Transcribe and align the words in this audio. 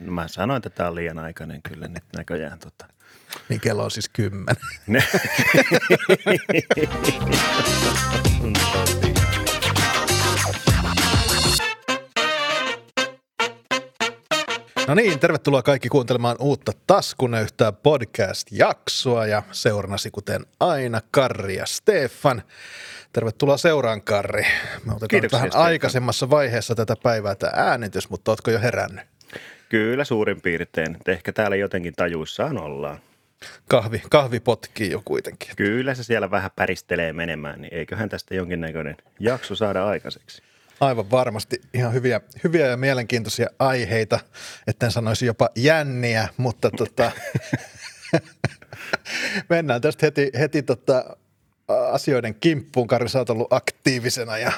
mä 0.00 0.28
sanoin, 0.28 0.56
että 0.56 0.70
tämä 0.70 0.88
on 0.88 0.94
liian 0.94 1.18
aikainen 1.18 1.62
kyllä 1.62 1.88
nyt 1.88 2.04
näköjään. 2.16 2.58
Tota. 2.58 2.86
Niin 3.48 3.60
kello 3.60 3.84
on 3.84 3.90
siis 3.90 4.08
kymmenen. 4.08 4.56
No 14.88 14.94
niin, 14.94 15.18
tervetuloa 15.18 15.62
kaikki 15.62 15.88
kuuntelemaan 15.88 16.36
uutta 16.40 16.72
Taskunöyhtää 16.86 17.72
podcast-jaksoa 17.72 19.26
ja 19.26 19.42
seurannasi 19.52 20.10
kuten 20.10 20.46
aina 20.60 21.00
Karri 21.10 21.56
ja 21.56 21.66
Stefan. 21.66 22.42
Tervetuloa 23.12 23.56
seuraan 23.56 24.02
Karri. 24.02 24.42
Me 24.42 24.92
otetaan 24.92 25.08
Kiitoksia, 25.08 25.36
vähän 25.38 25.50
Stefan. 25.50 25.66
aikaisemmassa 25.66 26.30
vaiheessa 26.30 26.74
tätä 26.74 26.94
päivää 27.02 27.34
tämä 27.34 27.52
äänitys, 27.56 28.10
mutta 28.10 28.32
ootko 28.32 28.50
jo 28.50 28.60
herännyt? 28.60 29.13
Kyllä 29.74 30.04
suurin 30.04 30.40
piirtein. 30.40 30.96
Et 30.96 31.08
Ehkä 31.08 31.32
täällä 31.32 31.56
jotenkin 31.56 31.94
tajuissaan 31.96 32.58
ollaan. 32.58 32.98
Kahvi, 33.68 34.02
kahvi 34.10 34.40
potkii 34.40 34.90
jo 34.90 35.02
kuitenkin. 35.04 35.48
Kyllä 35.56 35.94
se 35.94 36.02
siellä 36.02 36.30
vähän 36.30 36.50
päristelee 36.56 37.12
menemään, 37.12 37.60
niin 37.60 37.74
eiköhän 37.74 38.08
tästä 38.08 38.34
jonkinnäköinen 38.34 38.96
jakso 39.20 39.56
saada 39.56 39.86
aikaiseksi. 39.86 40.42
Aivan 40.80 41.10
varmasti 41.10 41.60
ihan 41.74 41.92
hyviä, 41.92 42.20
hyviä 42.44 42.66
ja 42.66 42.76
mielenkiintoisia 42.76 43.46
aiheita, 43.58 44.20
etten 44.66 44.90
sanoisi 44.90 45.26
jopa 45.26 45.48
jänniä, 45.56 46.28
mutta 46.36 46.70
tota, 46.70 47.12
mennään 49.50 49.80
tästä 49.80 50.06
heti, 50.06 50.30
heti 50.38 50.62
tota, 50.62 51.16
asioiden 51.68 52.34
kimppuun. 52.34 52.86
Karri, 52.86 53.08
sä 53.08 53.18
oot 53.18 53.30
ollut 53.30 53.52
aktiivisena 53.52 54.38
ja 54.38 54.52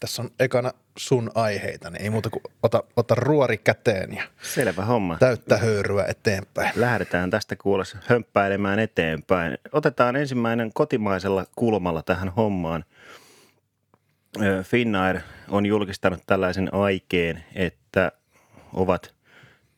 tässä 0.00 0.22
on 0.22 0.30
ekana 0.40 0.72
sun 0.96 1.30
aiheita, 1.34 1.90
niin 1.90 2.02
ei 2.02 2.10
muuta 2.10 2.30
kuin 2.30 2.42
ota, 2.62 2.82
ota 2.96 3.14
ruori 3.14 3.58
käteen 3.58 4.16
ja 4.16 4.22
Selvä 4.42 4.84
homma. 4.84 5.16
täyttä 5.18 5.56
höyryä 5.56 6.04
eteenpäin. 6.04 6.72
Lähdetään 6.76 7.30
tästä 7.30 7.56
kuulossa 7.56 7.98
hömppäilemään 8.06 8.78
eteenpäin. 8.78 9.58
Otetaan 9.72 10.16
ensimmäinen 10.16 10.70
kotimaisella 10.74 11.46
kulmalla 11.56 12.02
tähän 12.02 12.28
hommaan. 12.28 12.84
Finnair 14.62 15.20
on 15.48 15.66
julkistanut 15.66 16.20
tällaisen 16.26 16.74
aikeen, 16.74 17.44
että 17.54 18.12
ovat 18.72 19.14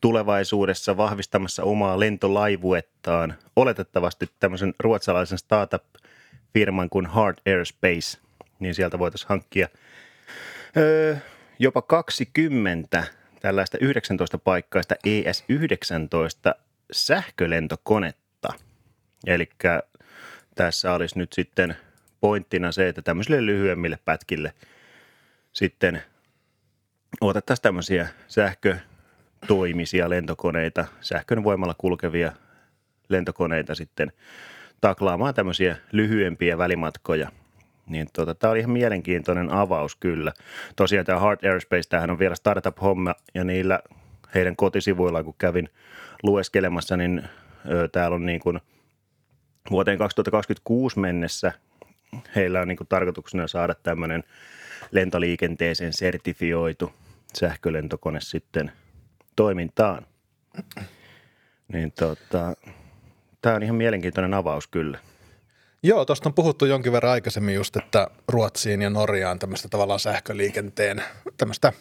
tulevaisuudessa 0.01 0.97
vahvistamassa 0.97 1.63
omaa 1.63 1.99
lentolaivuettaan, 1.99 3.33
oletettavasti 3.55 4.29
tämmöisen 4.39 4.73
ruotsalaisen 4.79 5.37
startup-firman 6.55 6.89
kuin 6.89 7.05
Hard 7.05 7.37
Airspace, 7.45 8.17
niin 8.59 8.75
sieltä 8.75 8.99
voitaisiin 8.99 9.29
hankkia 9.29 9.67
öö, 10.77 11.15
jopa 11.59 11.81
20 11.81 13.03
tällaista 13.39 13.77
19 13.81 14.37
paikkaista 14.37 14.95
ES-19 15.05 16.59
sähkölentokonetta. 16.91 18.49
Eli 19.27 19.49
tässä 20.55 20.93
olisi 20.93 21.17
nyt 21.17 21.33
sitten 21.33 21.75
pointtina 22.21 22.71
se, 22.71 22.87
että 22.87 23.01
tämmöisille 23.01 23.45
lyhyemmille 23.45 23.99
pätkille 24.05 24.53
sitten 25.51 26.01
otettaisiin 27.21 27.63
tämmöisiä 27.63 28.07
sähkötoimisia 28.27 30.09
lentokoneita, 30.09 30.85
sähkön 31.01 31.43
voimalla 31.43 31.75
kulkevia 31.77 32.31
lentokoneita 33.09 33.75
sitten 33.75 34.11
taklaamaan 34.85 35.33
tämmöisiä 35.33 35.75
lyhyempiä 35.91 36.57
välimatkoja. 36.57 37.31
Niin 37.87 38.07
tota, 38.13 38.35
tämä 38.35 38.51
oli 38.51 38.59
ihan 38.59 38.71
mielenkiintoinen 38.71 39.51
avaus 39.51 39.95
kyllä. 39.95 40.33
Tosiaan 40.75 41.05
tämä 41.05 41.19
Hard 41.19 41.45
Airspace, 41.45 41.89
tämähän 41.89 42.09
on 42.09 42.19
vielä 42.19 42.35
startup-homma 42.35 43.15
ja 43.33 43.43
niillä 43.43 43.79
heidän 44.35 44.55
kotisivuillaan, 44.55 45.25
kun 45.25 45.35
kävin 45.37 45.69
lueskelemassa, 46.23 46.97
niin 46.97 47.23
ö, 47.69 47.87
täällä 47.87 48.15
on 48.15 48.25
niin 48.25 48.39
kuin 48.39 48.59
vuoteen 49.71 49.97
2026 49.97 50.99
mennessä 50.99 51.51
heillä 52.35 52.61
on 52.61 52.67
niin 52.67 52.77
kuin 52.77 52.87
tarkoituksena 52.87 53.47
saada 53.47 53.75
tämmöinen 53.75 54.23
lentoliikenteeseen 54.91 55.93
sertifioitu 55.93 56.93
sähkölentokone 57.39 58.21
sitten 58.21 58.71
toimintaan. 59.35 60.05
Niin 61.73 61.91
tota, 61.91 62.53
tämä 63.45 63.55
on 63.55 63.63
ihan 63.63 63.75
mielenkiintoinen 63.75 64.33
avaus 64.33 64.67
kyllä. 64.67 64.99
Joo, 65.83 66.05
tuosta 66.05 66.29
on 66.29 66.33
puhuttu 66.33 66.65
jonkin 66.65 66.91
verran 66.91 67.11
aikaisemmin 67.11 67.55
just, 67.55 67.75
että 67.75 68.07
Ruotsiin 68.27 68.81
ja 68.81 68.89
Norjaan 68.89 69.39
tämmöistä 69.39 69.69
tavallaan 69.69 69.99
sähköliikenteen 69.99 71.03
tämmöistä 71.37 71.73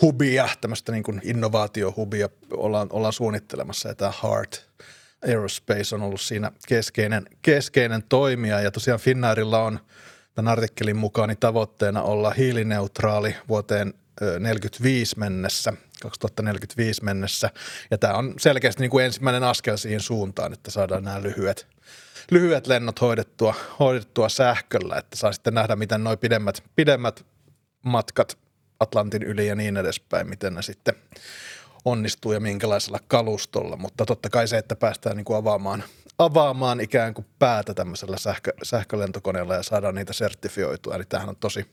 hubia, 0.00 0.48
tämmöistä 0.60 0.92
niin 0.92 1.02
kuin 1.02 1.20
innovaatiohubia 1.24 2.28
ollaan, 2.50 2.88
ollaan 2.90 3.12
suunnittelemassa. 3.12 3.88
Ja 3.88 3.94
tämä 3.94 4.12
Heart 4.22 4.66
Aerospace 5.28 5.94
on 5.94 6.02
ollut 6.02 6.20
siinä 6.20 6.52
keskeinen, 6.68 7.24
keskeinen 7.42 8.02
toimija. 8.08 8.60
Ja 8.60 8.70
tosiaan 8.70 9.00
Finnairilla 9.00 9.62
on 9.62 9.78
tämän 10.34 10.52
artikkelin 10.52 10.96
mukaan 10.96 11.28
niin 11.28 11.38
tavoitteena 11.40 12.02
olla 12.02 12.30
hiilineutraali 12.30 13.36
vuoteen 13.48 13.94
ö, 14.22 14.38
45 14.38 15.18
mennessä, 15.18 15.72
2045 16.10 17.04
mennessä. 17.04 17.50
Ja 17.90 17.98
tämä 17.98 18.14
on 18.14 18.34
selkeästi 18.38 18.82
niin 18.82 18.90
kuin 18.90 19.04
ensimmäinen 19.04 19.42
askel 19.42 19.76
siihen 19.76 20.00
suuntaan, 20.00 20.52
että 20.52 20.70
saadaan 20.70 21.04
nämä 21.04 21.22
lyhyet, 21.22 21.66
lyhyet 22.30 22.66
lennot 22.66 23.00
hoidettua, 23.00 23.54
hoidettua 23.78 24.28
sähköllä, 24.28 24.96
että 24.96 25.16
saa 25.16 25.32
sitten 25.32 25.54
nähdä, 25.54 25.76
miten 25.76 26.04
nuo 26.04 26.16
pidemmät, 26.16 26.62
pidemmät 26.76 27.24
matkat 27.84 28.38
Atlantin 28.80 29.22
yli 29.22 29.46
ja 29.46 29.54
niin 29.54 29.76
edespäin, 29.76 30.28
miten 30.28 30.54
ne 30.54 30.62
sitten 30.62 30.94
onnistuu 31.84 32.32
ja 32.32 32.40
minkälaisella 32.40 32.98
kalustolla, 33.08 33.76
mutta 33.76 34.06
totta 34.06 34.30
kai 34.30 34.48
se, 34.48 34.58
että 34.58 34.76
päästään 34.76 35.16
niin 35.16 35.24
kuin 35.24 35.36
avaamaan, 35.36 35.84
avaamaan 36.18 36.80
ikään 36.80 37.14
kuin 37.14 37.26
päätä 37.38 37.74
tämmöisellä 37.74 38.18
sähkö, 38.18 38.52
sähkölentokoneella 38.62 39.54
ja 39.54 39.62
saadaan 39.62 39.94
niitä 39.94 40.12
sertifioitua, 40.12 40.94
eli 40.94 41.04
tämähän 41.04 41.28
on 41.28 41.36
tosi, 41.36 41.66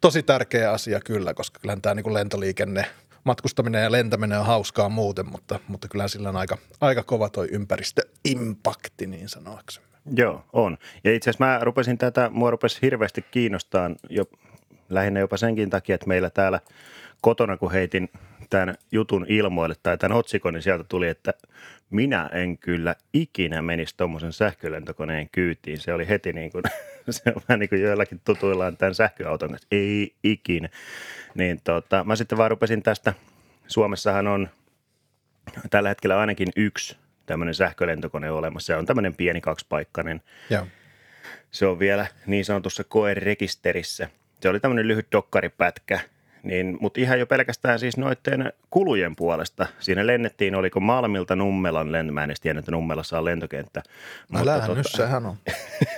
tosi 0.00 0.22
tärkeä 0.22 0.72
asia 0.72 1.00
kyllä, 1.00 1.34
koska 1.34 1.60
kyllähän 1.60 1.82
tämä 1.82 1.94
niin 1.94 2.04
kuin 2.04 2.14
lentoliikenne, 2.14 2.86
matkustaminen 3.24 3.82
ja 3.82 3.92
lentäminen 3.92 4.38
on 4.38 4.46
hauskaa 4.46 4.88
muuten, 4.88 5.26
mutta, 5.26 5.60
mutta 5.68 5.88
kyllä 5.88 6.08
sillä 6.08 6.28
on 6.28 6.36
aika, 6.36 6.58
aika 6.80 7.02
kova 7.02 7.28
toi 7.28 7.48
ympäristöimpakti 7.50 9.06
niin 9.06 9.28
sanoaksemme. 9.28 9.88
Joo, 10.16 10.44
on. 10.52 10.78
Ja 11.04 11.14
itse 11.14 11.30
asiassa 11.30 11.44
mä 11.44 11.58
rupesin 11.62 11.98
tätä, 11.98 12.30
mua 12.32 12.50
rupesi 12.50 12.78
hirveästi 12.82 13.24
kiinnostaa 13.30 13.90
jo, 14.10 14.24
lähinnä 14.88 15.20
jopa 15.20 15.36
senkin 15.36 15.70
takia, 15.70 15.94
että 15.94 16.08
meillä 16.08 16.30
täällä 16.30 16.60
kotona, 17.20 17.56
kun 17.56 17.72
heitin 17.72 18.08
tämän 18.50 18.74
jutun 18.92 19.26
ilmoille 19.28 19.74
tai 19.82 19.98
tämän 19.98 20.18
otsikon, 20.18 20.54
niin 20.54 20.62
sieltä 20.62 20.84
tuli, 20.84 21.08
että 21.08 21.34
minä 21.90 22.30
en 22.32 22.58
kyllä 22.58 22.96
ikinä 23.12 23.62
menisi 23.62 23.94
tuommoisen 23.96 24.32
sähkölentokoneen 24.32 25.28
kyytiin. 25.32 25.80
Se 25.80 25.94
oli 25.94 26.08
heti 26.08 26.32
niin 26.32 26.52
kuin, 26.52 26.62
se 27.10 27.22
on 27.36 27.42
vähän 27.48 27.58
niin 27.58 27.68
kuin 27.68 27.82
joillakin 27.82 28.20
tutuillaan 28.24 28.76
tämän 28.76 28.94
sähköauton 28.94 29.50
kanssa. 29.50 29.68
Ei 29.70 30.14
ikinä. 30.24 30.68
Niin 31.34 31.60
tota, 31.64 32.04
mä 32.04 32.16
sitten 32.16 32.38
vaan 32.38 32.50
rupesin 32.50 32.82
tästä, 32.82 33.14
Suomessahan 33.66 34.26
on 34.26 34.48
tällä 35.70 35.88
hetkellä 35.88 36.18
ainakin 36.18 36.48
yksi 36.56 36.96
tämmöinen 37.26 37.54
sähkölentokone 37.54 38.30
olemassa. 38.30 38.66
Se 38.66 38.76
on 38.76 38.86
tämmöinen 38.86 39.14
pieni 39.14 39.40
kaksipaikkainen. 39.40 40.22
Joo. 40.50 40.66
Se 41.50 41.66
on 41.66 41.78
vielä 41.78 42.06
niin 42.26 42.44
sanotussa 42.44 42.84
koerekisterissä. 42.84 44.08
Se 44.40 44.48
oli 44.48 44.60
tämmöinen 44.60 44.88
lyhyt 44.88 45.06
dokkaripätkä, 45.12 46.00
niin, 46.42 46.78
mutta 46.80 47.00
ihan 47.00 47.18
jo 47.18 47.26
pelkästään 47.26 47.78
siis 47.78 47.96
noiden 47.96 48.52
kulujen 48.70 49.16
puolesta. 49.16 49.66
Siinä 49.78 50.06
lennettiin, 50.06 50.54
oliko 50.54 50.80
Malmilta 50.80 51.36
Nummelan 51.36 51.92
lento, 51.92 52.12
mä 52.12 52.24
en 52.24 52.30
edes 52.30 52.40
tiennyt, 52.40 52.62
että 52.62 52.72
Nummelassa 52.72 53.18
on 53.18 53.24
lentokenttä. 53.24 53.82
No 54.32 54.40
Älähän 54.40 54.76
nyt, 54.76 54.86
sehän 54.90 55.26
on. 55.26 55.36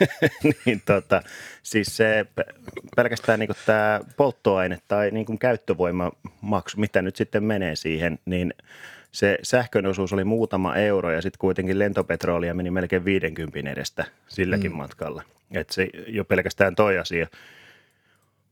niin 0.65 0.83
tota, 0.87 1.23
siis 1.63 1.97
se 1.97 2.27
pe- 2.35 2.55
pelkästään 2.97 3.41
niin 3.41 3.51
tämä 3.67 4.01
polttoaine 4.17 4.79
tai 4.89 5.11
niin 5.11 5.39
käyttövoimamaksu, 5.39 6.81
mitä 6.81 7.03
nyt 7.03 7.17
sitten 7.17 7.45
menee 7.45 7.77
siihen, 7.77 8.19
niin 8.25 8.55
se 9.13 9.39
sähkön 9.43 9.87
osuus 9.87 10.13
oli 10.13 10.25
muutama 10.25 10.77
euro 10.77 11.11
ja 11.13 11.23
sitten 11.23 11.39
kuitenkin 11.39 11.79
lentopetrolia 11.79 12.55
meni 12.55 12.71
melkein 12.71 13.05
50 13.05 13.71
edestä 13.71 14.05
silläkin 14.29 14.71
mm. 14.71 14.77
matkalla. 14.77 15.23
Et 15.51 15.71
se 15.71 15.89
jo 16.07 16.25
pelkästään 16.25 16.75
toi 16.75 16.99
asia 16.99 17.27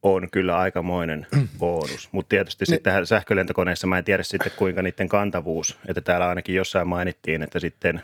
on 0.02 0.28
kyllä 0.31 0.58
aikamoinen 0.58 1.26
bonus. 1.58 2.08
Mutta 2.12 2.28
tietysti 2.28 2.64
Niin. 2.64 2.75
sitten 2.75 3.06
sähkölentokoneissa 3.06 3.87
mä 3.87 3.99
en 3.99 4.04
tiedä 4.04 4.22
sitten 4.22 4.52
kuinka 4.56 4.82
niiden 4.82 5.08
kantavuus, 5.08 5.78
että 5.88 6.00
täällä 6.00 6.28
ainakin 6.28 6.54
jossain 6.54 6.88
mainittiin, 6.88 7.43
että 7.43 7.60
sitten 7.60 8.02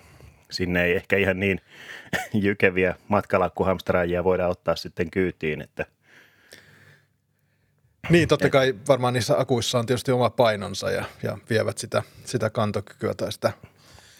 sinne 0.50 0.84
ei 0.84 0.96
ehkä 0.96 1.16
ihan 1.16 1.40
niin 1.40 1.60
jykeviä 2.34 2.94
matkalakkuhamstraajia 3.08 4.24
voida 4.24 4.48
ottaa 4.48 4.76
sitten 4.76 5.10
kyytiin, 5.10 5.60
että 5.60 5.86
Niin, 8.10 8.28
totta 8.28 8.50
kai 8.50 8.74
varmaan 8.88 9.14
niissä 9.14 9.38
akuissa 9.40 9.78
on 9.78 9.86
tietysti 9.86 10.12
oma 10.12 10.30
painonsa 10.30 10.90
ja, 10.90 11.04
ja 11.22 11.38
vievät 11.50 11.78
sitä, 11.78 12.02
sitä 12.24 12.50
kantokykyä 12.50 13.14
tai 13.14 13.32
sitä 13.32 13.52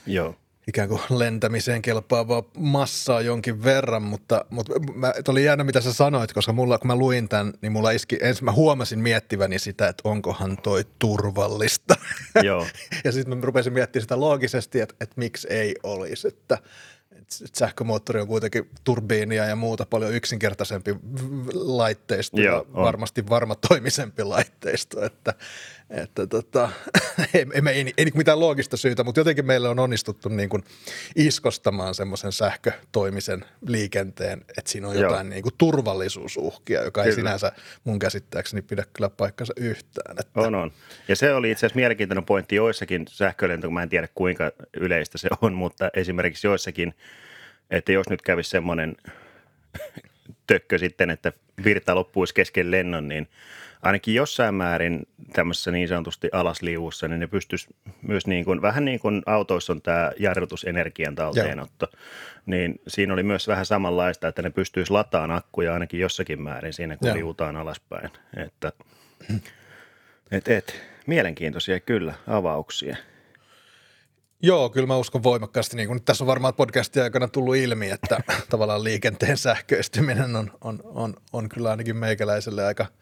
joo. 0.07 0.35
Ikään 0.69 0.89
kuin 0.89 1.01
lentämiseen 1.11 1.83
kelpaavaa 1.83 2.43
massaa 2.59 3.21
jonkin 3.21 3.65
verran, 3.65 4.03
mutta, 4.03 4.45
mutta 4.51 4.73
mä, 4.95 5.13
oli 5.29 5.45
jännä 5.45 5.65
mitä 5.65 5.81
sä 5.81 5.93
sanoit, 5.93 6.33
koska 6.33 6.53
mulla, 6.53 6.79
kun 6.79 6.87
mä 6.87 6.97
luin 6.97 7.29
tämän, 7.29 7.53
niin 7.63 7.73
mulla 7.73 7.91
iski, 7.91 8.19
ensin 8.23 8.45
mä 8.45 8.53
huomasin 8.53 8.99
miettiväni 8.99 9.59
sitä, 9.59 9.89
että 9.89 10.09
onkohan 10.09 10.59
toi 10.63 10.85
turvallista. 10.99 11.95
Joo. 12.43 12.67
ja 13.05 13.13
sitten 13.13 13.39
mä 13.39 13.45
rupesin 13.45 13.73
miettimään 13.73 14.03
sitä 14.03 14.21
loogisesti, 14.21 14.81
että, 14.81 14.95
että 15.01 15.15
miksi 15.17 15.49
ei 15.51 15.75
olisi, 15.83 16.29
että, 16.29 16.59
sähkömoottori 17.55 18.21
on 18.21 18.27
kuitenkin 18.27 18.71
turbiinia 18.85 19.45
ja 19.45 19.57
muuta 19.57 19.87
paljon 19.87 20.15
yksinkertaisempi 20.15 20.97
laitteisto 21.55 22.41
Joo, 22.41 22.57
ja 22.57 22.83
varmasti 22.83 23.29
varmatoimisempi 23.29 24.25
laitteisto, 24.25 25.05
että, 25.05 25.35
että 25.91 26.27
tota, 26.27 26.71
ei, 27.35 27.47
ei, 27.55 27.63
ei, 27.73 27.93
ei 27.97 28.13
mitään 28.15 28.41
loogista 28.41 28.77
syytä, 28.77 29.05
mutta 29.05 29.21
jotenkin 29.21 29.47
meillä 29.47 29.71
on 29.71 29.79
onnistuttu 29.79 30.29
niin 30.29 30.49
kuin 30.49 30.65
iskostamaan 31.17 31.95
semmoisen 31.95 32.33
sähkötoimisen 32.33 33.45
liikenteen, 33.67 34.41
että 34.41 34.71
siinä 34.71 34.89
on 34.89 34.95
Joo. 34.95 35.03
jotain 35.03 35.31
niin 35.31 35.43
kuin 35.43 35.55
turvallisuusuhkia, 35.59 36.83
joka 36.83 37.01
kyllä. 37.01 37.13
ei 37.13 37.15
sinänsä 37.15 37.53
mun 37.85 37.99
käsittääkseni 37.99 38.63
pidä 38.63 38.85
kyllä 38.93 39.11
paikkansa 39.11 39.53
yhtään. 39.57 40.17
Että. 40.21 40.41
On, 40.41 40.55
on. 40.55 40.73
Ja 41.09 41.17
se 41.17 41.35
oli 41.35 41.51
itse 41.51 41.67
asiassa 41.67 41.77
mielenkiintoinen 41.77 42.25
pointti 42.25 42.57
joissakin 42.57 43.05
sähkölentoon, 43.09 43.73
mä 43.73 43.83
en 43.83 43.89
tiedä 43.89 44.09
kuinka 44.15 44.53
yleistä 44.77 45.19
se 45.19 45.29
on, 45.43 45.55
mutta 45.55 45.91
esimerkiksi 45.95 46.47
joissakin, 46.47 46.95
että 47.71 47.93
jos 47.93 48.09
nyt 48.09 48.23
kävisi 48.23 48.51
semmoinen 48.51 48.97
tökkö 50.49 50.79
sitten, 50.79 51.11
että 51.11 51.33
virta 51.65 51.95
loppuisi 51.95 52.35
kesken 52.35 52.71
lennon, 52.71 53.09
niin– 53.09 53.29
ainakin 53.83 54.15
jossain 54.15 54.55
määrin 54.55 55.07
tämmöisessä 55.33 55.71
niin 55.71 55.89
sanotusti 55.89 56.29
alasliuussa, 56.33 57.09
niin 57.09 57.21
ne 57.21 57.27
pystyisi 57.27 57.67
myös 58.03 58.27
niin 58.27 58.45
kuin, 58.45 58.63
vähän 58.63 58.85
niin 58.85 59.01
kuin 59.01 59.23
autoissa 59.27 59.73
on 59.73 59.83
tämä 59.83 60.13
jarrutusenergian 60.19 61.15
talteenotto, 61.15 61.87
Joo. 61.93 62.03
niin 62.47 62.81
siinä 62.89 63.13
oli 63.13 63.23
myös 63.23 63.49
vähän 63.49 63.67
samanlaista, 63.67 64.29
että 64.29 64.43
ne 64.43 64.51
pystyisi 64.51 64.93
lataamaan 64.93 65.39
akkuja 65.39 65.75
ainakin 65.75 66.01
jossakin 66.01 66.43
määrin 66.43 66.73
siinä, 66.73 66.97
kun 66.97 67.09
Joo. 67.09 67.17
liutaan 67.17 67.57
alaspäin. 67.57 68.11
Että, 68.37 68.73
et, 70.31 70.49
et, 70.49 70.83
mielenkiintoisia 71.07 71.81
kyllä 71.81 72.15
avauksia. 72.27 72.97
Joo, 74.43 74.71
kyllä 74.71 74.87
mä 74.87 74.97
uskon 74.97 75.23
voimakkaasti, 75.23 75.77
niin 75.77 75.89
kuin 75.89 76.03
tässä 76.03 76.25
on 76.25 76.27
varmaan 76.29 76.55
podcastin 76.55 77.03
aikana 77.03 77.29
tullut 77.29 77.57
ilmi, 77.57 77.91
että 77.91 78.21
tavallaan 78.51 78.85
liikenteen 78.85 79.37
sähköistyminen 79.37 80.37
on, 80.37 80.51
on, 80.61 80.81
on, 80.85 81.15
on 81.33 81.49
kyllä 81.49 81.71
ainakin 81.71 81.97
meikäläiselle 81.97 82.65
aika– 82.65 82.87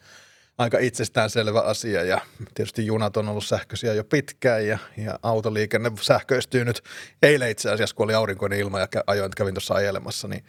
aika 0.58 0.78
itsestäänselvä 0.78 1.60
asia 1.60 2.04
ja 2.04 2.20
tietysti 2.54 2.86
junat 2.86 3.16
on 3.16 3.28
ollut 3.28 3.44
sähköisiä 3.44 3.94
jo 3.94 4.04
pitkään 4.04 4.66
ja, 4.66 4.78
ja 4.96 5.18
autoliikenne 5.22 5.92
sähköistyy 6.00 6.64
nyt 6.64 6.82
eilen 7.22 7.50
itse 7.50 7.70
asiassa, 7.70 7.96
kun 7.96 8.04
oli 8.04 8.14
aurinkoinen 8.14 8.58
ilma 8.58 8.80
ja 8.80 8.88
ajoin, 9.06 9.30
kävin 9.36 9.54
tuossa 9.54 9.74
ajelemassa, 9.74 10.28
niin 10.28 10.44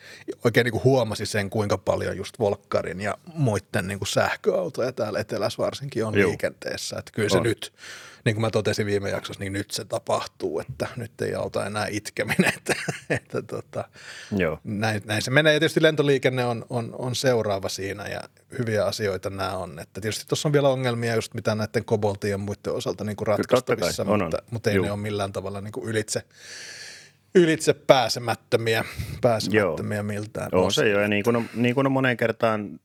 oikein 0.45 0.65
niin 0.65 0.71
kuin 0.71 0.83
huomasi 0.83 1.25
sen, 1.25 1.49
kuinka 1.49 1.77
paljon 1.77 2.17
just 2.17 2.39
Volkkarin 2.39 3.01
ja 3.01 3.17
muiden 3.33 3.87
niin 3.87 3.99
kuin 3.99 4.07
sähköautoja 4.07 4.91
täällä 4.91 5.19
etelässä 5.19 5.63
varsinkin 5.63 6.05
on 6.05 6.19
Joo. 6.19 6.29
liikenteessä. 6.29 6.99
Että 6.99 7.11
kyllä 7.15 7.29
se 7.29 7.37
on. 7.37 7.43
nyt 7.43 7.73
niin 8.27 8.35
kuin 8.35 8.41
mä 8.41 8.49
totesin 8.49 8.85
viime 8.85 9.09
jaksossa, 9.09 9.39
niin 9.39 9.53
nyt 9.53 9.71
se 9.71 9.85
tapahtuu, 9.85 10.59
että 10.59 10.87
nyt 10.95 11.21
ei 11.21 11.35
auta 11.35 11.65
enää 11.65 11.87
itkeminen, 11.91 12.53
että, 12.57 12.75
että 13.09 13.41
tota, 13.41 13.89
Joo. 14.37 14.59
Näin, 14.63 15.01
näin, 15.05 15.21
se 15.21 15.31
menee. 15.31 15.53
Ja 15.53 15.59
tietysti 15.59 15.81
lentoliikenne 15.81 16.45
on, 16.45 16.65
on, 16.69 16.95
on 16.97 17.15
seuraava 17.15 17.69
siinä 17.69 18.07
ja 18.07 18.21
hyviä 18.59 18.85
asioita 18.85 19.29
nämä 19.29 19.57
on. 19.57 19.79
Että 19.79 20.01
tietysti 20.01 20.25
tuossa 20.27 20.47
on 20.47 20.53
vielä 20.53 20.69
ongelmia 20.69 21.15
just 21.15 21.33
mitä 21.33 21.55
näiden 21.55 21.85
koboltien 21.85 22.31
ja 22.31 22.37
muiden 22.37 22.73
osalta 22.73 23.03
niin 23.03 23.15
kuin 23.15 23.27
ratkaistavissa, 23.27 24.03
on, 24.03 24.21
mutta, 24.21 24.37
on. 24.37 24.47
mutta 24.51 24.69
ei 24.69 24.75
Juh. 24.75 24.85
ne 24.85 24.91
ole 24.91 24.99
millään 24.99 25.33
tavalla 25.33 25.61
niin 25.61 25.71
kuin 25.71 25.89
ylitse 25.89 26.23
ylitse 27.35 27.73
pääsemättömiä, 27.73 28.85
pääsemättömiä 29.21 29.97
Joo. 29.97 30.03
miltään. 30.03 30.49
On 30.51 30.71
se 30.71 30.89
jo, 30.89 30.99
ja 30.99 31.07
niin 31.07 31.23
kuin 31.23 31.35
on, 31.35 31.49
niin 31.53 31.75
kuin 31.75 31.87
on 31.87 31.91
moneen 31.91 32.17
kertaan 32.17 32.79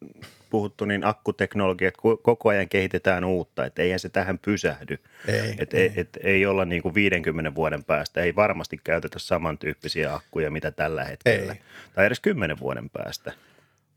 puhuttu, 0.52 0.84
niin 0.84 1.04
akkuteknologiat 1.04 1.94
koko 2.22 2.48
ajan 2.48 2.68
kehitetään 2.68 3.24
uutta, 3.24 3.64
että 3.64 3.82
eihän 3.82 3.98
se 3.98 4.08
tähän 4.08 4.38
pysähdy. 4.38 4.98
Ei, 5.28 5.54
et, 5.58 5.74
ei. 5.74 5.92
Et, 5.96 6.18
ei 6.22 6.46
olla 6.46 6.64
niin 6.64 6.82
kuin 6.82 6.94
50 6.94 7.54
vuoden 7.54 7.84
päästä, 7.84 8.20
ei 8.20 8.34
varmasti 8.36 8.80
käytetä 8.84 9.18
samantyyppisiä 9.18 10.14
akkuja, 10.14 10.50
mitä 10.50 10.70
tällä 10.70 11.04
hetkellä. 11.04 11.52
Ei. 11.52 11.60
Tai 11.94 12.06
edes 12.06 12.20
10 12.20 12.60
vuoden 12.60 12.90
päästä. 12.90 13.32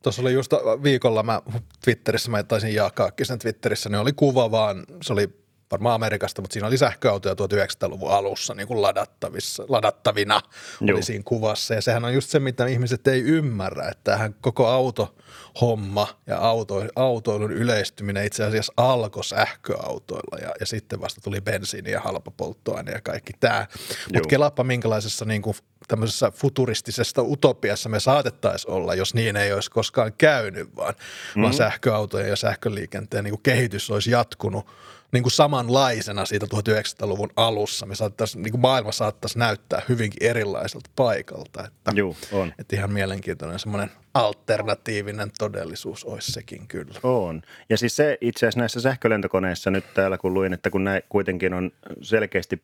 Tuossa 0.04 0.22
oli 0.22 0.34
just 0.34 0.52
viikolla, 0.84 1.24
mä 1.24 1.42
Twitterissä, 1.84 2.32
mä 2.32 2.44
taisin 2.44 2.74
jakaa 2.74 3.12
sen 3.24 3.40
Twitterissä, 3.40 3.90
niin 3.90 4.00
oli 4.00 4.14
kuva 4.14 4.52
vaan, 4.52 4.84
se 5.02 5.14
oli 5.14 5.45
varmaan 5.72 5.96
Amerikasta, 5.96 6.42
mutta 6.42 6.54
siinä 6.54 6.68
oli 6.68 6.78
sähköautoja 6.78 7.36
1900-luvun 7.36 8.12
alussa 8.12 8.54
niin 8.54 8.68
kuin 8.68 8.82
ladattavissa, 8.82 9.66
ladattavina 9.70 10.42
Joo. 10.82 10.96
oli 10.96 11.04
siinä 11.04 11.24
kuvassa. 11.26 11.74
Ja 11.74 11.82
sehän 11.82 12.06
on 12.06 12.14
just 12.14 12.30
se, 12.30 12.40
mitä 12.40 12.66
ihmiset 12.66 13.08
ei 13.08 13.22
ymmärrä, 13.22 13.90
että 13.90 14.12
tähän 14.12 14.36
koko 14.42 14.68
autohomma 14.68 16.08
ja 16.28 16.38
auto, 16.38 16.84
autoilun 16.96 17.52
yleistyminen 17.52 18.26
itse 18.26 18.44
asiassa 18.44 18.74
alkoi 18.78 19.24
sähköautoilla 19.24 20.38
ja, 20.42 20.52
ja 20.60 20.66
sitten 20.66 21.02
vasta 21.02 21.22
tuli 21.22 21.42
bensiini 21.42 21.92
ja 21.92 22.00
halpa 22.00 22.32
polttoaine 22.32 22.92
ja 22.92 23.02
kaikki 23.02 23.34
tämä. 23.40 23.68
Mutta 24.14 24.30
kelappa 24.30 24.64
minkälaisessa 24.64 25.26
niin 25.26 25.42
kuin 25.42 25.56
tämmöisessä 25.88 26.32
futuristisessa 26.32 27.22
utopiassa 27.22 27.90
me 27.90 28.00
saatettaisiin 28.00 28.72
olla, 28.72 28.96
jos 28.96 29.14
niin 29.14 29.36
ei 29.36 29.54
olisi 29.54 29.72
koskaan 29.72 30.14
käynyt, 30.18 30.76
vaan, 30.76 30.94
mm-hmm. 30.94 31.42
vaan 31.42 31.54
sähköautojen 31.54 32.30
ja 32.30 32.36
sähköliikenteen 32.36 33.24
niin 33.24 33.32
kuin 33.32 33.44
kehitys 33.44 33.92
olisi 33.92 34.12
jatkunut– 34.12 34.68
niin 35.16 35.24
kuin 35.24 35.32
samanlaisena 35.32 36.26
siitä 36.26 36.46
1900-luvun 36.46 37.30
alussa. 37.36 37.86
Me 37.86 37.96
saattaisi, 37.96 38.40
niin 38.40 38.52
kuin 38.52 38.62
maailma 38.62 38.92
saattaisi 38.92 39.40
näyttää 39.40 39.82
hyvinkin 39.90 40.28
erilaiselta 40.30 40.90
paikalta. 40.96 41.68
Että, 41.68 41.92
Juu, 41.96 42.18
on. 42.32 42.54
Että 42.60 42.76
ihan 42.76 42.92
mielenkiintoinen 42.92 43.60
semmoinen 43.60 43.92
alternatiivinen 44.14 45.32
todellisuus 45.40 46.04
olisi 46.04 46.32
sekin 46.32 46.68
kyllä. 46.68 47.00
On. 47.04 47.42
Ja 47.70 47.78
siis 47.78 47.96
se 47.96 48.18
itse 48.22 48.46
asiassa 48.46 48.60
näissä 48.60 48.82
sähkölentokoneissa 48.82 49.72
nyt 49.72 49.86
täällä 49.94 50.18
kun 50.18 50.34
luin, 50.34 50.54
että 50.54 50.70
kun 50.70 50.84
näin 50.84 51.02
kuitenkin 51.10 51.54
on 51.54 51.72
selkeästi 52.02 52.62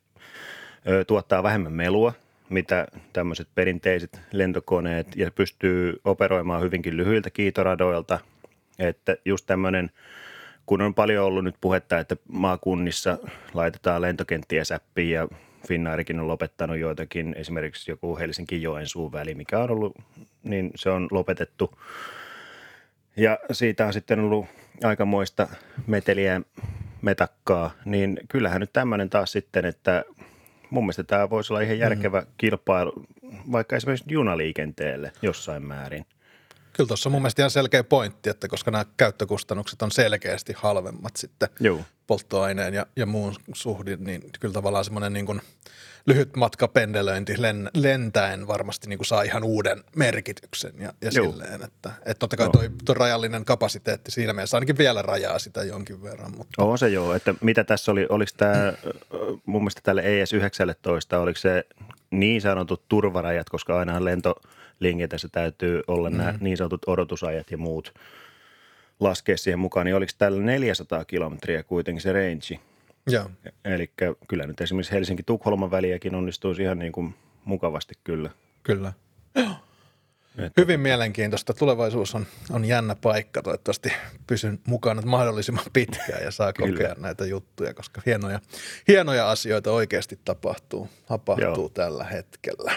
ö, 0.88 1.06
tuottaa 1.06 1.44
vähemmän 1.44 1.74
melua, 1.74 2.14
mitä 2.50 2.88
tämmöiset 3.14 3.48
perinteiset 3.56 4.20
lentokoneet 4.32 5.08
ja 5.16 5.32
pystyy 5.32 6.02
operoimaan 6.06 6.62
hyvinkin 6.62 6.98
lyhyiltä 6.98 7.30
kiitoradoilta, 7.30 8.20
että 8.80 9.18
just 9.26 9.46
tämmöinen– 9.46 9.92
kun 10.72 10.82
on 10.82 10.94
paljon 10.94 11.26
ollut 11.26 11.44
nyt 11.44 11.56
puhetta, 11.62 12.00
että 12.00 12.16
maakunnissa 12.28 13.18
laitetaan 13.54 14.02
lentokenttiä 14.02 14.64
säppiin 14.64 15.12
ja 15.12 15.28
Finnairikin 15.68 16.20
on 16.20 16.28
lopettanut 16.28 16.78
joitakin, 16.78 17.36
esimerkiksi 17.38 17.92
joku 17.92 18.18
Helsinki-Joensuun 18.18 19.12
väli, 19.12 19.36
mikä 19.36 19.60
on 19.60 19.72
ollut, 19.72 19.96
niin 20.44 20.72
se 20.76 20.90
on 20.90 21.08
lopetettu. 21.12 21.80
Ja 23.16 23.40
siitä 23.52 23.86
on 23.86 23.94
sitten 23.94 24.20
ollut 24.20 24.46
aikamoista 24.84 25.48
meteliä 25.88 26.42
metakkaa, 27.02 27.72
niin 27.86 28.20
kyllähän 28.30 28.62
nyt 28.62 28.74
tämmöinen 28.74 29.10
taas 29.10 29.32
sitten, 29.32 29.66
että 29.66 30.04
mun 30.70 30.84
mielestä 30.84 31.04
tämä 31.04 31.30
voisi 31.30 31.54
olla 31.54 31.62
ihan 31.62 31.80
järkevä 31.80 32.22
mm. 32.22 32.28
kilpailu 32.38 33.06
vaikka 33.52 33.76
esimerkiksi 33.76 34.14
junaliikenteelle 34.14 35.12
jossain 35.22 35.64
määrin– 35.64 36.06
Kyllä 36.74 36.88
tuossa 36.88 37.10
on 37.10 37.12
mun 37.12 37.22
mielestä 37.22 37.42
ihan 37.42 37.52
selkeä 37.52 37.84
pointti, 37.84 38.30
että 38.30 38.48
koska 38.48 38.72
nämä 38.72 38.86
käyttökustannukset 38.98 39.82
on 39.82 39.92
selkeästi 39.92 40.54
halvemmat 40.58 41.16
sitten 41.16 41.50
Joo. 41.60 41.80
polttoaineen 42.08 42.74
ja, 42.74 42.86
ja 42.96 43.06
muun 43.06 43.36
suhdin, 43.54 44.04
niin 44.04 44.22
kyllä 44.40 44.54
tavallaan 44.54 44.86
semmoinen 44.86 45.14
niin 45.14 45.26
kuin 45.26 45.42
lyhyt 46.06 46.36
matka 46.36 46.68
pendelöinti 46.68 47.42
len, 47.42 47.70
lentäen 47.74 48.48
varmasti 48.48 48.88
niin 48.88 49.00
kuin 49.00 49.08
saa 49.08 49.22
ihan 49.22 49.44
uuden 49.44 49.84
merkityksen 49.96 50.74
ja, 50.80 50.94
ja 51.02 51.12
silleen, 51.12 51.64
että, 51.64 51.92
että 52.06 52.20
totta 52.20 52.38
kai 52.38 52.50
toi, 52.50 52.70
toi 52.86 52.96
rajallinen 52.96 53.46
kapasiteetti 53.46 54.12
siinä 54.12 54.34
mielessä 54.34 54.58
ainakin 54.58 54.78
vielä 54.78 55.02
rajaa 55.02 55.40
sitä 55.40 55.64
jonkin 55.64 56.04
verran. 56.04 56.38
Mutta. 56.38 56.64
On 56.64 56.78
se 56.78 56.90
joo, 56.90 57.14
että 57.14 57.36
mitä 57.42 57.64
tässä 57.64 57.92
oli, 57.92 58.06
oliko 58.10 58.32
tämä 58.38 58.74
mun 59.46 59.62
mielestä 59.62 59.82
tälle 59.84 60.02
ES-19, 60.06 61.18
oliko 61.18 61.40
se 61.40 61.64
niin 62.12 62.42
sanotut 62.42 62.88
turvarajat, 62.88 63.50
koska 63.50 63.80
ainahan 63.80 64.06
lento– 64.06 64.36
liikenteessä 64.82 65.28
täytyy 65.32 65.82
olla 65.88 66.10
mm-hmm. 66.10 66.26
nämä 66.26 66.38
niin 66.42 66.58
sanotut 66.58 66.82
odotusajat 66.88 67.52
ja 67.52 67.58
muut 67.58 67.94
laskea 69.00 69.38
siihen 69.38 69.60
mukaan, 69.60 69.86
niin 69.86 69.96
oliko 69.96 70.12
tällä 70.18 70.42
400 70.42 71.06
kilometriä 71.06 71.64
kuitenkin 71.64 72.02
se 72.02 72.14
range? 72.14 72.60
Joo. 73.08 73.32
Eli 73.66 73.92
kyllä 74.28 74.48
nyt 74.48 74.62
esimerkiksi 74.62 74.94
Helsinki-Tukholman 74.94 75.72
väliäkin 75.72 76.16
onnistuisi 76.16 76.62
ihan 76.62 76.80
niin 76.80 76.92
kuin 76.92 77.16
mukavasti 77.46 77.94
kyllä. 78.04 78.30
Kyllä. 78.64 78.94
Että. 80.38 80.62
Hyvin 80.62 80.80
mielenkiintoista. 80.80 81.54
Tulevaisuus 81.54 82.16
on, 82.16 82.26
on 82.52 82.66
jännä 82.66 82.96
paikka. 82.96 83.42
Toivottavasti 83.42 83.94
pysyn 84.28 84.60
mukana 84.68 85.02
mahdollisimman 85.02 85.66
pitkään 85.74 86.24
ja 86.24 86.32
saa 86.32 86.54
kokea 86.54 86.96
näitä 86.98 87.26
juttuja, 87.26 87.74
koska 87.74 88.02
hienoja, 88.06 88.40
hienoja 88.88 89.32
asioita 89.32 89.72
oikeasti 89.72 90.20
tapahtuu, 90.26 90.90
tapahtuu 91.08 91.70
tällä 91.70 92.04
hetkellä. 92.04 92.72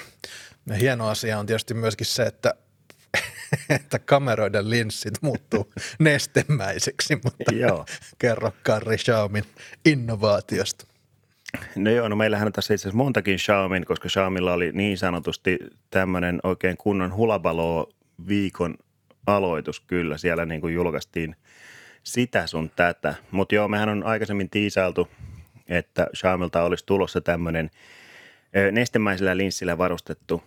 Ja 0.66 0.74
hieno 0.74 1.08
asia 1.08 1.38
on 1.38 1.46
tietysti 1.46 1.74
myöskin 1.74 2.06
se, 2.06 2.22
että, 2.22 2.54
että 3.76 3.98
kameroiden 3.98 4.70
linssit 4.70 5.14
muuttuu 5.20 5.72
nestemäiseksi, 5.98 7.18
mutta 7.24 7.54
Joo. 7.54 7.86
kerro 8.18 8.52
Karri 8.62 8.96
Xiaomin 8.96 9.44
innovaatiosta. 9.84 10.86
No 11.76 11.90
joo, 11.90 12.08
no 12.08 12.16
meillähän 12.16 12.46
on 12.46 12.52
tässä 12.52 12.74
itse 12.74 12.82
asiassa 12.82 12.96
montakin 12.96 13.38
Xiaomin, 13.38 13.84
koska 13.84 14.08
Xiaomilla 14.08 14.52
oli 14.52 14.72
niin 14.72 14.98
sanotusti 14.98 15.58
tämmöinen 15.90 16.40
oikein 16.42 16.76
kunnon 16.76 17.16
hulabalo 17.16 17.92
viikon 18.28 18.74
aloitus 19.26 19.80
kyllä. 19.80 20.18
Siellä 20.18 20.44
niin 20.44 20.60
kuin 20.60 20.74
julkaistiin 20.74 21.36
sitä 22.02 22.46
sun 22.46 22.70
tätä. 22.76 23.14
Mutta 23.30 23.54
joo, 23.54 23.68
mehän 23.68 23.88
on 23.88 24.02
aikaisemmin 24.02 24.50
tiisailtu, 24.50 25.08
että 25.68 26.06
Xiaomilta 26.16 26.62
olisi 26.62 26.86
tulossa 26.86 27.20
tämmöinen 27.20 27.70
nestemäisellä 28.72 29.36
linssillä 29.36 29.78
varustettu 29.78 30.42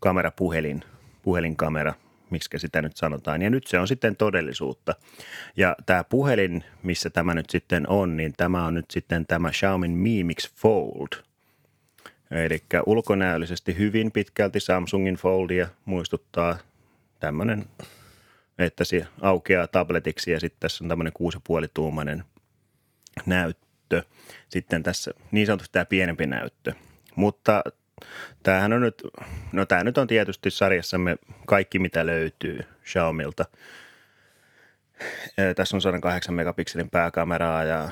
kamerapuhelin, 0.00 0.84
puhelinkamera, 1.22 1.94
miksi 2.30 2.58
sitä 2.58 2.82
nyt 2.82 2.96
sanotaan. 2.96 3.42
Ja 3.42 3.50
nyt 3.50 3.66
se 3.66 3.78
on 3.78 3.88
sitten 3.88 4.16
todellisuutta. 4.16 4.94
Ja 5.56 5.76
tämä 5.86 6.04
puhelin, 6.04 6.64
missä 6.82 7.10
tämä 7.10 7.34
nyt 7.34 7.50
sitten 7.50 7.88
on, 7.88 8.16
niin 8.16 8.32
tämä 8.36 8.66
on 8.66 8.74
nyt 8.74 8.90
sitten 8.90 9.26
tämä 9.26 9.50
Xiaomi 9.50 9.88
Mi 9.88 10.24
Mix 10.24 10.54
Fold. 10.54 11.08
Eli 12.30 12.62
ulkonäöllisesti 12.86 13.78
hyvin 13.78 14.12
pitkälti 14.12 14.60
Samsungin 14.60 15.14
Foldia 15.14 15.68
muistuttaa 15.84 16.58
tämmöinen, 17.20 17.64
että 18.58 18.84
se 18.84 19.06
aukeaa 19.20 19.66
tabletiksi 19.66 20.30
ja 20.30 20.40
sitten 20.40 20.60
tässä 20.60 20.84
on 20.84 20.88
tämmöinen 20.88 21.12
6,5-tuumainen 21.22 22.24
näyttö. 23.26 24.02
Sitten 24.48 24.82
tässä 24.82 25.10
niin 25.30 25.46
sanotusti 25.46 25.72
tämä 25.72 25.84
pienempi 25.84 26.26
näyttö. 26.26 26.72
Mutta 27.16 27.62
tämähän 28.42 28.72
on 28.72 28.80
nyt, 28.80 29.02
no 29.52 29.66
tämä 29.66 29.84
nyt 29.84 29.98
on 29.98 30.06
tietysti 30.06 30.50
sarjassamme 30.50 31.16
kaikki 31.46 31.78
mitä 31.78 32.06
löytyy 32.06 32.60
Xiaomilta. 32.84 33.44
Tässä 35.56 35.76
on 35.76 35.80
108 35.80 36.34
megapikselin 36.34 36.90
pääkameraa 36.90 37.64
ja 37.64 37.88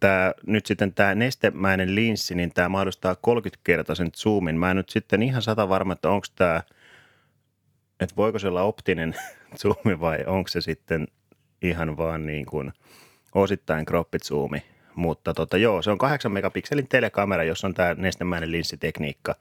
tämä, 0.00 0.34
nyt 0.46 0.66
sitten 0.66 0.94
tämä 0.94 1.14
nestemäinen 1.14 1.94
linssi, 1.94 2.34
niin 2.34 2.52
tämä 2.54 2.68
mahdollistaa 2.68 3.14
30-kertaisen 3.14 4.10
zoomin. 4.16 4.58
Mä 4.58 4.70
en 4.70 4.76
nyt 4.76 4.88
sitten 4.88 5.22
ihan 5.22 5.42
sata 5.42 5.68
varma, 5.68 5.92
että 5.92 6.10
onko 6.10 6.26
tämä, 6.36 6.62
että 8.00 8.16
voiko 8.16 8.38
se 8.38 8.48
olla 8.48 8.62
optinen 8.62 9.14
zoomi 9.60 10.00
vai 10.00 10.24
onko 10.26 10.48
se 10.48 10.60
sitten 10.60 11.08
ihan 11.62 11.96
vaan 11.96 12.26
niin 12.26 12.46
kuin 12.46 12.72
osittain 13.34 13.84
kroppizoomi. 13.84 14.62
Mutta 14.94 15.34
tota, 15.34 15.56
joo, 15.56 15.82
se 15.82 15.90
on 15.90 15.98
8 15.98 16.32
megapikselin 16.32 16.88
telekamera, 16.88 17.44
jossa 17.44 17.66
on 17.66 17.74
tämä 17.74 17.94
nestemäinen 17.94 18.52
linssitekniikka. 18.52 19.34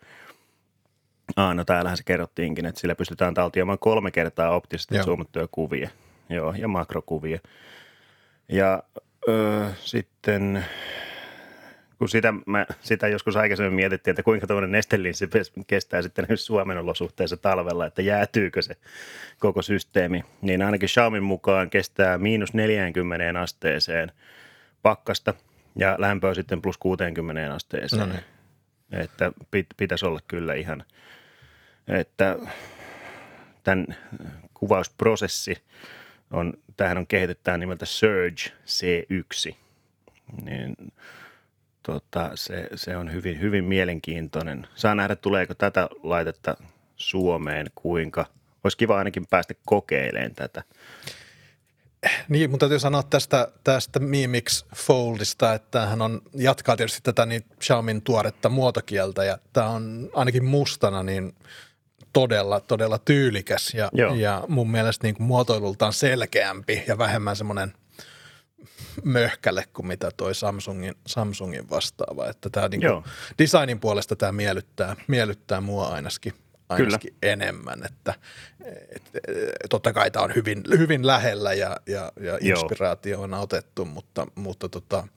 Ah, 1.36 1.56
no 1.56 1.65
täällähän 1.65 1.98
se 1.98 2.03
kerrottiinkin, 2.03 2.65
että 2.65 2.82
sillä 2.82 2.96
pystytään 2.96 3.34
taltioimaan 3.34 3.79
kolme 3.79 4.12
kertaa 4.12 4.56
optisesti 4.56 4.96
joo. 4.96 5.06
zoomattuja 5.06 5.48
kuvia. 5.51 5.89
Joo, 6.29 6.53
ja 6.58 6.68
makrokuvia. 6.68 7.39
Ja 8.50 8.84
öö, 9.27 9.70
sitten 9.79 10.65
kun 12.00 12.10
sitä, 12.10 12.34
mä, 12.46 12.65
sitä 12.82 13.08
joskus 13.08 13.36
aikaisemmin 13.36 13.74
mietittiin, 13.74 14.12
että 14.12 14.24
kuinka 14.24 14.48
tämmöinen 14.48 14.72
nestelinssi 14.72 15.29
kestää 15.68 16.01
sitten 16.01 16.27
Suomen 16.36 16.77
olosuhteissa 16.77 17.38
talvella, 17.38 17.86
että 17.86 18.01
jäätyykö 18.01 18.62
se 18.62 18.75
koko 19.39 19.62
systeemi, 19.62 20.24
niin 20.41 20.62
ainakin 20.62 20.89
Xiaomin 20.89 21.24
mukaan 21.24 21.70
kestää 21.70 22.18
miinus 22.18 22.53
40 22.53 23.41
asteeseen 23.41 24.12
pakkasta 24.81 25.33
ja 25.75 25.95
lämpöä 25.98 26.33
sitten 26.33 26.62
plus 26.62 26.77
60 26.77 27.53
asteeseen. 27.53 28.00
No 28.00 28.05
niin. 28.05 28.24
Että 28.91 29.31
pit, 29.51 29.67
pitäisi 29.77 30.05
olla 30.05 30.19
kyllä 30.27 30.53
ihan, 30.53 30.83
että 31.88 32.38
tämän 33.63 33.86
kuvausprosessi 34.53 35.63
on, 36.31 36.53
tähän 36.77 36.98
on 36.98 37.07
kehitetään 37.07 37.59
nimeltä 37.59 37.86
Surge 37.86 38.51
C1, 38.67 39.55
niin 40.43 40.75
tota, 41.83 42.31
se, 42.36 42.69
se 42.75 42.98
on 42.98 43.13
hyvin, 43.13 43.39
hyvin 43.39 43.63
mielenkiintoinen. 43.63 44.67
Saa 44.75 44.95
nähdä, 44.95 45.15
tuleeko 45.15 45.53
tätä 45.53 45.89
laitetta 46.03 46.57
Suomeen, 46.95 47.67
kuinka. 47.75 48.25
Olisi 48.63 48.77
kiva 48.77 48.98
ainakin 48.98 49.25
päästä 49.29 49.53
kokeilemaan 49.65 50.36
tätä. 50.36 50.63
Niin, 52.29 52.51
mutta 52.51 52.63
täytyy 52.65 52.79
sanoa 52.79 53.03
tästä, 53.03 53.51
tästä 53.63 54.00
Mi 54.00 54.27
Mix 54.27 54.65
Foldista, 54.75 55.53
että 55.53 55.86
hän 55.86 56.01
on, 56.01 56.22
jatkaa 56.34 56.77
tietysti 56.77 57.00
tätä 57.03 57.25
niin 57.25 57.46
Xiaomin 57.60 58.01
tuoretta 58.01 58.50
muotokieltä 58.50 59.24
ja 59.24 59.38
tämä 59.53 59.70
on 59.70 60.10
ainakin 60.13 60.46
mustana 60.46 61.03
niin 61.03 61.36
todella, 62.13 62.60
todella 62.60 62.98
tyylikäs 62.98 63.74
ja, 63.74 63.91
ja 64.15 64.44
mun 64.48 64.72
mielestä 64.72 65.08
niin 65.08 65.15
kuin 65.15 65.27
muotoilultaan 65.27 65.94
selkeämpi 65.94 66.84
ja 66.88 66.98
vähemmän 66.98 67.36
semmoinen 67.36 67.74
möhkäle 69.03 69.63
kuin 69.74 69.88
mitä 69.88 70.12
toi 70.18 70.36
Samsungin, 70.36 70.96
Samsungin 71.08 71.70
vastaava. 71.70 72.29
Että 72.29 72.50
tämä 72.50 72.68
niin 72.68 72.82
kuin 72.82 73.03
designin 73.39 73.79
puolesta 73.79 74.15
tämä 74.15 74.32
miellyttää, 74.32 74.96
miellyttää 75.08 75.62
mua 75.62 75.88
ainakin– 75.88 76.34
ainakin 76.69 77.13
Kyllä. 77.13 77.33
enemmän, 77.33 77.85
että 77.85 78.13
et, 78.95 79.11
totta 79.69 79.93
kai 79.93 80.11
tämä 80.11 80.25
on 80.25 80.35
hyvin, 80.35 80.63
hyvin 80.77 81.07
lähellä 81.07 81.53
ja, 81.53 81.77
ja, 81.85 82.11
ja 82.21 82.38
inspiraatio 82.41 83.21
on 83.21 83.33
otettu, 83.33 83.85
mutta, 83.85 84.27
mutta, 84.35 84.69
tota, 84.69 85.07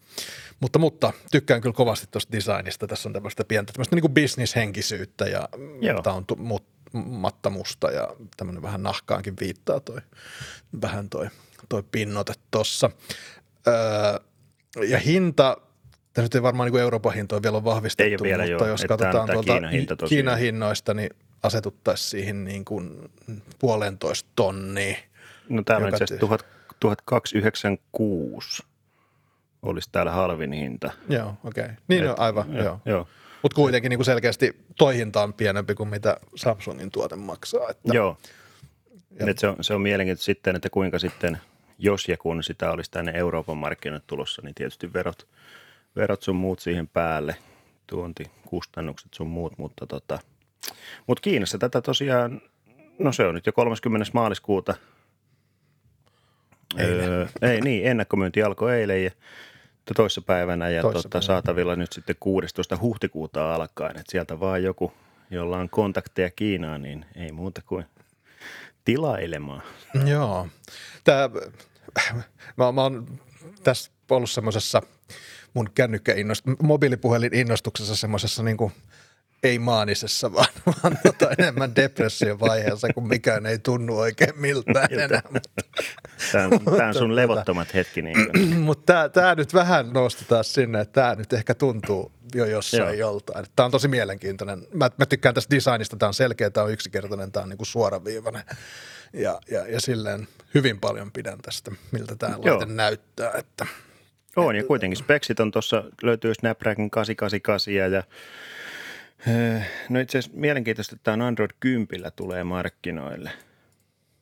mutta, 0.61 0.79
mutta 0.79 1.13
tykkään 1.31 1.61
kyllä 1.61 1.75
kovasti 1.75 2.07
tuosta 2.11 2.33
designista. 2.33 2.87
Tässä 2.87 3.09
on 3.09 3.13
tämmöistä 3.13 3.45
pientä 3.45 3.73
tämmöistä 3.73 3.97
niin 3.97 4.03
kuin 4.03 4.15
bisnishenkisyyttä 4.15 5.25
ja 5.27 5.49
tämä 6.03 6.17
on 6.17 6.25
mut, 6.37 6.65
matta 6.93 7.51
musta 7.51 7.91
ja 7.91 8.09
tämmöinen 8.37 8.63
vähän 8.63 8.83
nahkaankin 8.83 9.35
viittaa 9.41 9.81
toi, 9.81 10.01
vähän 10.83 11.09
toi, 11.09 11.29
toi 11.69 11.83
pinnote 11.93 12.33
tuossa. 12.51 12.91
Öö, 13.67 14.19
ja 14.89 14.99
hinta, 14.99 15.57
tässä 16.13 16.23
nyt 16.23 16.35
ei 16.35 16.43
varmaan 16.43 16.71
niin 16.71 16.81
Euroopan 16.81 17.15
hintoja 17.15 17.43
vielä 17.43 17.57
ole 17.57 17.65
vahvistettu, 17.65 18.25
ei 18.25 18.31
vielä 18.31 18.43
mutta 18.43 18.65
joo, 18.65 18.67
jos 18.67 18.85
katsotaan 18.89 19.31
tuolta 19.31 19.53
Kiinan, 19.53 19.71
hinta 19.71 19.97
Kiinan 20.09 20.39
hinnoista, 20.39 20.95
niin 20.95 21.11
asetuttaisiin 21.43 22.11
siihen 22.11 22.45
niin 22.45 22.65
kuin 22.65 23.11
puolentoista 23.59 24.31
tonnia. 24.37 24.97
No 25.49 25.63
täällä 25.63 25.87
on 25.87 25.93
itse 25.93 26.05
asiassa 26.05 26.27
1296 26.81 28.63
olisi 29.63 29.89
täällä 29.93 30.13
halvin 30.13 30.53
hinta. 30.53 30.93
Joo, 31.09 31.35
okei. 31.45 31.65
Okay. 31.65 31.77
Niin 31.89 32.05
Et, 32.05 32.11
on 32.11 32.21
aivan, 32.21 32.55
joo. 32.55 32.65
joo. 32.65 32.81
joo. 32.85 33.09
Mutta 33.43 33.55
kuitenkin 33.57 33.91
niin 33.91 33.99
kuin 33.99 34.05
selkeästi 34.05 34.57
toi 34.79 34.97
hinta 34.97 35.23
on 35.23 35.35
pienempi 35.35 35.75
kuin 35.75 35.89
mitä 35.89 36.17
Samsungin 36.35 36.91
tuote 36.91 37.17
maksaa. 37.17 37.71
Että, 37.71 37.95
joo. 37.95 38.17
Ja. 39.21 39.27
Et 39.27 39.39
se, 39.39 39.49
on, 39.49 39.57
se 39.61 39.75
on 39.75 39.81
mielenkiintoista 39.81 40.25
sitten, 40.25 40.57
että 40.57 40.71
kuinka 40.71 40.99
sitten, 40.99 41.39
jos 41.79 42.09
ja 42.09 42.17
kun 42.17 42.45
sitä 42.45 42.71
olisi 42.71 42.91
tänne 42.91 43.13
Euroopan 43.15 43.57
markkinoille 43.57 44.05
tulossa, 44.07 44.43
niin 44.43 44.55
tietysti 44.55 44.93
verot, 44.93 45.27
verot 45.97 46.23
sun 46.23 46.37
muut 46.37 46.61
siihen 46.61 46.89
päälle, 46.89 47.37
tuontikustannukset 47.87 49.15
sun 49.15 49.27
muut, 49.27 49.59
mutta 49.59 49.87
tota– 49.87 50.19
mutta 51.07 51.21
Kiinassa 51.21 51.59
tätä 51.59 51.81
tosiaan, 51.81 52.43
no 52.99 53.13
se 53.13 53.27
on 53.27 53.35
nyt 53.35 53.47
jo 53.47 53.53
30. 53.53 54.07
maaliskuuta. 54.15 54.75
Öö, 56.81 57.27
ei 57.43 57.61
niin, 57.61 57.87
ennakkomyynti 57.87 58.43
alkoi 58.43 58.81
eilen 58.81 59.05
ja 59.05 59.11
toissapäivänä 59.97 60.69
ja 60.69 60.83
Toissa 60.83 61.09
tota, 61.09 61.21
saatavilla 61.21 61.77
nyt 61.77 61.93
sitten 61.93 62.17
16. 62.21 62.79
huhtikuuta 62.81 63.55
alkaen. 63.55 63.99
Et 63.99 64.07
sieltä 64.09 64.41
vaan 64.41 64.63
joku, 64.63 64.93
jolla 65.31 65.59
on 65.59 65.71
kontakteja 65.71 66.31
Kiinaan, 66.31 66.83
niin 66.83 67.07
ei 67.17 67.33
muuta 67.33 67.63
kuin 67.67 67.85
tilailemaan. 68.85 69.63
Joo. 70.07 70.49
Tää, 71.05 71.31
mä, 72.57 72.73
mä 72.73 72.83
oon 72.83 73.19
tässä 73.63 73.91
ollut 74.11 74.31
semmoisessa 74.31 74.83
mun 75.55 75.71
kännykkäinnost, 75.75 76.45
mobiilipuhelin 76.63 77.35
innostuksessa 77.35 77.97
semmoisessa 77.97 78.43
niin 78.43 78.57
kuin– 78.57 78.73
ei 79.43 79.59
maanisessa, 79.59 80.33
vaan, 80.35 80.49
vaan 80.67 80.99
tota 81.03 81.29
enemmän 81.39 81.73
vaiheessa, 82.41 82.89
kun 82.95 83.09
mikään 83.09 83.47
ei 83.47 83.59
tunnu 83.59 83.99
oikein 83.99 84.41
miltään 84.41 84.89
enää. 84.91 85.23
Tämä 86.33 86.45
on, 86.45 86.77
tämä 86.77 86.89
on 86.89 86.95
sun 86.95 87.11
tota- 87.11 87.17
levottomat 87.17 87.75
hetki. 87.75 88.03
Niin 88.03 88.61
mutta 88.61 88.93
tämä, 88.93 89.09
tämä 89.09 89.35
nyt 89.35 89.55
vähän 89.55 89.93
nostetaan 89.93 90.45
sinne, 90.45 90.81
että 90.81 91.01
tämä 91.01 91.15
nyt 91.15 91.33
ehkä 91.33 91.55
tuntuu 91.55 92.13
jo 92.35 92.45
jossain 92.45 92.83
Joo. 92.83 93.11
joltain. 93.11 93.47
Tämä 93.57 93.65
on 93.65 93.71
tosi 93.71 93.89
mielenkiintoinen. 93.89 94.67
Mä, 94.75 94.91
mä 94.99 95.07
tykkään 95.07 95.35
tästä 95.35 95.57
designista, 95.57 95.97
tämä 95.97 96.09
on 96.09 96.15
selkeä, 96.15 96.51
tämä 96.51 96.65
on 96.65 96.73
yksinkertainen, 96.73 97.33
tämä 97.33 97.43
on 97.43 97.49
niin 97.49 97.59
kuin 97.59 97.67
suoraviivainen. 97.67 98.43
Ja, 99.13 99.41
ja, 99.51 99.67
ja 99.67 99.81
silleen 99.81 100.29
hyvin 100.55 100.81
paljon 100.81 101.13
pidän 101.13 101.39
tästä, 101.43 101.71
miltä 101.91 102.17
tämä 102.17 102.37
laite 102.39 102.67
näyttää. 102.67 103.33
Että, 103.39 103.67
on, 104.37 104.57
ja 104.57 104.65
kuitenkin 104.65 104.97
speksit 104.97 105.41
on 105.41 105.51
tuossa, 105.51 105.85
löytyy 106.03 106.35
Snapdragon 106.35 106.91
888 106.91 107.93
ja 107.93 108.03
no 109.89 110.01
itse 110.01 110.19
asiassa 110.19 110.41
mielenkiintoista, 110.41 110.97
että 110.97 111.13
tämä 111.13 111.27
Android 111.27 111.51
10 111.61 112.13
tulee 112.17 112.45
markkinoille. 112.45 113.31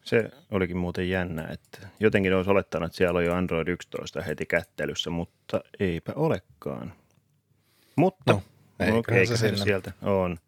Se 0.03 0.31
olikin 0.51 0.77
muuten 0.77 1.11
jännä, 1.11 1.49
että 1.53 1.89
jotenkin 2.01 2.35
olisi 2.35 2.51
olettanut, 2.51 2.87
että 2.87 2.97
siellä 2.97 3.19
on 3.19 3.25
jo 3.25 3.35
Android 3.35 3.69
11 3.69 4.23
heti 4.23 4.47
kättelyssä, 4.47 5.11
mutta 5.11 5.61
eipä 5.81 6.13
olekaan. 6.17 6.93
Mutta, 7.97 8.33
no, 8.33 8.43
eikä 8.79 9.37
se, 9.37 9.37
se 9.37 9.57
sieltä 9.57 9.93
on. 10.03 10.39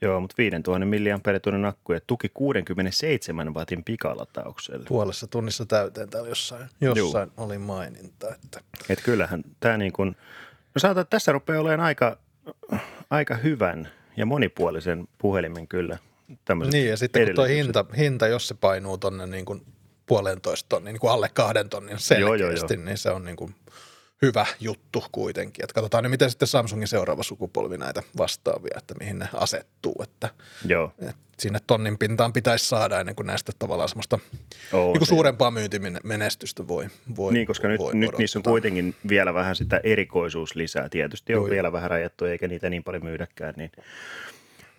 Joo, 0.00 0.20
mutta 0.20 0.34
5000 0.38 0.86
milliampeeritunnin 0.86 1.64
akku 1.64 1.92
ja 1.92 2.00
tuki 2.06 2.28
67 2.28 3.54
watin 3.54 3.84
pikalataukselle. 3.84 4.86
Puolessa 4.88 5.26
tunnissa 5.26 5.66
täyteen 5.66 6.10
täällä 6.10 6.28
jossain, 6.28 6.68
jossain 6.80 7.30
oli 7.36 7.58
maininta. 7.58 8.34
Että. 8.34 8.60
Et 8.88 9.02
kyllähän 9.04 9.42
tämä 9.60 9.76
niin 9.76 9.92
kuin– 9.92 10.16
No 10.76 10.80
sanotaan, 10.80 11.02
että 11.02 11.10
tässä 11.10 11.32
rupeaa 11.32 11.60
olemaan 11.60 11.80
aika, 11.80 12.18
aika 13.10 13.34
hyvän 13.34 13.88
ja 14.16 14.26
monipuolisen 14.26 15.08
puhelimen 15.18 15.68
kyllä. 15.68 15.98
Niin 16.72 16.88
ja 16.88 16.96
sitten 16.96 17.26
kun 17.26 17.34
tuo 17.34 17.44
hinta, 17.44 17.84
hinta, 17.96 18.26
jos 18.26 18.48
se 18.48 18.54
painuu 18.54 18.98
tonne 18.98 19.26
niin 19.26 19.44
kuin 19.44 19.62
puolentoista 20.06 20.68
tonnin, 20.68 20.92
niin 20.92 21.00
kuin 21.00 21.10
alle 21.10 21.28
kahden 21.34 21.68
tonnin 21.68 21.98
selkeästi, 21.98 22.42
Joo, 22.42 22.50
joo, 22.50 22.50
joo. 22.50 22.84
niin 22.84 22.98
se 22.98 23.10
on 23.10 23.24
niin 23.24 23.36
kuin 23.36 23.54
hyvä 24.22 24.46
juttu 24.60 25.04
kuitenkin. 25.12 25.64
Et 25.64 25.72
katsotaan 25.72 26.04
nyt, 26.04 26.10
miten 26.10 26.30
sitten 26.30 26.48
Samsungin 26.48 26.88
seuraava 26.88 27.22
sukupolvi 27.22 27.78
näitä 27.78 28.02
vastaavia, 28.18 28.78
että 28.78 28.94
mihin 29.00 29.18
ne 29.18 29.28
asettuu. 29.32 29.94
Että, 30.02 30.28
Joo, 30.66 30.92
että 30.98 31.26
sinne 31.38 31.58
tonnin 31.66 31.98
pintaan 31.98 32.32
pitäisi 32.32 32.66
saada 32.66 33.00
ennen 33.00 33.14
kuin 33.14 33.26
näistä 33.26 33.52
tavallaan 33.58 33.88
semmoista 33.88 34.18
on 34.72 34.92
niin 34.92 34.98
kuin 34.98 35.08
suurempaa 35.08 35.50
myyntimenestystä 35.50 36.68
voi, 36.68 36.88
voi 37.16 37.32
Niin, 37.32 37.46
koska 37.46 37.68
nyt, 37.68 37.80
voi 37.80 37.94
nyt 37.94 38.18
niissä 38.18 38.38
on 38.38 38.42
kuitenkin 38.42 38.94
vielä 39.08 39.34
vähän 39.34 39.56
sitä 39.56 39.80
erikoisuus 39.82 40.54
lisää. 40.54 40.88
Tietysti 40.88 41.34
on 41.34 41.42
joo. 41.42 41.50
vielä 41.50 41.72
vähän 41.72 41.90
rajattu, 41.90 42.24
eikä 42.24 42.48
niitä 42.48 42.70
niin 42.70 42.84
paljon 42.84 43.04
myydäkään, 43.04 43.54
niin 43.56 43.72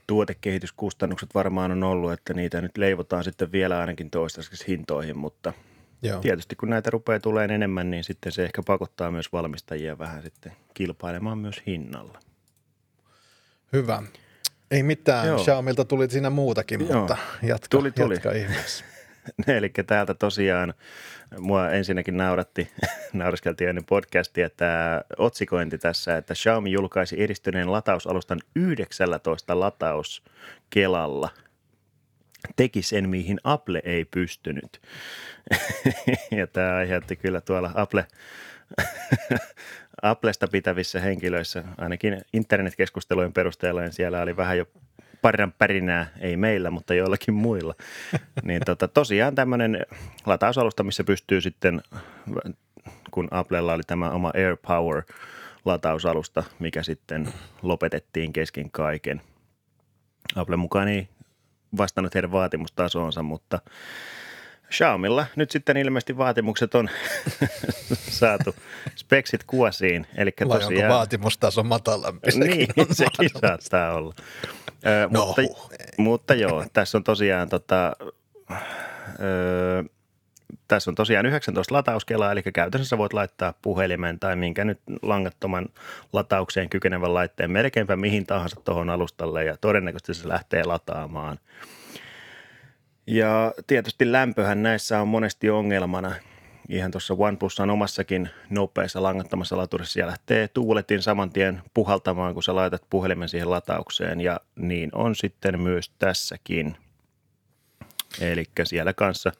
tuotekehityskustannukset 0.08 1.36
varmaan 1.36 1.72
on 1.72 1.84
ollut, 1.84 2.12
että 2.12 2.34
niitä 2.34 2.62
nyt 2.62 2.78
leivotaan 2.78 3.24
sitten 3.24 3.52
vielä 3.52 3.80
ainakin 3.80 4.10
toistaiseksi 4.10 4.68
hintoihin, 4.68 5.18
mutta 5.18 5.54
Joo. 6.02 6.22
tietysti 6.22 6.56
kun 6.56 6.70
näitä 6.70 6.90
rupeaa 6.90 7.20
tulemaan 7.20 7.52
enemmän, 7.52 7.92
niin 7.92 8.04
sitten 8.04 8.32
se 8.32 8.44
ehkä 8.46 8.62
pakottaa 8.68 9.12
myös 9.12 9.34
valmistajia 9.34 9.98
vähän 9.98 10.24
sitten 10.24 10.52
kilpailemaan 10.74 11.38
myös 11.38 11.62
hinnalla. 11.68 12.20
Hyvä. 13.74 14.04
Ei 14.72 14.84
mitään, 14.84 15.28
Joo. 15.28 15.40
Xiaomilta 15.44 15.86
tuli 15.86 16.10
siinä 16.10 16.30
muutakin, 16.30 16.88
Joo. 16.90 17.00
mutta 17.00 17.18
jatka, 17.44 17.68
Tuli, 17.70 17.92
tuli. 17.92 18.14
jatka 18.14 18.32
ihmeessä. 18.32 18.86
Eli 19.58 19.70
täältä 19.88 20.14
tosiaan 20.14 20.74
mua 21.40 21.72
ensinnäkin 21.72 22.18
nauratti, 22.18 22.72
nauriskeltiin 23.14 23.70
ennen 23.70 23.86
podcastia, 23.86 24.46
että 24.46 25.04
otsikointi 25.18 25.78
tässä, 25.78 26.18
että 26.18 26.34
Xiaomi 26.34 26.72
julkaisi 26.72 27.24
edistyneen 27.24 27.72
latausalustan 27.72 28.40
19 28.56 29.60
latauskelalla. 29.60 31.30
Teki 32.56 32.82
sen, 32.82 33.10
mihin 33.10 33.38
Apple 33.44 33.82
ei 33.84 34.06
pystynyt. 34.06 34.82
ja 36.38 36.48
tämä 36.48 36.76
aiheutti 36.76 37.16
kyllä 37.16 37.42
tuolla 37.42 37.72
Apple, 37.76 38.08
Applesta 40.02 40.48
pitävissä 40.48 41.00
henkilöissä, 41.00 41.64
ainakin 41.78 42.22
internetkeskustelujen 42.34 43.34
perusteella, 43.34 43.82
niin 43.82 43.94
siellä 43.94 44.22
oli 44.22 44.38
vähän 44.38 44.58
jo 44.58 44.66
parran 45.22 45.52
pärinää, 45.52 46.08
ei 46.20 46.38
meillä, 46.38 46.72
mutta 46.72 46.94
joillakin 46.94 47.34
muilla. 47.34 47.76
niin 48.44 48.62
tota, 48.66 48.88
tosiaan 48.88 49.36
tämmöinen 49.36 49.86
latausalusta, 50.26 50.84
missä 50.84 51.04
pystyy 51.04 51.42
sitten, 51.42 51.82
kun 53.12 53.28
Applella 53.32 53.74
oli 53.74 53.84
tämä 53.88 54.10
oma 54.10 54.32
AirPower 54.36 55.04
latausalusta, 55.66 56.44
mikä 56.60 56.84
sitten 56.84 57.28
lopetettiin 57.62 58.34
kesken 58.34 58.72
kaiken. 58.72 59.22
Apple 60.36 60.56
mukaan 60.56 60.88
ei 60.88 61.08
vastannut 61.78 62.14
heidän 62.16 62.32
vaatimustasoonsa, 62.32 63.24
mutta 63.24 63.60
Xiaomilla 64.72 65.26
nyt 65.36 65.52
sitten 65.52 65.78
ilmeisesti 65.78 66.18
vaatimukset 66.18 66.76
on 66.76 66.90
saatu 68.20 68.56
speksit 68.96 69.44
kuosiin. 69.44 70.08
Eli 70.16 70.32
Vai 70.40 70.46
onko 70.46 70.60
tosiaan, 70.60 70.94
vaatimustaso 70.94 71.64
matalampi? 71.64 72.32
Sekin 72.32 72.50
niin, 72.50 72.70
on 72.78 72.96
sekin 72.96 73.30
saattaa 73.42 73.94
olla. 73.94 74.14
Ö, 74.86 75.08
No, 75.12 75.26
mutta, 75.26 75.42
mutta 75.98 76.34
joo, 76.34 76.66
tässä 76.74 76.98
on 76.98 77.04
tosiaan 77.04 77.50
tota, 77.50 77.94
ö, 78.52 79.84
tässä 80.68 80.92
on 80.92 80.96
tosiaan 80.96 81.26
19 81.26 81.76
latauskelaa, 81.76 82.32
eli 82.32 82.44
käytännössä 82.44 82.98
voit 82.98 83.14
laittaa 83.14 83.54
puhelimen 83.62 84.20
tai 84.20 84.36
minkä 84.36 84.66
nyt 84.66 84.80
langattoman 85.02 85.70
lataukseen 86.14 86.70
kykenevän 86.70 87.14
laitteen 87.14 87.52
melkeinpä 87.52 87.96
mihin 87.96 88.26
tahansa 88.26 88.62
tuohon 88.66 88.90
alustalle 88.90 89.46
ja 89.46 89.58
todennäköisesti 89.58 90.14
se 90.14 90.28
lähtee 90.28 90.64
lataamaan. 90.64 91.40
Ja 93.08 93.54
tietysti 93.68 94.12
lämpöhän 94.12 94.64
näissä 94.64 95.02
on 95.02 95.08
monesti 95.08 95.50
ongelmana. 95.50 96.16
Ihan 96.70 96.92
tuossa 96.92 97.16
OnePlusan 97.18 97.70
omassakin 97.70 98.30
nopeassa 98.50 99.04
langattomassa 99.04 99.58
laturissa 99.58 99.94
siellä 99.94 100.10
lähtee 100.10 100.48
tuuletin 100.48 101.02
saman 101.02 101.30
tien 101.30 101.62
puhaltamaan, 101.74 102.34
kun 102.34 102.44
sä 102.44 102.56
laitat 102.56 102.82
puhelimen 102.90 103.30
siihen 103.30 103.50
lataukseen 103.50 104.22
ja 104.22 104.40
niin 104.56 104.90
on 104.94 105.16
sitten 105.16 105.62
myös 105.62 105.90
tässäkin. 105.90 106.78
Eli 108.22 108.46
siellä 108.64 108.94
kanssa 108.94 109.32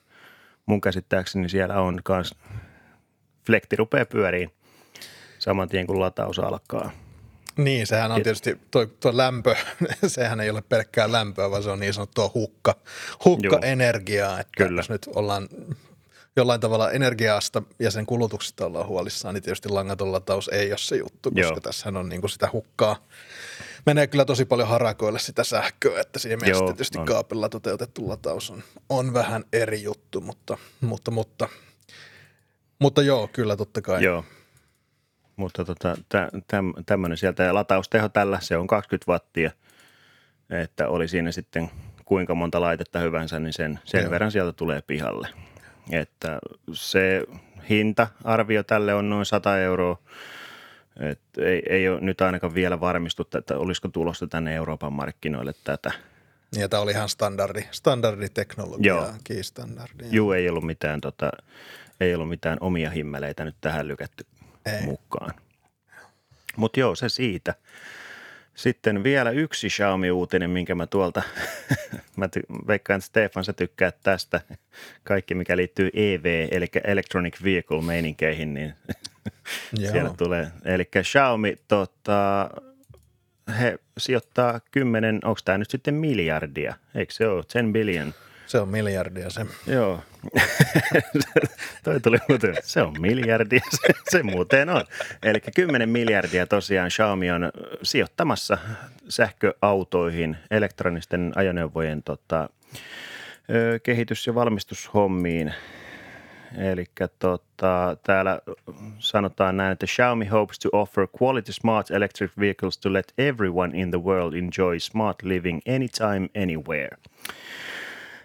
mun 0.68 0.80
käsittääkseni 0.80 1.48
siellä 1.48 1.80
on 1.80 2.00
kans 2.04 2.34
flekti 3.46 3.76
rupeaa 3.76 4.06
pyöriin 4.06 4.50
saman 5.38 5.68
tien 5.68 5.86
kun 5.86 6.00
lataus 6.00 6.38
alkaa. 6.38 6.90
Niin, 7.56 7.86
sehän 7.86 8.12
on 8.12 8.22
tietysti 8.22 8.58
tuo, 8.70 8.86
tuo 8.86 9.16
lämpö, 9.16 9.56
sehän 10.06 10.40
ei 10.40 10.50
ole 10.50 10.62
pelkkää 10.62 11.12
lämpöä, 11.12 11.50
vaan 11.50 11.62
se 11.62 11.70
on 11.70 11.80
niin 11.80 11.94
sanottua 11.94 12.30
hukka, 12.34 12.74
hukkaenergiaa. 13.24 14.40
Että 14.40 14.64
Kyllä. 14.64 14.78
jos 14.78 14.90
nyt 14.90 15.08
ollaan 15.14 15.48
jollain 16.36 16.60
tavalla 16.60 16.90
energiaasta 16.90 17.62
ja 17.78 17.90
sen 17.90 18.06
kulutuksesta 18.06 18.66
ollaan 18.66 18.86
huolissaan, 18.86 19.34
niin 19.34 19.42
tietysti 19.42 19.68
langaton 19.68 20.12
lataus 20.12 20.48
ei 20.48 20.72
ole 20.72 20.78
se 20.78 20.96
juttu, 20.96 21.30
koska 21.30 21.40
Joo. 21.40 21.60
tässähän 21.60 21.96
on 21.96 22.08
niin 22.08 22.20
kuin 22.20 22.30
sitä 22.30 22.48
hukkaa. 22.52 22.96
Menee 23.86 24.06
kyllä 24.06 24.24
tosi 24.24 24.44
paljon 24.44 24.68
harakoille 24.68 25.18
sitä 25.18 25.44
sähköä, 25.44 26.00
että 26.00 26.18
siinä 26.18 26.36
mielessä 26.36 26.64
Joo, 26.64 26.72
tietysti 26.72 26.98
on. 26.98 27.06
kaapilla 27.06 27.48
toteutettu 27.48 28.08
lataus 28.08 28.50
on, 28.50 28.62
on 28.88 29.14
vähän 29.14 29.44
eri 29.52 29.82
juttu, 29.82 30.20
mutta, 30.20 30.58
mutta, 30.80 31.10
mutta, 31.10 31.48
mutta 32.78 33.02
joo, 33.02 33.28
kyllä 33.32 33.56
totta 33.56 33.82
kai. 33.82 34.04
Joo. 34.04 34.24
Mutta 35.36 35.64
tota, 35.64 35.96
tä, 36.08 36.28
täm, 36.48 36.72
tämmöinen 36.86 37.18
sieltä 37.18 37.42
ja 37.42 37.54
latausteho 37.54 38.08
tällä, 38.08 38.38
se 38.40 38.56
on 38.56 38.66
20 38.66 39.12
wattia, 39.12 39.50
että 40.50 40.88
oli 40.88 41.08
siinä 41.08 41.32
sitten 41.32 41.70
kuinka 42.04 42.34
monta 42.34 42.60
laitetta 42.60 42.98
hyvänsä, 42.98 43.38
niin 43.38 43.52
sen, 43.52 43.78
sen 43.84 44.02
Joo. 44.02 44.10
verran 44.10 44.32
sieltä 44.32 44.52
tulee 44.52 44.82
pihalle. 44.82 45.28
Että 45.92 46.38
se 46.72 47.22
hinta-arvio 47.70 48.62
tälle 48.62 48.94
on 48.94 49.10
noin 49.10 49.26
100 49.26 49.58
euroa. 49.58 49.98
Et 50.98 51.20
ei, 51.38 51.62
ei 51.68 51.88
ole 51.88 52.00
nyt 52.00 52.20
ainakaan 52.20 52.54
vielä 52.54 52.80
varmistuttu, 52.80 53.38
että 53.38 53.58
olisiko 53.58 53.88
tulossa 53.88 54.26
tänne 54.26 54.54
Euroopan 54.54 54.92
markkinoille 54.92 55.54
tätä. 55.64 55.92
Ja 56.56 56.68
tämä 56.68 56.82
oli 56.82 56.90
ihan 56.90 57.08
standardi, 57.08 57.64
standarditeknologia, 57.70 58.92
Joo. 58.92 59.12
keystandardi. 59.24 60.04
Juu, 60.10 60.32
ei 60.32 60.48
ollut 60.48 60.64
mitään, 60.64 61.00
tota, 61.00 61.30
ei 62.00 62.14
ollut 62.14 62.28
mitään 62.28 62.58
omia 62.60 62.90
himmeleitä 62.90 63.44
nyt 63.44 63.56
tähän 63.60 63.88
lykätty 63.88 64.26
Ei. 64.66 64.82
mukaan. 64.82 65.34
Mutta 66.56 66.80
joo, 66.80 66.94
se 66.94 67.08
siitä. 67.08 67.54
Sitten 68.54 69.02
vielä 69.02 69.30
yksi 69.30 69.68
Xiaomi-uutinen, 69.68 70.50
minkä 70.50 70.74
mä 70.74 70.86
tuolta, 70.86 71.22
mä 72.16 72.26
ty- 72.26 72.66
veikkaan, 72.66 72.98
että 72.98 73.06
Stefan 73.06 73.44
sä 73.44 73.52
tykkäät 73.52 73.96
tästä. 74.02 74.40
Kaikki, 75.04 75.34
mikä 75.34 75.56
liittyy 75.56 75.90
EV, 75.92 76.48
eli 76.50 76.66
Electronic 76.84 77.42
Vehicle-meininkeihin, 77.42 78.54
niin 78.54 78.74
Joo. 78.88 78.94
Siellä 79.76 80.14
tulee. 80.16 80.50
Eli 80.64 80.88
Xiaomi, 81.02 81.56
tota, 81.68 82.50
he 83.60 83.78
sijoittaa 83.98 84.60
10, 84.70 85.20
onko 85.24 85.40
tämä 85.44 85.58
nyt 85.58 85.70
sitten 85.70 85.94
miljardia, 85.94 86.74
eikö 86.94 87.12
se 87.12 87.28
ole, 87.28 87.44
10 87.52 87.72
billion– 87.72 88.14
Se 88.48 88.60
on 88.60 88.68
miljardia 88.68 89.30
se. 89.30 89.46
Joo. 89.66 90.02
Toi 91.84 92.00
tuli 92.00 92.18
muuten, 92.28 92.56
se 92.62 92.82
on 92.82 93.00
miljardi, 93.00 93.60
se, 93.80 93.92
se 94.08 94.22
muuten 94.22 94.68
on. 94.68 94.84
Eli 95.22 95.40
10 95.54 95.88
miljardia 95.88 96.46
tosiaan 96.46 96.90
Xiaomi 96.90 97.30
on 97.30 97.52
sijoittamassa 97.82 98.58
sähköautoihin, 99.08 100.36
elektronisten 100.50 101.32
ajoneuvojen 101.34 102.02
tota, 102.02 102.48
kehitys- 103.82 104.26
ja 104.26 104.34
valmistushommiin. 104.34 105.54
Eli 106.56 106.84
tota, 107.18 107.96
täällä 108.02 108.40
sanotaan 108.98 109.56
näin, 109.56 109.72
että 109.72 109.86
Xiaomi 109.86 110.26
hopes 110.26 110.58
to 110.58 110.68
offer 110.72 111.08
quality 111.22 111.52
smart 111.52 111.90
electric 111.90 112.30
vehicles 112.40 112.78
to 112.78 112.92
let 112.92 113.12
everyone 113.18 113.78
in 113.78 113.90
the 113.90 114.00
world 114.02 114.34
enjoy 114.34 114.80
smart 114.80 115.22
living 115.22 115.60
anytime, 115.74 116.42
anywhere. 116.42 116.96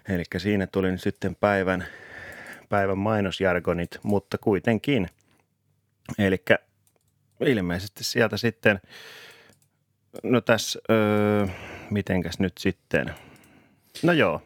Eli 0.08 0.24
siinä 0.36 0.66
tuli 0.66 0.90
nyt 0.90 1.00
sitten 1.00 1.36
päivän, 1.36 1.84
päivän 2.68 2.98
mainosjargonit, 2.98 3.98
mutta 4.02 4.38
kuitenkin. 4.38 5.08
Eli 6.18 6.42
ilmeisesti 7.40 8.04
sieltä 8.04 8.36
sitten, 8.36 8.80
no 10.22 10.40
tässä, 10.40 10.80
öö, 10.90 11.46
mitenkäs 11.90 12.38
nyt 12.38 12.58
sitten, 12.58 13.14
no 14.02 14.12
joo, 14.12 14.42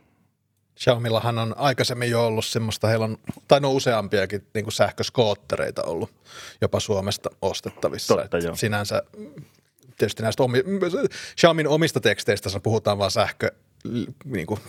Xiaomillahan 0.78 1.38
on 1.38 1.54
aikaisemmin 1.58 2.10
jo 2.10 2.26
ollut 2.26 2.44
semmoista, 2.44 2.88
heillä 2.88 3.04
on, 3.04 3.18
tai 3.48 3.60
no 3.60 3.72
useampiakin 3.72 4.46
niin 4.54 4.64
kuin 4.64 4.72
sähköskoottereita 4.72 5.82
ollut 5.82 6.10
jopa 6.60 6.80
Suomesta 6.80 7.30
ostettavissa. 7.42 8.16
Totta, 8.16 8.38
joo. 8.38 8.56
Sinänsä 8.56 9.02
tietysti 9.98 10.22
näistä 10.22 10.42
omi, 10.42 10.62
Xiaomin 11.36 11.68
omista 11.68 12.00
teksteistä 12.00 12.60
puhutaan 12.62 12.98
vaan 12.98 13.10
sähkö, 13.10 13.50
niin 14.24 14.46
kuin, 14.46 14.60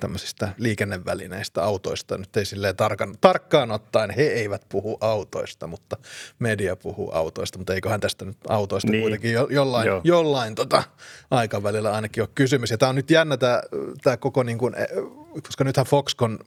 tämmöisistä 0.00 0.48
liikennevälineistä, 0.58 1.64
autoista. 1.64 2.18
Nyt 2.18 2.36
ei 2.36 2.44
silleen 2.44 2.76
tarkan, 2.76 3.14
tarkkaan 3.20 3.70
ottaen, 3.70 4.10
he 4.10 4.22
eivät 4.22 4.62
puhu 4.68 4.98
autoista, 5.00 5.66
mutta 5.66 5.96
media 6.38 6.76
puhuu 6.76 7.10
autoista, 7.14 7.58
mutta 7.58 7.74
eiköhän 7.74 8.00
tästä 8.00 8.24
nyt 8.24 8.36
autoista 8.48 8.90
niin. 8.90 9.02
kuitenkin 9.02 9.32
jo, 9.32 9.48
jollain, 9.50 9.88
jollain 10.04 10.54
tota, 10.54 10.82
aikavälillä 11.30 11.92
ainakin 11.92 12.22
ole 12.22 12.28
kysymys. 12.34 12.70
Ja 12.70 12.78
tämä 12.78 12.90
on 12.90 12.96
nyt 12.96 13.10
jännä 13.10 13.36
tämä, 13.36 13.62
tämä 14.02 14.16
koko, 14.16 14.42
niin 14.42 14.58
kuin, 14.58 14.74
e, 14.74 14.86
koska 15.42 15.64
nythän 15.64 15.86
Foxconn 15.86 16.38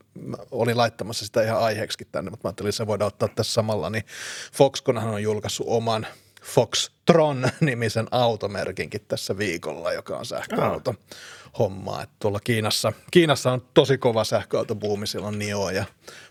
oli 0.52 0.74
laittamassa 0.74 1.26
sitä 1.26 1.44
ihan 1.44 1.60
aiheeksi 1.60 2.08
tänne, 2.12 2.32
mutta 2.32 2.48
mä 2.48 2.50
ajattelin, 2.50 2.70
että 2.70 2.78
se 2.78 2.88
voidaan 2.88 3.08
ottaa 3.08 3.30
tässä 3.36 3.54
samalla, 3.54 3.90
niin 3.90 4.04
Foxconnhan 4.54 5.14
on 5.14 5.24
julkaissut 5.24 5.68
oman– 5.70 6.08
Foxtron-nimisen 6.44 8.08
automerkinkin 8.12 9.02
tässä 9.08 9.38
viikolla, 9.38 9.94
joka 9.94 10.18
on 10.18 10.26
sähköauto 10.26 10.96
hommaa. 11.60 12.04
Että 12.04 12.16
tuolla 12.20 12.40
Kiinassa, 12.40 12.94
Kiinassa 13.12 13.52
on 13.52 13.62
tosi 13.74 13.98
kova 13.98 14.24
sähköautobuumi, 14.24 15.08
siellä 15.08 15.28
on 15.28 15.40
NIO 15.40 15.70
ja 15.70 15.86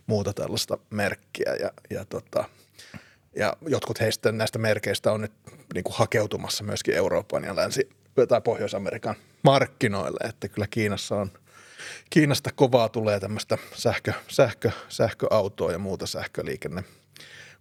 muuta 0.07 0.33
tällaista 0.33 0.79
merkkiä 0.91 1.55
ja, 1.61 1.71
ja, 1.91 2.05
tota, 2.05 2.45
ja 3.37 3.57
jotkut 3.67 4.01
heistä 4.01 4.33
näistä 4.33 4.59
merkeistä 4.59 5.13
on 5.13 5.21
nyt 5.21 5.33
niin 5.75 5.85
kuin 5.85 5.97
hakeutumassa 5.97 6.65
myöskin 6.65 6.95
Euroopan 6.95 7.45
ja 7.45 7.57
Länsi- 7.57 7.89
tai 8.29 8.41
Pohjois-Amerikan 8.41 9.15
markkinoille, 9.43 10.29
että 10.29 10.49
kyllä 10.49 10.67
Kiinassa 10.71 11.17
on 11.17 11.31
Kiinasta 12.11 12.51
kovaa 12.55 12.89
tulee 12.89 13.21
tämmöistä 13.21 13.59
sähkö, 13.75 14.13
sähkö, 14.29 14.71
sähköautoa 14.89 15.73
ja 15.73 15.79
muuta 15.79 16.07
sähköliikenne 16.07 16.85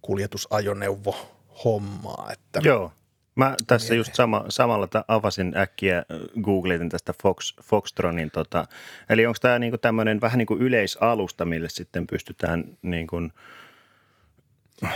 kuljetusajoneuvo 0.02 1.16
hommaa. 1.64 2.28
Että 2.32 2.60
Joo. 2.64 2.92
Mä 3.34 3.54
tässä 3.66 3.94
just 3.94 4.14
sama, 4.14 4.44
samalla 4.48 4.88
avasin 5.08 5.56
äkkiä, 5.56 5.98
äh, 5.98 6.04
googletin 6.42 6.88
tästä 6.88 7.14
Fox, 7.22 7.54
Foxtronin, 7.62 8.30
tota, 8.30 8.66
eli 9.08 9.26
onko 9.26 9.38
tämä 9.40 9.58
niinku 9.58 9.78
tämmöinen 9.78 10.20
vähän 10.20 10.38
niin 10.38 10.46
kuin 10.46 10.62
yleisalusta, 10.62 11.44
mille 11.44 11.68
sitten 11.68 12.06
pystytään 12.06 12.64
niin 12.82 13.06
kuin 13.06 13.32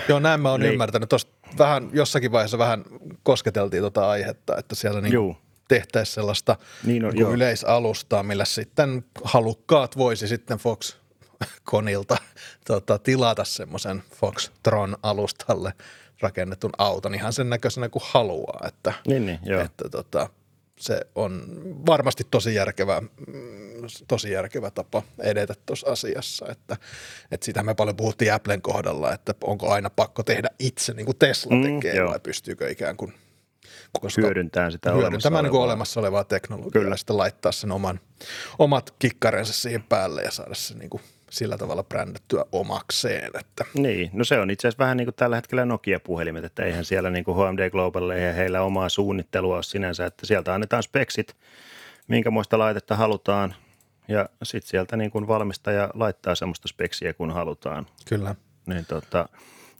Joo, 0.08 0.18
näin 0.18 0.40
mä 0.40 0.50
oon 0.50 0.60
Leik- 0.60 0.72
ymmärtänyt. 0.72 1.08
Tuosta 1.08 1.32
vähän, 1.58 1.90
jossakin 1.92 2.32
vaiheessa 2.32 2.58
vähän 2.58 2.84
kosketeltiin 3.22 3.82
tuota 3.82 4.10
aihetta, 4.10 4.56
että 4.56 4.74
siellä 4.74 5.00
niin 5.00 5.36
tehtäisiin 5.68 6.14
sellaista 6.14 6.56
niin 6.84 7.04
on, 7.04 7.14
niin 7.14 7.28
yleisalustaa, 7.28 8.22
millä 8.22 8.44
sitten 8.44 9.04
halukkaat 9.24 9.96
voisi 9.96 10.28
sitten 10.28 10.58
Fox 10.58 10.96
Konilta 11.64 12.16
tota, 12.66 12.98
tilata 12.98 13.44
semmoisen 13.44 14.02
Foxtron-alustalle– 14.20 15.72
rakennetun 16.24 16.72
auton 16.78 17.14
ihan 17.14 17.32
sen 17.32 17.50
näköisenä 17.50 17.88
kuin 17.88 18.02
haluaa. 18.06 18.66
Että, 18.68 18.92
niin, 19.06 19.26
niin, 19.26 19.38
joo. 19.44 19.60
että 19.60 19.88
tota, 19.88 20.28
se 20.78 21.00
on 21.14 21.42
varmasti 21.86 22.24
tosi 22.30 22.54
järkevä, 22.54 23.02
tosi 24.08 24.30
järkevä 24.30 24.70
tapa 24.70 25.02
edetä 25.18 25.54
tuossa 25.66 25.90
asiassa. 25.90 26.46
Että, 26.48 26.76
että 27.30 27.44
sitä 27.44 27.62
me 27.62 27.74
paljon 27.74 27.96
puhuttiin 27.96 28.32
Applen 28.32 28.62
kohdalla, 28.62 29.12
että 29.12 29.34
onko 29.44 29.72
aina 29.72 29.90
pakko 29.90 30.22
tehdä 30.22 30.48
itse 30.58 30.92
niin 30.92 31.06
kuin 31.06 31.18
Tesla 31.18 31.56
mm, 31.56 31.62
tekee 31.62 32.00
mm, 32.00 32.06
vai 32.06 32.20
pystyykö 32.20 32.70
ikään 32.70 32.96
kuin 32.96 33.14
koska 34.00 34.22
hyödyntää 34.22 34.70
sitä 34.70 34.92
hyödyntämään 34.92 35.44
niin 35.44 35.54
olemassa 35.54 36.00
olevaa 36.00 36.24
teknologiaa 36.24 36.70
Kyllä. 36.82 36.92
ja 36.92 36.96
sitten 36.96 37.16
laittaa 37.16 37.52
sen 37.52 37.72
oman, 37.72 38.00
omat 38.58 38.94
kikkarensa 38.98 39.52
siihen 39.52 39.82
päälle 39.82 40.22
ja 40.22 40.30
saada 40.30 40.54
se 40.54 40.74
niin 40.74 40.90
kuin 40.90 41.02
sillä 41.34 41.58
tavalla 41.58 41.82
brändättyä 41.82 42.44
omakseen. 42.52 43.30
Että. 43.40 43.64
Niin, 43.74 44.10
no 44.12 44.24
se 44.24 44.40
on 44.40 44.50
itse 44.50 44.68
asiassa 44.68 44.84
vähän 44.84 44.96
niin 44.96 45.06
kuin 45.06 45.14
tällä 45.14 45.36
hetkellä 45.36 45.64
Nokia-puhelimet, 45.64 46.44
että 46.44 46.64
eihän 46.64 46.84
siellä 46.84 47.10
niin 47.10 47.24
kuin 47.24 47.36
HMD 47.36 47.70
Global 47.70 48.10
ja 48.10 48.32
heillä 48.32 48.62
omaa 48.62 48.88
suunnittelua 48.88 49.54
ole 49.54 49.62
sinänsä, 49.62 50.06
että 50.06 50.26
sieltä 50.26 50.54
annetaan 50.54 50.82
speksit, 50.82 51.36
minkä 52.08 52.30
muista 52.30 52.58
laitetta 52.58 52.96
halutaan 52.96 53.54
ja 54.08 54.28
sitten 54.42 54.70
sieltä 54.70 54.96
niin 54.96 55.10
kuin 55.10 55.28
valmistaja 55.28 55.90
laittaa 55.94 56.34
semmoista 56.34 56.68
speksiä, 56.68 57.14
kun 57.14 57.30
halutaan. 57.30 57.86
Kyllä. 58.08 58.34
Niin 58.66 58.86
tota, 58.86 59.28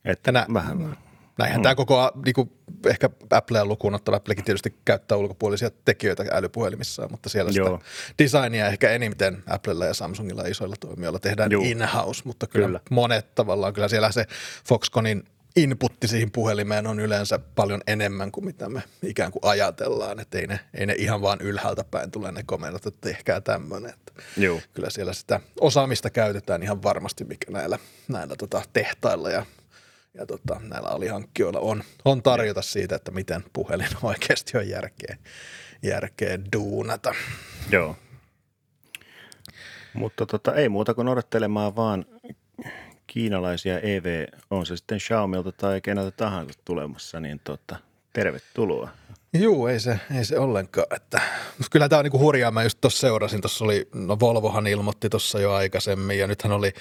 että 0.04 0.32
Tänä, 0.32 0.46
vähän 0.54 0.96
Näinhän 1.38 1.60
mm. 1.60 1.62
tämä 1.62 1.74
koko, 1.74 2.10
niin 2.24 2.34
kuin 2.34 2.52
ehkä 2.86 3.10
Applea 3.30 3.66
lukuun 3.66 3.94
ottava, 3.94 4.16
Applekin 4.16 4.44
tietysti 4.44 4.74
käyttää 4.84 5.18
ulkopuolisia 5.18 5.70
tekijöitä 5.84 6.24
älypuhelimissaan, 6.32 7.10
mutta 7.10 7.28
siellä 7.28 7.50
Joo. 7.54 7.78
sitä 7.78 7.90
designia 8.18 8.66
ehkä 8.66 8.90
eniten 8.90 9.42
Applella 9.46 9.86
ja 9.86 9.94
Samsungilla 9.94 10.42
ja 10.42 10.48
isoilla 10.48 10.76
toimijoilla 10.80 11.18
tehdään 11.18 11.52
Joo. 11.52 11.62
in-house, 11.64 12.22
mutta 12.24 12.46
kyllä, 12.46 12.66
kyllä 12.66 12.80
monet 12.90 13.34
tavallaan, 13.34 13.72
kyllä 13.72 13.88
siellä 13.88 14.12
se 14.12 14.26
Foxconnin 14.68 15.24
inputti 15.56 16.08
siihen 16.08 16.30
puhelimeen 16.30 16.86
on 16.86 17.00
yleensä 17.00 17.38
paljon 17.38 17.80
enemmän 17.86 18.32
kuin 18.32 18.44
mitä 18.44 18.68
me 18.68 18.82
ikään 19.02 19.32
kuin 19.32 19.44
ajatellaan, 19.44 20.20
että 20.20 20.38
ei 20.38 20.46
ne, 20.46 20.60
ei 20.74 20.86
ne 20.86 20.94
ihan 20.98 21.22
vaan 21.22 21.40
ylhäältä 21.40 21.84
päin 21.84 22.10
tule 22.10 22.32
ne 22.32 22.42
komennot, 22.46 22.86
että 22.86 23.08
tehkää 23.08 23.40
tämmöinen. 23.40 23.94
Kyllä 24.74 24.90
siellä 24.90 25.12
sitä 25.12 25.40
osaamista 25.60 26.10
käytetään 26.10 26.62
ihan 26.62 26.82
varmasti, 26.82 27.24
mikä 27.24 27.50
näillä, 27.50 27.78
näillä 28.08 28.36
tota, 28.36 28.62
tehtailla 28.72 29.30
ja 29.30 29.46
ja 30.14 30.26
tota, 30.26 30.60
näillä 30.60 30.88
alihankkijoilla 30.88 31.60
on, 31.60 31.82
on 32.04 32.22
tarjota 32.22 32.62
siitä, 32.62 32.96
että 32.96 33.10
miten 33.10 33.44
puhelin 33.52 33.88
oikeasti 34.02 34.58
on 34.58 34.68
järkeä, 34.68 35.16
järkeä 35.82 36.38
duunata. 36.52 37.14
Joo. 37.70 37.96
Mutta 39.94 40.26
tota, 40.26 40.54
ei 40.54 40.68
muuta 40.68 40.94
kuin 40.94 41.08
odottelemaan 41.08 41.76
vaan 41.76 42.04
kiinalaisia 43.06 43.80
EV, 43.80 44.26
on 44.50 44.66
se 44.66 44.76
sitten 44.76 44.98
Xiaomilta 44.98 45.52
tai 45.52 45.80
keneltä 45.80 46.10
tahansa 46.10 46.58
tulemassa, 46.64 47.20
niin 47.20 47.40
tota, 47.44 47.76
tervetuloa. 48.12 48.90
Joo, 49.34 49.68
ei 49.68 49.80
se, 49.80 50.00
ei 50.16 50.24
se 50.24 50.38
ollenkaan. 50.38 50.86
Että, 50.96 51.20
kyllä 51.70 51.88
tämä 51.88 51.98
on 51.98 52.04
niinku 52.04 52.18
hurjaa. 52.18 52.50
Mä 52.50 52.62
just 52.62 52.78
tuossa 52.80 53.00
seurasin, 53.00 53.40
tuossa 53.40 53.64
oli, 53.64 53.88
no 53.94 54.20
Volvohan 54.20 54.66
ilmoitti 54.66 55.08
tuossa 55.08 55.40
jo 55.40 55.52
aikaisemmin 55.52 56.18
ja 56.18 56.26
nythän 56.26 56.52
oli, 56.52 56.72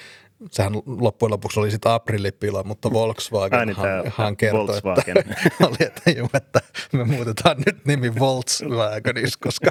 sehän 0.50 0.72
loppujen 0.86 1.30
lopuksi 1.30 1.60
oli 1.60 1.70
sitä 1.70 1.94
aprillipila, 1.94 2.62
mutta 2.62 2.92
Volkswagen 2.92 3.76
hän 4.16 4.36
kertoi, 4.36 4.66
Volkswagen. 4.66 5.16
että, 5.18 5.66
oli, 5.66 5.76
että, 5.80 6.10
juu, 6.10 6.28
että 6.34 6.60
me 6.92 7.04
muutetaan 7.04 7.56
nyt 7.66 7.84
nimi 7.84 8.14
Volkswageniksi, 8.18 9.38
koska 9.38 9.70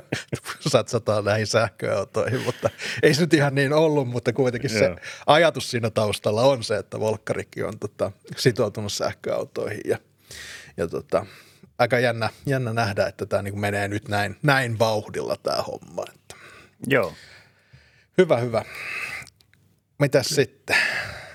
satsataan 0.60 1.26
näihin 1.26 1.48
sähköautoihin, 1.48 2.42
mutta 2.42 2.70
ei 3.04 3.14
se 3.14 3.22
nyt 3.22 3.34
ihan 3.34 3.56
niin 3.56 3.74
ollut, 3.74 4.08
mutta 4.08 4.34
kuitenkin 4.34 4.70
se 4.70 4.96
ajatus 5.28 5.72
siinä 5.72 5.90
taustalla 5.90 6.42
on 6.42 6.64
se, 6.64 6.78
että 6.78 7.00
Volkkarikin 7.00 7.66
on 7.66 7.80
tota, 7.80 8.12
sitoutunut 8.38 8.94
sähköautoihin 8.94 9.82
ja, 9.86 9.98
ja 10.78 10.88
tota, 10.88 11.26
aika 11.78 12.00
jännä, 12.00 12.30
jännä 12.46 12.74
nähdä, 12.74 13.08
että 13.08 13.26
tämä 13.26 13.42
niin 13.42 13.60
menee 13.60 13.88
nyt 13.88 14.08
näin, 14.08 14.36
näin 14.44 14.80
vauhdilla 14.80 15.36
tämä 15.44 15.62
homma. 15.62 16.06
Että. 16.14 16.36
Joo. 16.88 17.14
Hyvä, 18.18 18.38
hyvä. 18.38 18.66
Mitäs 20.00 20.28
sitten? 20.28 20.76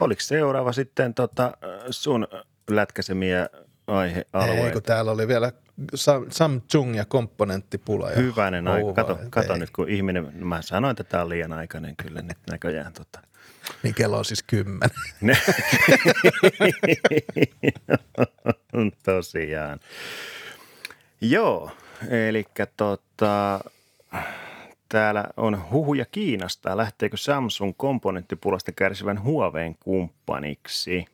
Oliko 0.01 0.21
seuraava 0.21 0.73
sitten 0.73 1.15
tota 1.15 1.53
sun 1.91 2.29
lätkäsemiä 2.71 3.49
aihealueita? 3.89 4.67
Ei, 4.67 4.73
kun 4.73 4.83
täällä 4.83 5.11
oli 5.11 5.29
vielä 5.29 5.53
Samsung 6.31 6.97
ja 6.97 7.05
komponenttipula. 7.05 8.11
Ja 8.11 8.17
Hyvänen 8.17 8.69
aika. 8.69 8.93
Kato, 8.93 9.19
kato 9.31 9.57
nyt, 9.57 9.71
kun 9.71 9.89
ihminen, 9.89 10.31
mä 10.35 10.63
sanoin, 10.63 10.91
että 10.91 11.05
tämä 11.05 11.23
on 11.23 11.29
liian 11.29 11.53
aikainen 11.53 11.97
kyllä 11.97 12.23
nyt 12.23 12.39
näköjään. 12.51 12.93
Tota. 12.93 13.21
Niin 13.83 13.95
kello 13.95 14.19
on 14.19 14.25
siis 14.25 14.43
kymmenen. 14.43 14.91
Tosiaan. 19.05 19.81
Joo, 21.21 21.71
eli 22.11 22.45
tota, 22.77 23.61
täällä 24.89 25.25
on 25.37 25.71
huhuja 25.71 26.05
Kiinasta. 26.05 26.77
Lähteekö 26.77 27.17
Samsung 27.17 27.75
komponenttipulasta 27.77 28.73
kärsivän 28.73 29.23
Huaweiin 29.23 29.77
kumppaniksi? 29.81 31.07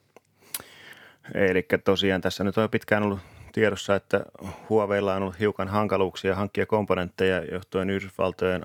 Eli 1.35 1.67
tosiaan 1.85 2.21
tässä 2.21 2.45
nyt 2.45 2.59
on 2.59 2.71
pitkään 2.71 3.03
ollut 3.03 3.21
tiedossa, 3.53 3.95
että 3.95 4.25
Huaweilla 4.69 5.15
on 5.15 5.23
ollut 5.23 5.41
hiukan 5.41 5.69
hankaluuksia 5.69 6.35
hankkia 6.35 6.67
komponentteja 6.67 7.45
johtuen 7.45 7.91
Yhdysvaltojen 7.91 8.63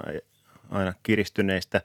aina 0.69 0.93
kiristyneistä 1.03 1.81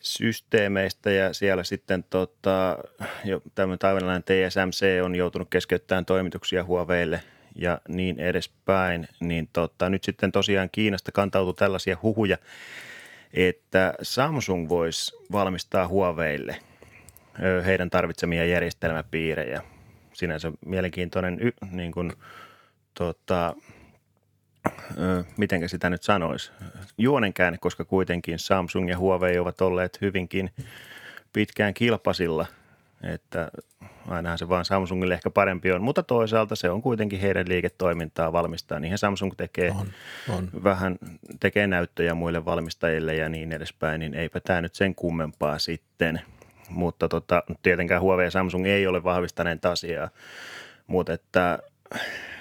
systeemeistä 0.00 1.10
ja 1.10 1.32
siellä 1.32 1.64
sitten 1.64 2.04
tota, 2.10 2.78
jo 3.24 3.42
tämmöinen 3.54 3.78
taivanlainen 3.78 4.22
TSMC 4.22 4.86
on 5.04 5.14
joutunut 5.14 5.48
keskeyttämään 5.50 6.04
toimituksia 6.04 6.64
Huaweille 6.64 7.22
ja 7.56 7.80
niin 7.88 8.20
edespäin, 8.20 9.08
niin 9.20 9.48
tota, 9.52 9.90
nyt 9.90 10.04
sitten 10.04 10.32
tosiaan 10.32 10.68
Kiinasta 10.72 11.12
kantautui 11.12 11.54
tällaisia 11.54 11.96
huhuja, 12.02 12.38
että 13.34 13.94
Samsung 14.02 14.68
voisi 14.68 15.16
valmistaa 15.32 15.88
Huaweille 15.88 16.56
heidän 17.66 17.90
tarvitsemia 17.90 18.44
järjestelmäpiirejä. 18.44 19.62
Sinänsä 20.22 20.52
mielenkiintoinen 20.66 21.38
niin 21.70 21.92
kuin, 21.92 22.12
tota, 22.94 23.54
miten 25.36 25.68
sitä 25.68 25.90
nyt 25.90 26.02
sanoisi, 26.02 26.52
juonenkäänne, 26.98 27.58
koska 27.58 27.84
kuitenkin 27.84 28.38
Samsung 28.38 28.90
ja 28.90 28.98
Huawei 28.98 29.38
ovat 29.38 29.60
olleet 29.60 30.00
hyvinkin 30.00 30.50
pitkään 31.32 31.74
kilpasilla 31.74 32.46
että 33.02 33.50
ainahan 34.08 34.38
se 34.38 34.48
vaan 34.48 34.64
Samsungille 34.64 35.14
ehkä 35.14 35.30
parempi 35.30 35.72
on, 35.72 35.82
mutta 35.82 36.02
toisaalta 36.02 36.56
se 36.56 36.70
on 36.70 36.82
kuitenkin 36.82 37.20
heidän 37.20 37.48
liiketoimintaa 37.48 38.32
valmistaa. 38.32 38.80
Niinhän 38.80 38.98
Samsung 38.98 39.32
tekee 39.36 39.70
on, 39.70 39.86
on. 40.28 40.50
vähän, 40.64 40.98
tekee 41.40 41.66
näyttöjä 41.66 42.14
muille 42.14 42.44
valmistajille 42.44 43.14
ja 43.14 43.28
niin 43.28 43.52
edespäin, 43.52 44.00
niin 44.00 44.14
eipä 44.14 44.40
tämä 44.40 44.60
nyt 44.60 44.74
sen 44.74 44.94
kummempaa 44.94 45.58
sitten. 45.58 46.20
Mutta 46.72 47.08
tota, 47.08 47.42
tietenkään 47.62 48.00
Huawei 48.00 48.26
ja 48.26 48.30
Samsung 48.30 48.66
ei 48.66 48.86
ole 48.86 49.04
vahvistaneet 49.04 49.64
asiaa, 49.64 50.08
mutta 50.86 51.12
että 51.12 51.58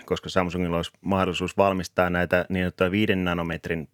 koska 0.05 0.29
Samsungilla 0.29 0.75
olisi 0.75 0.91
mahdollisuus 1.01 1.57
valmistaa 1.57 2.09
näitä 2.09 2.45
niin 2.49 2.63
sanottuja 2.63 2.91
5 2.91 3.15
nanometrin 3.15 3.89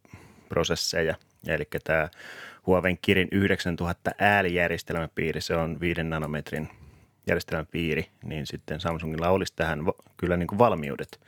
prosesseja, 0.49 1.15
eli 1.47 1.63
tämä 1.83 2.09
Huawei 2.67 2.97
Kirin 3.01 3.27
9000 3.31 4.11
äälijärjestelmäpiiri, 4.19 5.41
se 5.41 5.55
on 5.55 5.79
5 5.79 6.03
nanometrin 6.03 6.69
järjestelmäpiiri, 7.27 8.09
niin 8.23 8.47
sitten 8.47 8.79
Samsungilla 8.79 9.29
olisi 9.29 9.53
tähän 9.55 9.79
kyllä 10.17 10.37
niin 10.37 10.47
kuin 10.47 10.59
valmiudet. 10.59 11.19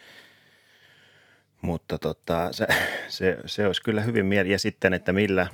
Mutta 1.62 1.98
tota, 1.98 2.50
se, 2.52 2.68
se, 3.08 3.38
se 3.46 3.68
olisi 3.68 3.84
kyllä 3.84 4.02
hyvin 4.02 4.26
mieli. 4.26 4.52
Ja 4.52 4.60
sitten, 4.60 4.94
että 4.94 5.14
millä, 5.14 5.48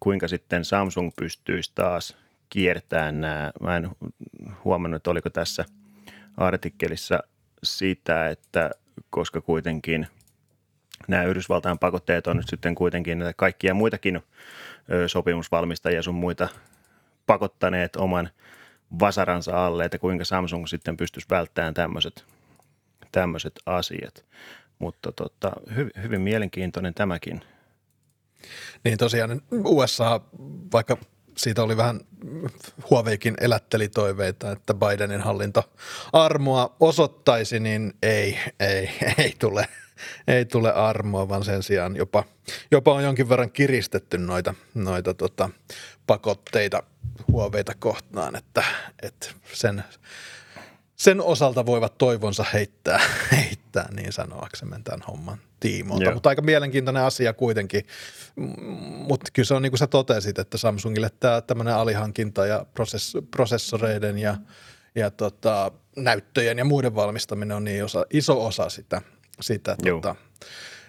kuinka 0.00 0.28
sitten 0.28 0.64
Samsung 0.64 1.10
pystyisi 1.16 1.72
taas 1.74 2.23
kiertämään 2.54 3.20
nämä. 3.20 3.52
Mä 3.60 3.76
en 3.76 3.90
huomannut, 4.64 4.96
että 4.96 5.10
oliko 5.10 5.30
tässä 5.30 5.64
artikkelissa 6.36 7.20
sitä, 7.62 8.28
että 8.28 8.70
koska 9.10 9.40
kuitenkin 9.40 10.06
nämä 11.08 11.24
Yhdysvaltain 11.24 11.78
pakotteet 11.78 12.26
on 12.26 12.36
nyt 12.36 12.48
sitten 12.48 12.74
kuitenkin 12.74 13.18
kaikkia 13.36 13.74
muitakin 13.74 14.20
sopimusvalmistajia 15.06 16.02
sun 16.02 16.14
muita 16.14 16.48
pakottaneet 17.26 17.96
oman 17.96 18.30
vasaransa 18.98 19.66
alle, 19.66 19.84
että 19.84 19.98
kuinka 19.98 20.24
Samsung 20.24 20.66
sitten 20.66 20.96
pystyisi 20.96 21.28
välttämään 21.30 21.74
tämmöiset, 21.74 22.24
tämmöiset 23.12 23.60
asiat. 23.66 24.24
Mutta 24.78 25.12
tota, 25.12 25.52
hy, 25.76 25.90
hyvin 26.02 26.20
mielenkiintoinen 26.20 26.94
tämäkin. 26.94 27.40
Niin 28.84 28.98
tosiaan 28.98 29.42
USA, 29.50 30.20
vaikka 30.72 30.96
siitä 31.36 31.62
oli 31.62 31.76
vähän 31.76 32.00
Huaweikin 32.90 33.34
elätteli 33.40 33.88
toiveita, 33.88 34.52
että 34.52 34.74
Bidenin 34.74 35.20
hallinto 35.20 35.62
armoa 36.12 36.76
osoittaisi, 36.80 37.60
niin 37.60 37.92
ei, 38.02 38.38
ei, 38.60 38.90
ei 39.18 39.34
tule, 39.38 39.68
ei 40.28 40.44
tule 40.44 40.72
armoa, 40.72 41.28
vaan 41.28 41.44
sen 41.44 41.62
sijaan 41.62 41.96
jopa, 41.96 42.24
jopa 42.70 42.94
on 42.94 43.04
jonkin 43.04 43.28
verran 43.28 43.50
kiristetty 43.50 44.18
noita, 44.18 44.54
noita 44.74 45.14
tota, 45.14 45.50
pakotteita 46.06 46.82
Huaweita 47.32 47.72
kohtaan, 47.78 48.36
että, 48.36 48.64
että 49.02 49.26
sen, 49.52 49.84
sen 50.96 51.20
osalta 51.20 51.66
voivat 51.66 51.98
toivonsa 51.98 52.44
heittää, 52.52 53.00
heittää 53.32 53.88
niin 53.96 54.12
sanoaksemme 54.12 54.80
tämän 54.84 55.02
homman 55.08 55.38
tiimoilta. 55.60 56.14
Mutta 56.14 56.28
aika 56.28 56.42
mielenkiintoinen 56.42 57.02
asia 57.02 57.32
kuitenkin. 57.32 57.86
Mutta 59.08 59.30
kyllä 59.32 59.46
se 59.46 59.54
on 59.54 59.62
niin 59.62 59.70
kuin 59.70 59.78
sä 59.78 59.86
totesit, 59.86 60.38
että 60.38 60.58
Samsungille 60.58 61.10
tämä 61.20 61.40
tämmöinen 61.40 61.74
alihankinta 61.74 62.46
ja 62.46 62.66
prosess, 62.74 63.16
prosessoreiden 63.30 64.18
ja, 64.18 64.36
ja 64.94 65.10
tota, 65.10 65.70
näyttöjen 65.96 66.58
ja 66.58 66.64
muiden 66.64 66.94
valmistaminen 66.94 67.56
on 67.56 67.64
niin 67.64 67.84
osa, 67.84 68.06
iso 68.12 68.46
osa 68.46 68.68
sitä, 68.68 69.02
sitä 69.40 69.76
tota, 69.84 70.14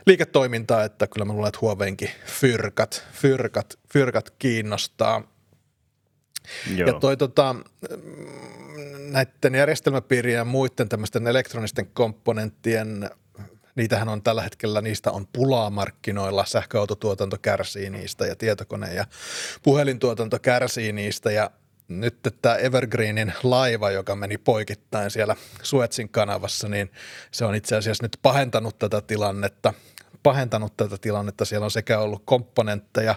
liiketoimintaa, 0.05 0.83
että 0.83 1.07
kyllä 1.07 1.25
mä 1.25 1.33
luulen, 1.33 1.47
että 1.47 1.59
Huaweinkin 1.61 2.09
fyrkat, 2.25 3.03
fyrkat, 3.11 3.79
fyrkat 3.93 4.29
kiinnostaa. 4.39 5.34
Joo. 6.75 6.87
Ja 6.87 6.99
toi 6.99 7.17
tota, 7.17 7.55
näiden 9.11 9.55
järjestelmäpiirien 9.55 10.37
ja 10.37 10.45
muiden 10.45 10.89
tämmöisten 10.89 11.27
elektronisten 11.27 11.87
komponenttien 11.87 13.09
niitähän 13.75 14.09
on 14.09 14.21
tällä 14.21 14.41
hetkellä, 14.41 14.81
niistä 14.81 15.11
on 15.11 15.27
pulaa 15.33 15.69
markkinoilla, 15.69 16.45
sähköautotuotanto 16.45 17.37
kärsii 17.41 17.89
niistä 17.89 18.25
ja 18.25 18.35
tietokone- 18.35 18.93
ja 18.93 19.05
puhelintuotanto 19.63 20.39
kärsii 20.39 20.91
niistä. 20.91 21.31
Ja 21.31 21.51
nyt 21.87 22.17
tämä 22.41 22.55
Evergreenin 22.55 23.33
laiva, 23.43 23.91
joka 23.91 24.15
meni 24.15 24.37
poikittain 24.37 25.11
siellä 25.11 25.35
Suetsin 25.61 26.09
kanavassa, 26.09 26.67
niin 26.67 26.91
se 27.31 27.45
on 27.45 27.55
itse 27.55 27.75
asiassa 27.75 28.03
nyt 28.03 28.17
pahentanut 28.21 28.79
tätä 28.79 29.01
tilannetta 29.01 29.73
pahentanut 30.25 30.77
tätä 30.77 30.97
tilannetta. 30.97 31.45
Siellä 31.45 31.65
on 31.65 31.71
sekä 31.71 31.99
ollut 31.99 32.21
komponentteja 32.25 33.15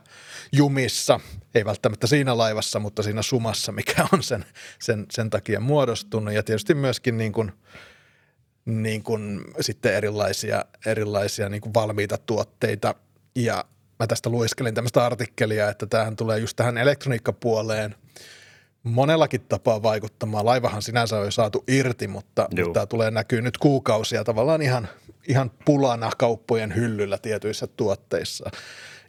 jumissa, 0.53 1.21
ei 1.55 1.65
välttämättä 1.65 2.07
siinä 2.07 2.39
laivassa, 2.39 2.79
mutta 2.79 3.03
siinä 3.03 3.23
sumassa, 3.23 3.73
mikä 3.73 4.07
on 4.13 4.23
sen, 4.23 4.45
sen, 4.79 5.07
sen 5.11 5.31
takia 5.31 5.61
muodostunut. 5.61 6.35
Ja 6.35 6.43
tietysti 6.43 6.75
myöskin 6.75 7.19
niin 7.19 7.33
kuin, 7.33 7.53
niin 8.65 9.03
kuin 9.03 9.41
sitten 9.61 9.95
erilaisia, 9.95 10.65
erilaisia 10.87 11.49
niin 11.49 11.61
kuin 11.61 11.75
valmiita 11.75 12.19
tuotteita. 12.19 12.95
Ja 13.37 13.65
mä 13.99 14.07
tästä 14.07 14.31
luiskelin 14.31 14.75
tämmöistä 14.75 15.07
artikkelia, 15.07 15.69
että 15.69 15.87
tähän 15.87 16.17
tulee 16.17 16.39
just 16.39 16.57
tähän 16.57 16.79
elektroniikkapuoleen 16.79 17.95
monellakin 18.83 19.41
tapaa 19.41 19.83
vaikuttamaan. 19.83 20.47
Laivahan 20.47 20.83
sinänsä 20.83 21.19
on 21.19 21.25
jo 21.25 21.31
saatu 21.31 21.65
irti, 21.69 22.09
mutta, 22.09 22.49
tämä 22.73 22.87
tulee 22.87 23.11
näkyy 23.11 23.43
nyt 23.43 23.59
kuukausia 23.59 24.25
tavallaan 24.25 24.63
ihan, 24.63 24.89
ihan 25.29 25.51
pulana 25.65 26.11
kauppojen 26.19 26.75
hyllyllä 26.75 27.19
tietyissä 27.19 27.67
tuotteissa 27.67 28.51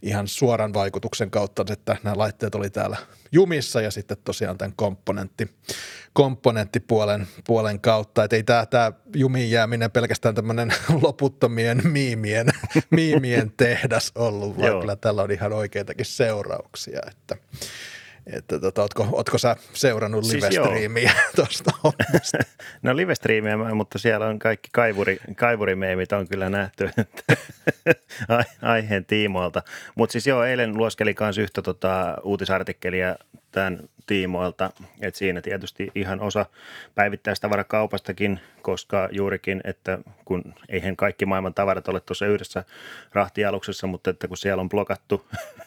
ihan 0.01 0.27
suoran 0.27 0.73
vaikutuksen 0.73 1.31
kautta, 1.31 1.65
että 1.73 1.97
nämä 2.03 2.17
laitteet 2.17 2.55
oli 2.55 2.69
täällä 2.69 2.97
jumissa 3.31 3.81
ja 3.81 3.91
sitten 3.91 4.17
tosiaan 4.23 4.57
tämän 4.57 4.73
komponentti, 4.75 5.49
komponenttipuolen 6.13 7.27
puolen 7.47 7.79
kautta. 7.79 8.23
Että 8.23 8.35
ei 8.35 8.43
tämä, 8.43 8.65
tämä 8.65 8.91
jumiin 9.15 9.51
jääminen 9.51 9.91
pelkästään 9.91 10.35
tämmöinen 10.35 10.73
loputtomien 11.01 11.81
miimien, 11.83 12.47
miimien 12.89 13.51
tehdas 13.57 14.11
ollut, 14.15 14.57
vaan 14.57 14.79
kyllä 14.79 14.95
tällä 14.95 15.23
on 15.23 15.31
ihan 15.31 15.53
oikeitakin 15.53 16.05
seurauksia. 16.05 16.99
Että, 17.07 17.35
että 18.33 18.59
tota, 18.59 18.81
ootko, 18.81 19.07
ootko 19.11 19.37
sä 19.37 19.55
seurannut 19.73 20.25
siis 20.25 20.43
live-striimiä 20.43 21.11
tuosta 21.35 21.71
No 22.81 22.95
live-striimiä, 22.95 23.73
mutta 23.75 23.97
siellä 23.97 24.27
on 24.27 24.39
kaikki 24.39 24.69
kaivuri, 24.73 25.19
kaivurimeemit 25.35 26.11
on 26.11 26.27
kyllä 26.27 26.49
nähty 26.49 26.89
aiheen 28.61 29.05
tiimoilta. 29.05 29.61
Mutta 29.95 30.11
siis 30.11 30.27
joo, 30.27 30.43
eilen 30.43 30.77
luoskeli 30.77 31.15
myös 31.19 31.37
yhtä 31.37 31.61
tota, 31.61 32.17
uutisartikkelia 32.23 33.15
tämän 33.51 33.79
tiimoilta, 34.07 34.71
että 35.01 35.17
siinä 35.17 35.41
tietysti 35.41 35.91
ihan 35.95 36.19
osa 36.19 36.45
päivittäistavarakaupastakin, 36.95 38.39
koska 38.61 39.09
juurikin, 39.11 39.61
että 39.63 39.99
kun 40.25 40.53
eihän 40.69 40.95
kaikki 40.95 41.25
maailman 41.25 41.53
tavarat 41.53 41.87
ole 41.87 41.99
tuossa 41.99 42.25
yhdessä 42.25 42.63
rahtialuksessa, 43.13 43.87
mutta 43.87 44.09
että 44.09 44.27
kun 44.27 44.37
siellä 44.37 44.61
on 44.61 44.69
blokattu, 44.69 45.25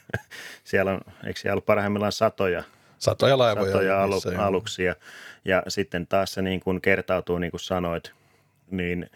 siellä 0.64 0.92
on, 0.92 1.01
eikö 1.27 1.40
siellä 1.40 1.57
ole 1.57 1.62
parhaimmillaan 1.66 2.12
satoja 2.12 2.64
Satoja 3.03 3.38
laivoja. 3.38 3.73
Satoja 3.73 4.03
alu, 4.03 4.21
aluksia. 4.38 4.95
Ja 5.45 5.62
sitten 5.68 6.07
taas 6.07 6.33
se 6.33 6.42
niin 6.42 6.61
kuin 6.61 6.81
kertautuu, 6.81 7.38
niin 7.38 7.51
kuin 7.51 7.61
sanoit, 7.61 8.12
niin 8.71 9.11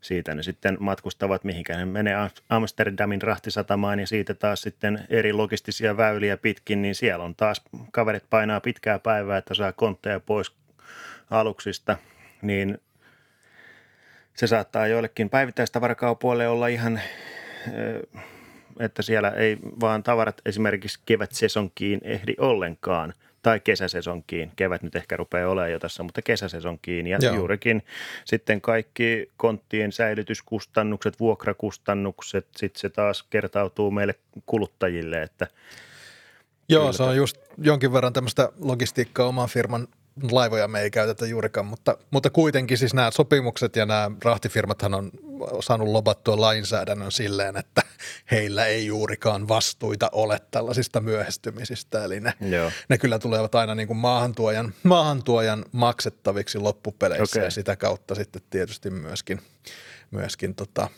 siitä 0.00 0.34
ne 0.34 0.42
sitten 0.42 0.76
matkustavat, 0.80 1.44
mihinkä 1.44 1.76
ne 1.76 1.84
menee. 1.84 2.14
Amsterdamin 2.48 3.22
rahtisatamaan 3.22 4.00
ja 4.00 4.06
siitä 4.06 4.34
taas 4.34 4.62
sitten 4.62 5.06
eri 5.08 5.32
logistisia 5.32 5.96
väyliä 5.96 6.36
pitkin, 6.36 6.82
niin 6.82 6.94
siellä 6.94 7.24
on 7.24 7.34
taas 7.34 7.62
kaverit 7.92 8.24
painaa 8.30 8.60
pitkää 8.60 8.98
päivää, 8.98 9.38
että 9.38 9.54
saa 9.54 9.72
kontteja 9.72 10.20
pois 10.20 10.52
aluksista, 11.30 11.96
niin 12.42 12.78
se 14.34 14.46
saattaa 14.46 14.86
joillekin 14.86 15.30
päivittäistavarakaupoille 15.30 16.48
olla 16.48 16.66
ihan, 16.66 17.00
että 18.80 19.02
siellä 19.02 19.30
ei 19.30 19.58
vaan 19.80 20.02
tavarat 20.02 20.40
esimerkiksi 20.46 21.00
kevätsesonkiin 21.06 22.00
ehdi 22.04 22.34
ollenkaan– 22.38 23.14
tai 23.42 23.60
kesäsesonkiin. 23.60 24.52
Kevät 24.56 24.82
nyt 24.82 24.96
ehkä 24.96 25.16
rupeaa 25.16 25.50
olemaan 25.50 25.72
jo 25.72 25.78
tässä, 25.78 26.02
mutta 26.02 26.22
kesäsesonkiin. 26.22 27.06
Ja 27.06 27.18
Joo. 27.22 27.34
juurikin 27.34 27.82
sitten 28.24 28.60
kaikki 28.60 29.30
konttien 29.36 29.92
säilytyskustannukset, 29.92 31.20
vuokrakustannukset, 31.20 32.46
sitten 32.56 32.80
se 32.80 32.90
taas 32.90 33.22
kertautuu 33.22 33.90
meille 33.90 34.14
kuluttajille, 34.46 35.22
että 35.22 35.46
Joo, 36.68 36.92
se 36.92 37.02
on 37.02 37.16
just 37.16 37.36
jonkin 37.58 37.92
verran 37.92 38.12
tämmöistä 38.12 38.52
logistiikkaa 38.60 39.26
oman 39.26 39.48
firman 39.48 39.88
laivoja 40.30 40.68
me 40.68 40.80
ei 40.80 40.90
käytetä 40.90 41.26
juurikaan, 41.26 41.66
mutta, 41.66 41.98
mutta 42.10 42.30
kuitenkin 42.30 42.78
siis 42.78 42.94
nämä 42.94 43.10
sopimukset 43.10 43.76
ja 43.76 43.86
nämä 43.86 44.10
rahtifirmathan 44.24 44.94
on 44.94 45.10
saanut 45.60 45.88
lobattua 45.88 46.40
lainsäädännön 46.40 47.12
silleen, 47.12 47.56
että 47.56 47.82
heillä 48.30 48.66
ei 48.66 48.86
juurikaan 48.86 49.48
vastuita 49.48 50.08
ole 50.12 50.40
tällaisista 50.50 51.00
myöhästymisistä. 51.00 52.04
Eli 52.04 52.20
ne, 52.20 52.32
Joo. 52.40 52.70
ne 52.88 52.98
kyllä 52.98 53.18
tulevat 53.18 53.54
aina 53.54 53.74
niin 53.74 53.86
kuin 53.86 53.96
maahantuojan, 53.96 54.74
maahantuojan 54.82 55.64
maksettaviksi 55.72 56.58
loppupeleissä 56.58 57.38
okay. 57.38 57.46
ja 57.46 57.50
sitä 57.50 57.76
kautta 57.76 58.14
sitten 58.14 58.42
tietysti 58.50 58.90
myöskin, 58.90 59.40
myöskin 60.10 60.54
tota, 60.54 60.88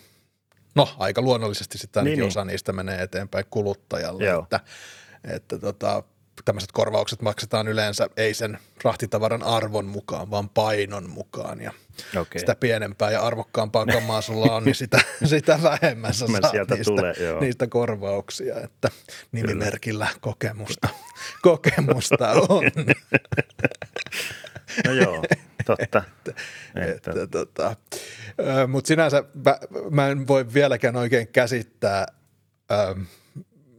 no 0.75 0.89
aika 0.99 1.23
luonnollisesti 1.23 1.79
sitten 1.79 2.01
ainakin 2.01 2.13
niin, 2.13 2.21
niin. 2.21 2.29
osa 2.29 2.41
niin. 2.41 2.53
niistä 2.53 2.73
menee 2.73 3.03
eteenpäin 3.03 3.45
kuluttajalle. 3.51 4.25
Joo. 4.25 4.43
Että, 4.43 4.61
että 5.25 5.59
tota, 5.59 6.03
tämmöiset 6.45 6.73
korvaukset 6.73 7.23
maksetaan 7.23 7.69
yleensä 7.69 8.09
ei 8.17 8.35
sen 8.35 8.59
rahtitavaran 8.85 9.43
arvon 9.43 9.85
mukaan, 9.85 10.31
vaan 10.31 10.49
painon 10.49 11.11
mukaan. 11.11 11.61
Ja 11.61 11.73
Okei. 12.17 12.41
sitä 12.41 12.55
pienempää 12.55 13.11
ja 13.11 13.23
arvokkaampaa 13.23 13.87
kamaa 13.87 14.21
sulla 14.21 14.57
on, 14.57 14.65
niin 14.65 14.75
sitä, 14.75 14.99
sitä 15.25 15.59
vähemmän 15.63 16.15
sä 16.15 16.27
saat 16.27 16.51
sieltä 16.51 16.75
niistä, 16.75 16.91
tulee, 16.91 17.15
joo. 17.21 17.41
niistä 17.41 17.67
korvauksia. 17.67 18.61
Että 18.61 18.89
nimimerkillä 19.33 20.09
kokemusta, 20.21 20.89
kokemusta 21.43 22.31
on. 22.31 22.63
No 24.87 24.93
joo, 24.93 25.25
totta. 25.67 25.83
että, 25.83 26.05
että, 26.75 27.27
tota, 27.27 27.77
Mutta 28.69 28.89
sinänsä 28.89 29.25
mä, 29.45 29.59
mä 29.91 30.09
en 30.09 30.27
voi 30.29 30.55
vieläkään 30.55 30.97
oikein 30.97 31.29
käsittää, 31.29 32.07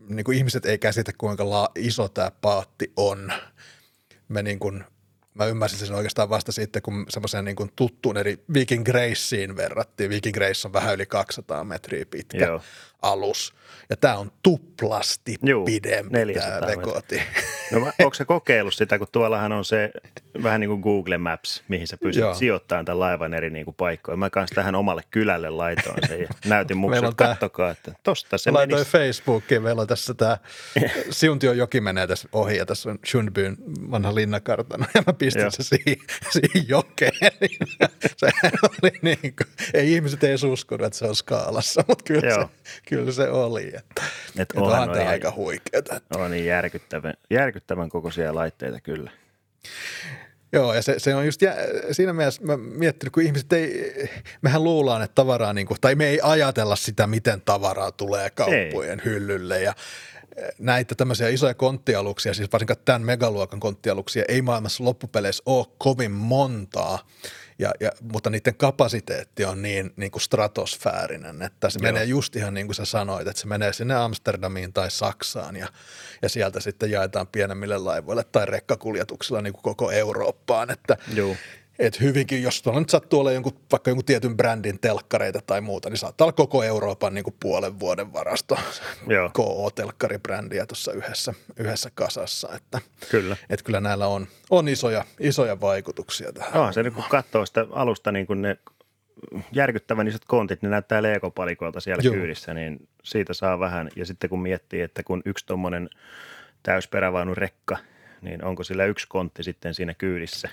niin 0.09 0.23
kuin 0.23 0.37
ihmiset 0.37 0.65
ei 0.65 0.77
käsitä, 0.77 1.11
kuinka 1.17 1.49
la, 1.49 1.69
iso 1.75 2.09
tämä 2.09 2.31
paatti 2.41 2.91
on. 2.97 3.33
Me 4.27 4.43
niin 4.43 4.59
kuin, 4.59 4.83
mä 5.33 5.45
ymmärsin 5.45 5.79
sen 5.79 5.95
oikeastaan 5.95 6.29
vasta 6.29 6.51
sitten, 6.51 6.81
kun 6.81 7.05
semmoiseen 7.09 7.45
niin 7.45 7.71
tuttuun 7.75 8.17
eri 8.17 8.43
Viking 8.53 8.85
Graceen 8.85 9.55
verrattiin. 9.55 10.09
Viking 10.09 10.33
Grace 10.33 10.67
on 10.67 10.73
vähän 10.73 10.93
yli 10.93 11.05
200 11.05 11.63
metriä 11.63 12.05
pitkä 12.05 12.45
Joo. 12.45 12.61
Alus. 13.03 13.53
Ja 13.89 13.97
tämä 13.97 14.17
on 14.17 14.31
tuplasti 14.43 15.35
Juu, 15.43 15.65
pidempi 15.65 16.17
400 16.17 16.59
tämä 16.59 16.67
vekoti. 16.71 17.21
No 17.71 17.91
onko 17.99 18.13
se 18.13 18.25
kokeillut 18.25 18.73
sitä, 18.73 18.97
kun 18.97 19.07
tuollahan 19.11 19.51
on 19.51 19.65
se 19.65 19.91
vähän 20.43 20.59
niin 20.61 20.69
kuin 20.69 20.81
Google 20.81 21.17
Maps, 21.17 21.63
mihin 21.67 21.87
sä 21.87 21.97
pystyt 21.97 22.21
Joo. 22.21 22.33
sijoittamaan 22.33 22.85
tämän 22.85 22.99
laivan 22.99 23.33
eri 23.33 23.49
niin 23.49 23.65
kuin 23.65 23.75
paikkoihin. 23.75 24.19
Mä 24.19 24.29
kanssa 24.29 24.55
tähän 24.55 24.75
omalle 24.75 25.01
kylälle 25.11 25.49
laitoin 25.49 26.07
sen 26.07 26.21
ja 26.21 26.27
näytin 26.45 26.77
mukselle, 26.77 27.13
tää- 27.17 27.27
kattokaa, 27.27 27.71
että 27.71 27.93
tosta 28.03 28.37
se 28.37 28.51
laitoin 28.51 28.79
menisi. 28.79 28.91
Facebookiin, 28.91 29.61
meillä 29.61 29.81
on 29.81 29.87
tässä 29.87 30.13
tämä 30.13 30.37
Siuntion 31.09 31.57
joki 31.57 31.81
menee 31.81 32.07
tässä 32.07 32.29
ohi 32.31 32.57
ja 32.57 32.65
tässä 32.65 32.89
on 32.89 32.99
Schönbyn 33.07 33.57
vanha 33.91 34.15
linnakartano 34.15 34.85
ja 34.95 35.03
mä 35.07 35.13
pistin 35.13 35.41
Joo. 35.41 35.51
se 35.51 35.63
siihen, 35.63 35.97
siihen 36.33 36.67
jokeen. 36.67 37.13
Se 38.17 38.29
oli 38.63 38.91
niin 39.01 39.19
kuin, 39.19 39.47
ei 39.73 39.93
ihmiset 39.93 40.23
ei 40.23 40.35
uskonut, 40.51 40.85
että 40.87 40.99
se 40.99 41.05
on 41.05 41.15
skaalassa, 41.15 41.83
mutta 41.87 42.03
kyllä, 42.03 42.21
se, 42.21 42.27
Joo. 42.27 42.49
Kyllä 42.99 43.11
se 43.11 43.29
oli. 43.29 43.67
Että, 43.67 44.03
Et 44.03 44.41
että 44.41 44.61
onhan 44.61 44.89
tämä 44.89 45.09
aika 45.09 45.33
huikeeta. 45.35 46.01
On 46.15 46.31
niin 46.31 46.45
järkyttävän, 46.45 47.13
järkyttävän 47.29 47.89
kokoisia 47.89 48.35
laitteita 48.35 48.81
kyllä. 48.81 49.11
Joo, 50.53 50.73
ja 50.73 50.81
se, 50.81 50.95
se 50.97 51.15
on 51.15 51.25
just 51.25 51.41
jä, 51.41 51.55
siinä 51.91 52.13
mielessä 52.13 52.41
mä 52.43 52.57
miettinyt, 52.57 53.13
kun 53.13 53.23
ihmiset 53.23 53.53
ei, 53.53 53.93
mehän 54.41 54.63
luullaan, 54.63 55.01
että 55.01 55.15
tavaraa, 55.15 55.53
niin 55.53 55.67
kuin, 55.67 55.77
tai 55.81 55.95
me 55.95 56.07
ei 56.07 56.19
ajatella 56.23 56.75
sitä, 56.75 57.07
miten 57.07 57.41
tavaraa 57.41 57.91
tulee 57.91 58.29
kauppojen 58.29 58.99
ei. 58.99 59.05
hyllylle 59.05 59.61
ja 59.61 59.73
eh, 60.35 60.49
näitä 60.59 60.95
tämmöisiä 60.95 61.29
isoja 61.29 61.53
konttialuksia, 61.53 62.33
siis 62.33 62.51
varsinkaan 62.51 62.79
tämän 62.85 63.01
megaluokan 63.01 63.59
konttialuksia, 63.59 64.23
ei 64.27 64.41
maailmassa 64.41 64.83
loppupeleissä 64.83 65.43
ole 65.45 65.65
kovin 65.77 66.11
montaa, 66.11 66.99
ja, 67.59 67.71
ja, 67.79 67.91
mutta 68.11 68.29
niiden 68.29 68.55
kapasiteetti 68.55 69.45
on 69.45 69.61
niin, 69.61 69.93
niin 69.95 70.11
kuin 70.11 70.21
stratosfäärinen, 70.21 71.41
että 71.41 71.69
se 71.69 71.79
Joo. 71.79 71.91
menee 71.91 72.03
just 72.03 72.35
ihan 72.35 72.53
niin 72.53 72.65
kuin 72.67 72.75
sä 72.75 72.85
sanoit, 72.85 73.27
että 73.27 73.41
se 73.41 73.47
menee 73.47 73.73
sinne 73.73 73.95
Amsterdamiin 73.95 74.73
tai 74.73 74.91
Saksaan 74.91 75.55
ja, 75.55 75.67
ja 76.21 76.29
sieltä 76.29 76.59
sitten 76.59 76.91
jaetaan 76.91 77.27
pienemmille 77.27 77.77
laivoille 77.77 78.23
tai 78.23 78.45
rekkakuljetuksilla 78.45 79.41
niin 79.41 79.53
kuin 79.53 79.63
koko 79.63 79.91
Eurooppaan, 79.91 80.71
että 80.71 80.97
Joo. 81.13 81.35
Et 81.79 82.01
hyvinkin, 82.01 82.43
jos 82.43 82.61
tuolla 82.61 82.79
nyt 82.79 82.89
sattuu 82.89 83.19
olla 83.19 83.31
jonkun, 83.31 83.59
vaikka 83.71 83.89
jonkun 83.89 84.05
tietyn 84.05 84.37
brändin 84.37 84.79
telkkareita 84.79 85.41
tai 85.41 85.61
muuta, 85.61 85.89
niin 85.89 85.97
saattaa 85.97 86.25
olla 86.25 86.33
koko 86.33 86.63
Euroopan 86.63 87.13
niin 87.13 87.23
kuin 87.23 87.35
puolen 87.39 87.79
vuoden 87.79 88.13
varasto. 88.13 88.57
KO-telkkaribrändiä 89.33 90.65
tuossa 90.65 90.93
yhdessä, 90.93 91.33
yhdessä 91.57 91.91
kasassa. 91.95 92.49
Että, 92.55 92.81
Kyllä. 93.11 93.37
että 93.49 93.63
kyllä 93.63 93.79
näillä 93.79 94.07
on, 94.07 94.27
on 94.49 94.67
isoja, 94.67 95.05
isoja 95.19 95.61
vaikutuksia 95.61 96.33
tähän. 96.33 96.53
Onhan 96.53 96.73
se 96.73 96.83
nyt, 96.83 96.93
kun 96.93 97.03
katsoo 97.09 97.45
sitä 97.45 97.65
alusta, 97.71 98.11
niin 98.11 98.27
kuin 98.27 98.41
ne 98.41 98.57
järkyttävän 99.51 100.07
isot 100.07 100.25
kontit, 100.25 100.61
ne 100.61 100.69
näyttää 100.69 101.03
Lego-palikoilta 101.03 101.79
siellä 101.79 102.01
Joo. 102.03 102.13
kyydissä, 102.13 102.53
niin 102.53 102.87
siitä 103.03 103.33
saa 103.33 103.59
vähän. 103.59 103.89
Ja 103.95 104.05
sitten 104.05 104.29
kun 104.29 104.41
miettii, 104.41 104.81
että 104.81 105.03
kun 105.03 105.21
yksi 105.25 105.45
tuommoinen 105.45 105.89
täysperävaunun 106.63 107.37
rekka, 107.37 107.77
niin 108.21 108.43
onko 108.43 108.63
sillä 108.63 108.85
yksi 108.85 109.07
kontti 109.09 109.43
sitten 109.43 109.73
siinä 109.73 109.93
kyydissä, 109.93 110.49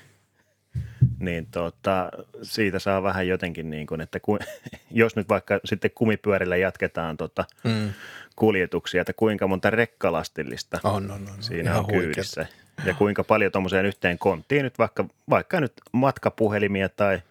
niin 1.20 1.46
tota, 1.46 2.09
siitä 2.42 2.78
saa 2.78 3.02
vähän 3.02 3.28
jotenkin 3.28 3.70
niin 3.70 3.87
kuin, 3.87 4.00
että 4.00 4.20
ku, 4.20 4.38
jos 4.90 5.16
nyt 5.16 5.28
vaikka 5.28 5.61
sitten 5.64 5.90
kumipyörillä 5.94 6.56
jatketaan 6.56 7.16
tota 7.16 7.44
Mm. 7.64 7.92
kuljetuksia, 8.37 9.00
että 9.00 9.12
kuinka 9.12 9.46
monta 9.46 9.70
rekkalastillista 9.70 10.80
On, 10.85 11.11
on, 11.11 11.28
on. 11.37 11.42
siinä 11.42 11.70
Ihan 11.70 11.85
on 11.85 11.87
kyydissä. 11.90 12.46
Ja 12.85 12.94
kuinka 12.94 13.24
paljon 13.24 13.52
tuommoiseen 13.52 13.87
yhteen 13.87 14.18
konttiin 14.18 14.62
nyt 14.62 14.78
vaikka, 14.78 15.04
vaikka 15.30 15.61
nyt 15.61 15.72
matkapuhelimia 15.92 16.88
tai 16.88 17.22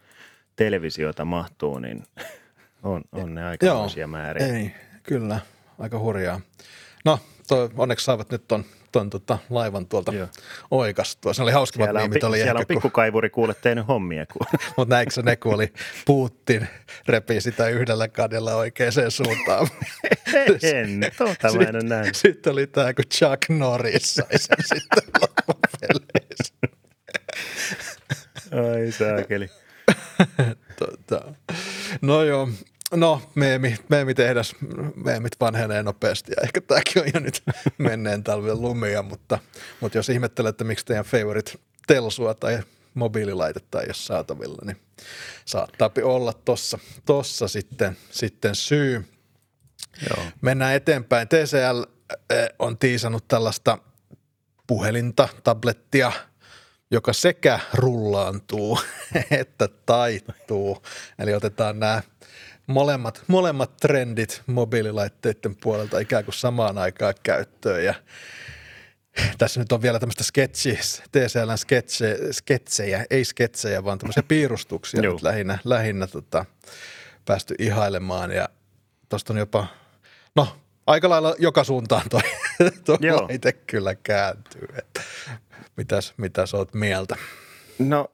televisiota 0.55 1.25
mahtuu, 1.25 1.79
niin 1.79 2.03
on, 2.83 3.01
on 3.11 3.35
ne 3.35 3.45
aikamoisia 3.45 4.07
määriä. 4.07 4.47
Ei, 4.47 4.71
kyllä, 5.03 5.39
aika 5.79 5.99
hurjaa. 5.99 6.41
No, 7.05 7.19
toi, 7.47 7.69
onneksi 7.77 8.05
saivat 8.05 8.29
nyt 8.31 8.43
ton, 8.47 8.65
ton 8.91 9.09
tota, 9.09 9.37
laivan 9.49 9.87
tuolta 9.87 10.13
Joo. 10.13 10.27
oikastua. 10.71 11.33
Se 11.33 11.43
oli 11.43 11.51
hauskimmat 11.51 11.87
Siellä 11.87 11.99
on, 11.99 12.03
miimit 12.03 12.19
pi- 12.21 12.25
oli 12.25 12.37
siellä 12.37 12.59
ehkä, 12.59 12.73
on 12.73 12.81
pikkukaivuri 12.81 13.29
kuule 13.29 13.53
tehnyt 13.53 13.87
hommia. 13.87 14.25
Mutta 14.77 14.95
näikö 14.95 15.11
se 15.11 15.21
ne, 15.21 15.35
kun 15.35 15.53
oli 15.53 15.73
Putin 16.05 16.67
repii 17.07 17.41
sitä 17.41 17.67
yhdellä 17.67 18.07
kadella 18.07 18.55
oikeaan 18.55 18.91
suuntaan? 19.09 19.67
en, 20.63 21.11
tuota 21.17 21.53
mä 21.53 21.63
en 21.63 21.75
ole 21.75 21.83
nähnyt. 21.83 22.15
Sitten 22.15 22.53
oli 22.53 22.67
tämä, 22.67 22.93
kun 22.93 23.05
Chuck 23.05 23.49
Norris 23.49 24.15
sai 24.15 24.39
sen 24.39 24.57
sitten 24.73 25.03
loppupeleissä. 25.21 26.53
Ai 28.51 28.91
saakeli. 28.91 29.49
Tota. 30.79 31.33
No 32.01 32.23
joo, 32.23 32.49
no 32.91 33.21
meemi, 33.35 33.75
meemitehdas, 33.89 34.55
meemit 34.95 35.33
vanhenee 35.41 35.83
nopeasti 35.83 36.31
ja 36.31 36.43
ehkä 36.43 36.61
tämäkin 36.61 37.01
on 37.01 37.09
jo 37.13 37.19
nyt 37.19 37.43
menneen 37.77 38.23
talven 38.23 38.61
lumia, 38.61 39.01
mutta, 39.01 39.39
mutta 39.79 39.97
jos 39.97 40.09
ihmettelee, 40.09 40.49
että 40.49 40.63
miksi 40.63 40.85
teidän 40.85 41.05
favorite 41.05 41.51
telsua 41.87 42.33
tai 42.33 42.59
mobiililaitetta 42.93 43.81
ei 43.81 43.87
ole 43.87 43.93
saatavilla, 43.93 44.61
niin 44.65 44.77
saattaa 45.45 45.91
olla 46.03 46.33
tossa, 46.33 46.79
tossa 47.05 47.47
sitten, 47.47 47.97
sitten 48.11 48.55
syy. 48.55 49.05
Joo. 50.09 50.25
Mennään 50.41 50.73
eteenpäin. 50.73 51.27
TCL 51.27 51.83
eh, 52.29 52.49
on 52.59 52.77
tiisannut 52.77 53.27
tällaista 53.27 53.77
puhelinta, 54.67 55.29
tablettia, 55.43 56.11
joka 56.91 57.13
sekä 57.13 57.59
rullaantuu 57.73 58.79
että 59.31 59.67
taittuu. 59.85 60.83
Eli 61.19 61.33
otetaan 61.33 61.79
nämä 61.79 62.01
molemmat, 62.69 63.23
molemmat 63.27 63.77
trendit 63.77 64.41
mobiililaitteiden 64.47 65.55
puolelta 65.55 65.99
ikään 65.99 66.25
kuin 66.25 66.35
samaan 66.35 66.77
aikaan 66.77 67.13
käyttöön. 67.23 67.83
Ja 67.83 67.93
tässä 69.37 69.59
nyt 69.59 69.71
on 69.71 69.81
vielä 69.81 69.99
tämmöistä 69.99 70.23
sketsi, 70.23 70.79
TCLn 71.11 71.57
sketse, 71.57 72.17
sketsejä, 72.31 73.05
ei 73.09 73.25
sketsejä, 73.25 73.83
vaan 73.83 73.97
tämmöisiä 73.97 74.23
piirustuksia 74.23 75.01
nyt 75.01 75.21
lähinnä, 75.21 75.57
lähinnä 75.63 76.07
tota, 76.07 76.45
päästy 77.25 77.55
ihailemaan. 77.59 78.31
Ja 78.31 78.49
tuosta 79.09 79.33
on 79.33 79.39
jopa, 79.39 79.67
no 80.35 80.47
aika 80.87 81.09
lailla 81.09 81.35
joka 81.39 81.63
suuntaan 81.63 82.09
toi, 82.09 82.21
toi 82.85 82.97
Joo. 83.01 83.21
laite 83.21 83.51
kyllä 83.51 83.95
kääntyy. 83.95 84.67
Että 84.77 85.01
mitäs, 85.77 86.13
mitäs 86.17 86.53
oot 86.53 86.73
mieltä? 86.73 87.15
No, 87.79 88.11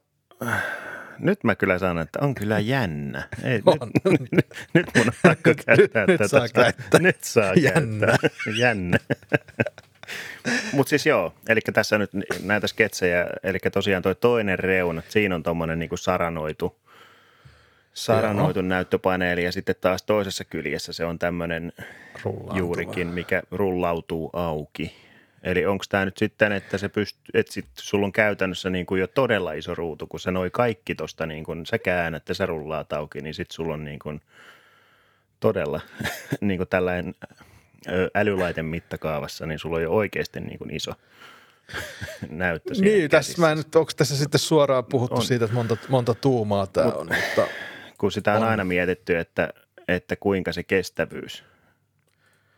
nyt 1.18 1.44
mä 1.44 1.54
kyllä 1.54 1.78
sanon, 1.78 1.98
että 2.02 2.18
on 2.22 2.34
kyllä 2.34 2.58
jännä. 2.58 3.28
Ei, 3.44 3.62
On. 3.66 3.90
nyt, 4.10 4.32
nyt, 4.32 4.46
nyt 4.74 4.86
mun 4.96 5.06
on 5.06 5.12
pakko 5.22 5.50
käyttää 5.66 6.06
nyt 6.06 6.18
tätä. 6.18 6.28
saa 6.28 6.48
käyttää. 6.48 7.00
Nyt 7.00 7.24
saa 7.24 7.54
Jännä. 7.54 8.06
käyttää. 8.06 8.30
Jännä. 8.58 8.98
Mutta 10.72 10.90
siis 10.90 11.06
joo, 11.06 11.34
eli 11.48 11.60
tässä 11.72 11.98
nyt 11.98 12.10
näitä 12.42 12.66
sketsejä, 12.66 13.26
eli 13.42 13.58
tosiaan 13.72 14.02
toi 14.02 14.14
toinen 14.14 14.58
reuna, 14.58 15.02
siinä 15.08 15.34
on 15.34 15.42
tuommoinen 15.42 15.78
niinku 15.78 15.96
saranoitu, 15.96 16.76
saranoitu 17.94 18.60
näyttöpaneeli 18.60 19.44
ja 19.44 19.52
sitten 19.52 19.74
taas 19.80 20.02
toisessa 20.02 20.44
kyljessä 20.44 20.92
se 20.92 21.04
on 21.04 21.18
tämmöinen 21.18 21.72
juurikin, 22.52 23.06
mikä 23.06 23.42
rullautuu 23.50 24.30
auki. 24.32 25.05
Eli 25.46 25.66
onko 25.66 25.84
tämä 25.88 26.04
nyt 26.04 26.16
sitten, 26.16 26.52
että 26.52 26.78
se 26.78 26.86
pyst- 26.86 27.30
että 27.34 27.52
sit 27.52 27.66
sulla 27.78 28.06
on 28.06 28.12
käytännössä 28.12 28.70
niin 28.70 28.86
kuin 28.86 29.00
jo 29.00 29.06
todella 29.06 29.52
iso 29.52 29.74
ruutu, 29.74 30.06
kun 30.06 30.20
sä 30.20 30.30
noi 30.30 30.50
kaikki 30.50 30.94
tuosta, 30.94 31.26
niin 31.26 31.44
kuin 31.44 31.66
sä 31.66 31.78
käännät 31.78 32.28
ja 32.28 32.34
sä 32.34 32.46
rullaat 32.46 32.92
auki, 32.92 33.20
niin 33.20 33.34
sitten 33.34 33.54
sulla 33.54 33.74
on 33.74 33.84
niin 33.84 33.98
kuin 33.98 34.20
todella 35.40 35.80
niin 36.40 36.58
kuin 36.58 36.68
tällainen 36.68 37.14
älylaiten 38.14 38.64
mittakaavassa, 38.64 39.46
niin 39.46 39.58
sulla 39.58 39.76
on 39.76 39.82
jo 39.82 39.90
oikeasti 39.92 40.40
niin 40.40 40.58
kuin 40.58 40.74
iso 40.74 40.92
näyttö 42.30 42.74
Niin, 42.80 43.10
tässä 43.10 43.28
käsissä. 43.28 43.40
mä 43.42 43.52
en 43.52 43.58
onko 43.58 43.92
tässä 43.96 44.16
sitten 44.16 44.38
suoraan 44.38 44.84
puhuttu 44.84 45.16
On. 45.16 45.24
siitä, 45.24 45.44
että 45.44 45.54
monta, 45.54 45.76
monta 45.88 46.14
tuumaa 46.14 46.66
tämä 46.66 46.92
on, 46.92 47.06
mutta 47.06 47.46
kun 47.98 48.12
sitä 48.12 48.32
on, 48.34 48.42
On. 48.42 48.48
aina 48.48 48.64
mietitty, 48.64 49.18
että, 49.18 49.48
että 49.88 50.16
kuinka 50.16 50.52
se 50.52 50.62
kestävyys 50.62 51.44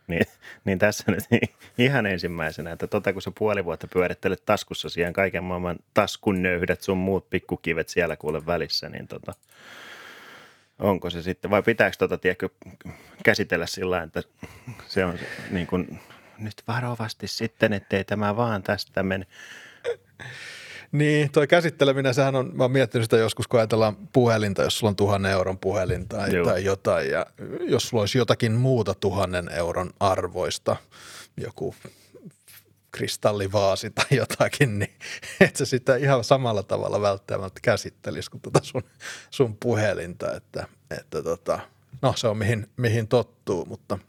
Niin, 0.09 0.25
niin 0.65 0.79
tässä 0.79 1.11
nyt 1.11 1.23
ihan 1.77 2.05
ensimmäisenä, 2.05 2.71
että 2.71 2.87
tota 2.87 3.13
kun 3.13 3.21
sä 3.21 3.31
puoli 3.37 3.65
vuotta 3.65 3.87
pyörittelet 3.87 4.45
taskussa 4.45 4.89
siihen 4.89 5.13
kaiken 5.13 5.43
maailman 5.43 5.79
taskun 5.93 6.43
nöyhdät 6.43 6.81
sun 6.81 6.97
muut 6.97 7.29
pikkukivet 7.29 7.89
siellä 7.89 8.15
kuule 8.15 8.45
välissä, 8.45 8.89
niin 8.89 9.07
tota, 9.07 9.33
onko 10.79 11.09
se 11.09 11.21
sitten, 11.21 11.51
vai 11.51 11.63
pitääkö 11.63 11.95
tota, 11.99 12.17
tiedätkö, 12.17 12.49
käsitellä 13.23 13.65
sillä 13.65 14.03
että 14.03 14.23
se 14.87 15.05
on 15.05 15.19
niin 15.51 15.67
kuin, 15.67 15.99
nyt 16.37 16.63
varovasti 16.67 17.27
sitten, 17.27 17.73
ettei 17.73 18.03
tämä 18.03 18.35
vaan 18.35 18.63
tästä 18.63 19.03
mene. 19.03 19.25
Niin, 20.91 21.31
toi 21.31 21.47
käsitteleminen, 21.47 22.13
sehän 22.13 22.35
on, 22.35 22.51
mä 22.53 22.63
oon 22.63 22.71
miettinyt 22.71 23.05
sitä 23.05 23.17
joskus, 23.17 23.47
kun 23.47 23.59
ajatellaan 23.59 23.95
puhelinta, 24.13 24.63
jos 24.63 24.79
sulla 24.79 24.89
on 24.89 24.95
tuhannen 24.95 25.31
euron 25.31 25.57
puhelin 25.57 26.07
tai, 26.07 26.29
tai 26.43 26.63
jotain, 26.63 27.09
ja 27.11 27.25
jos 27.61 27.87
sulla 27.87 28.01
olisi 28.01 28.17
jotakin 28.17 28.51
muuta 28.51 28.93
tuhannen 28.93 29.49
euron 29.49 29.89
arvoista, 29.99 30.75
joku 31.37 31.75
kristallivaasi 32.91 33.89
tai 33.89 34.05
jotakin, 34.11 34.79
niin 34.79 34.93
et 35.39 35.55
sä 35.55 35.65
sitä 35.65 35.95
ihan 35.95 36.23
samalla 36.23 36.63
tavalla 36.63 37.01
välttämättä 37.01 37.59
käsittelisi 37.63 38.31
kuin 38.31 38.41
tuota 38.41 38.59
sun, 38.63 38.83
sun 39.29 39.57
puhelinta, 39.57 40.35
että, 40.35 40.67
että 40.99 41.23
tota, 41.23 41.59
no 42.01 42.13
se 42.17 42.27
on 42.27 42.37
mihin, 42.37 42.69
mihin 42.77 43.07
tottuu, 43.07 43.65
mutta 43.65 43.99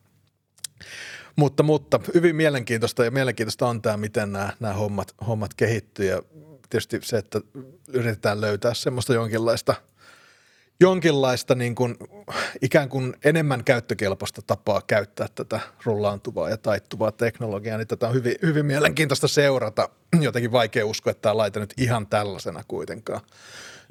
mutta, 1.37 1.63
mutta 1.63 2.01
hyvin 2.15 2.37
mielenkiintoista 2.37 3.05
ja 3.05 3.11
mielenkiintoista 3.11 3.69
on 3.69 3.83
tämä, 3.83 3.97
miten 3.97 4.33
nämä, 4.33 4.53
nämä 4.61 4.75
hommat, 4.75 5.15
hommat 5.27 5.55
kehittyy 5.55 6.07
ja 6.07 6.23
tietysti 6.71 7.01
se, 7.03 7.19
että 7.19 7.41
yritetään 7.89 8.41
löytää 8.41 8.75
semmoista 8.75 9.15
jonkinlaista, 9.15 9.75
jonkinlaista 10.81 11.55
niin 11.55 11.75
kuin, 11.75 11.97
ikään 12.63 12.89
kuin 12.89 13.17
enemmän 13.25 13.65
käyttökelpoista 13.65 14.43
tapaa 14.43 14.83
käyttää 14.87 15.27
tätä 15.35 15.61
rullaantuvaa 15.85 16.51
ja 16.51 16.57
taittuvaa 16.57 17.13
teknologiaa, 17.13 17.79
niin 17.79 17.89
tätä 17.89 18.09
on 18.09 18.15
hyvin, 18.15 18.35
hyvin 18.43 18.67
mielenkiintoista 18.67 19.29
seurata. 19.29 19.89
Jotenkin 20.21 20.53
vaikea 20.53 20.87
uskoa, 20.87 21.11
että 21.11 21.23
tämä 21.23 21.37
laite 21.37 21.61
nyt 21.61 21.75
ihan 21.77 22.07
tällaisena 22.07 22.63
kuitenkaan 22.69 23.21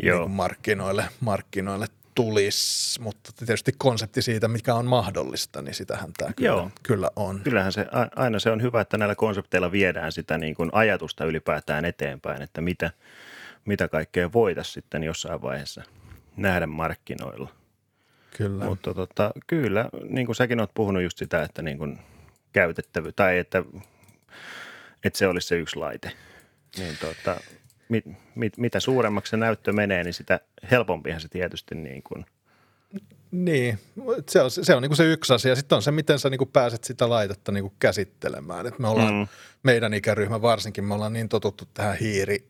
Joo. 0.04 0.18
Niin 0.18 0.24
kuin 0.24 0.36
markkinoille, 0.36 1.06
markkinoille 1.20 1.88
tulisi, 2.20 3.02
mutta 3.02 3.32
tietysti 3.38 3.72
konsepti 3.78 4.22
siitä, 4.22 4.48
mikä 4.48 4.76
on 4.76 4.86
mahdollista, 4.86 5.62
niin 5.62 5.74
sitähän 5.74 6.14
tämä 6.18 6.34
kyllä, 6.34 6.50
Joo. 6.50 6.72
kyllä 6.84 7.12
on. 7.16 7.42
Kyllähän 7.44 7.72
se, 7.72 7.86
aina 8.16 8.40
se 8.40 8.52
on 8.52 8.62
hyvä, 8.62 8.82
että 8.82 8.98
näillä 8.98 9.16
konsepteilla 9.16 9.72
viedään 9.72 10.12
sitä 10.12 10.38
niin 10.38 10.56
kuin 10.56 10.70
ajatusta 10.74 11.26
ylipäätään 11.26 11.86
eteenpäin, 11.86 12.42
että 12.42 12.62
mitä, 12.62 12.92
mitä 13.66 13.88
kaikkea 13.88 14.34
voitaisiin 14.34 14.74
sitten 14.74 15.04
jossain 15.04 15.42
vaiheessa 15.42 15.84
nähdä 16.36 16.68
markkinoilla. 16.68 17.50
Kyllä. 18.38 18.66
Mutta 18.66 18.94
tota, 18.94 19.32
kyllä, 19.48 19.90
niin 20.10 20.26
kuin 20.26 20.36
säkin 20.36 20.60
olet 20.60 20.74
puhunut 20.74 21.04
just 21.04 21.18
sitä, 21.18 21.44
että 21.44 21.62
niin 21.62 21.78
kuin 21.78 22.00
käytettävy, 22.54 23.12
tai 23.12 23.38
että, 23.38 23.64
että 25.04 25.20
se 25.20 25.28
olisi 25.28 25.48
se 25.48 25.56
yksi 25.56 25.76
laite. 25.76 26.12
Niin 26.78 26.98
tota, 27.02 27.42
mit, 27.90 28.06
mit, 28.36 28.58
mitä 28.58 28.80
suuremmaksi 28.80 29.30
se 29.30 29.38
näyttö 29.38 29.74
menee, 29.74 30.04
niin 30.04 30.14
sitä 30.14 30.40
helpompihan 30.72 31.22
se 31.22 31.28
tietysti 31.28 31.76
niin 31.76 32.04
kuin 32.04 32.26
niin, 33.32 33.80
se 34.30 34.42
on 34.42 34.52
se, 34.52 34.76
on 34.76 34.82
niin 34.82 34.90
kuin 34.90 34.98
se 34.98 35.06
yksi 35.06 35.34
asia. 35.34 35.56
Sitten 35.56 35.76
on 35.76 35.82
se, 35.82 35.92
miten 35.92 36.20
sä 36.20 36.30
niin 36.30 36.38
kuin 36.38 36.50
pääset 36.54 36.84
sitä 36.84 37.10
laitetta 37.10 37.52
niin 37.52 37.64
kuin 37.64 37.74
käsittelemään. 37.80 38.68
Et 38.68 38.80
me 38.80 38.88
ollaan, 38.88 39.14
mm. 39.14 39.28
meidän 39.64 39.94
ikäryhmä 39.94 40.42
varsinkin, 40.42 40.84
me 40.84 40.94
ollaan 40.94 41.14
niin 41.14 41.30
totuttu 41.30 41.66
tähän 41.74 41.98
hiiri, 41.98 42.48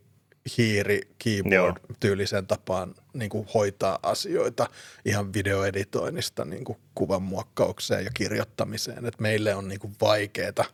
hiiri 0.58 1.02
keyboard-tyyliseen 1.24 2.48
tapaan 2.48 2.96
niin 3.14 3.30
kuin 3.30 3.48
hoitaa 3.54 4.00
asioita 4.04 4.68
ihan 5.06 5.34
videoeditoinnista 5.34 6.46
niin 6.46 6.66
kuin 6.66 6.78
kuvan 6.96 7.22
muokkaukseen 7.22 8.06
ja 8.06 8.12
kirjoittamiseen. 8.14 9.06
Et 9.06 9.20
meille 9.20 9.56
on 9.56 9.68
niin 9.68 9.80
kuin 9.80 9.96
vaikeeta, 10.02 10.66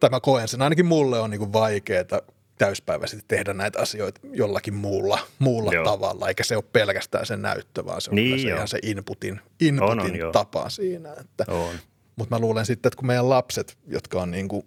tai 0.00 0.10
mä 0.10 0.20
koen 0.20 0.48
sen, 0.48 0.62
ainakin 0.62 0.86
mulle 0.86 1.20
on 1.20 1.30
niin 1.30 1.38
kuin 1.38 1.52
vaikeeta 1.52 2.22
täyspäiväisesti 2.58 3.24
tehdä 3.28 3.52
näitä 3.52 3.80
asioita 3.80 4.20
jollakin 4.32 4.74
muulla, 4.74 5.18
muulla 5.38 5.70
tavalla, 5.84 6.28
eikä 6.28 6.44
se 6.44 6.56
ole 6.56 6.64
pelkästään 6.72 7.26
se 7.26 7.36
näyttö, 7.36 7.84
vaan 7.84 8.00
se 8.00 8.10
on 8.10 8.16
niin 8.16 8.40
se 8.40 8.48
ihan 8.48 8.68
se 8.68 8.78
inputin, 8.82 9.40
inputin 9.60 10.22
on, 10.22 10.26
on, 10.26 10.32
tapa 10.32 10.68
siinä. 10.68 11.12
Että, 11.20 11.44
on. 11.48 11.74
Mutta 12.16 12.34
mä 12.34 12.40
luulen 12.40 12.66
sitten, 12.66 12.88
että 12.88 12.96
kun 12.96 13.06
meidän 13.06 13.28
lapset, 13.28 13.78
jotka 13.86 14.22
on 14.22 14.30
niin 14.30 14.48
kuin, 14.48 14.66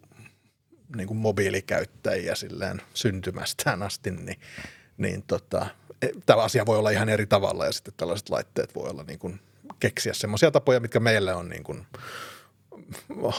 niin 0.96 1.08
kuin 1.08 1.18
mobiilikäyttäjiä 1.18 2.36
silleen 2.36 2.82
syntymästään 2.94 3.84
asti, 3.84 4.12
niin, 4.12 4.40
niin 4.98 5.24
tota, 5.28 5.68
e, 6.02 6.08
tämä 6.26 6.42
asia 6.42 6.66
voi 6.66 6.78
olla 6.78 6.90
ihan 6.90 7.10
eri 7.10 7.26
tavalla 7.26 7.66
ja 7.66 7.72
sitten 7.72 7.94
tällaiset 7.98 8.30
laitteet 8.30 8.76
voi 8.76 8.90
olla 8.90 9.04
niin 9.04 9.20
kuin 9.20 9.40
keksiä 9.80 10.14
semmoisia 10.14 10.52
tapoja, 10.52 10.80
mitkä 10.80 11.00
meille 11.00 11.34
on 11.34 11.50
niin 11.50 11.64
kuin 11.64 11.86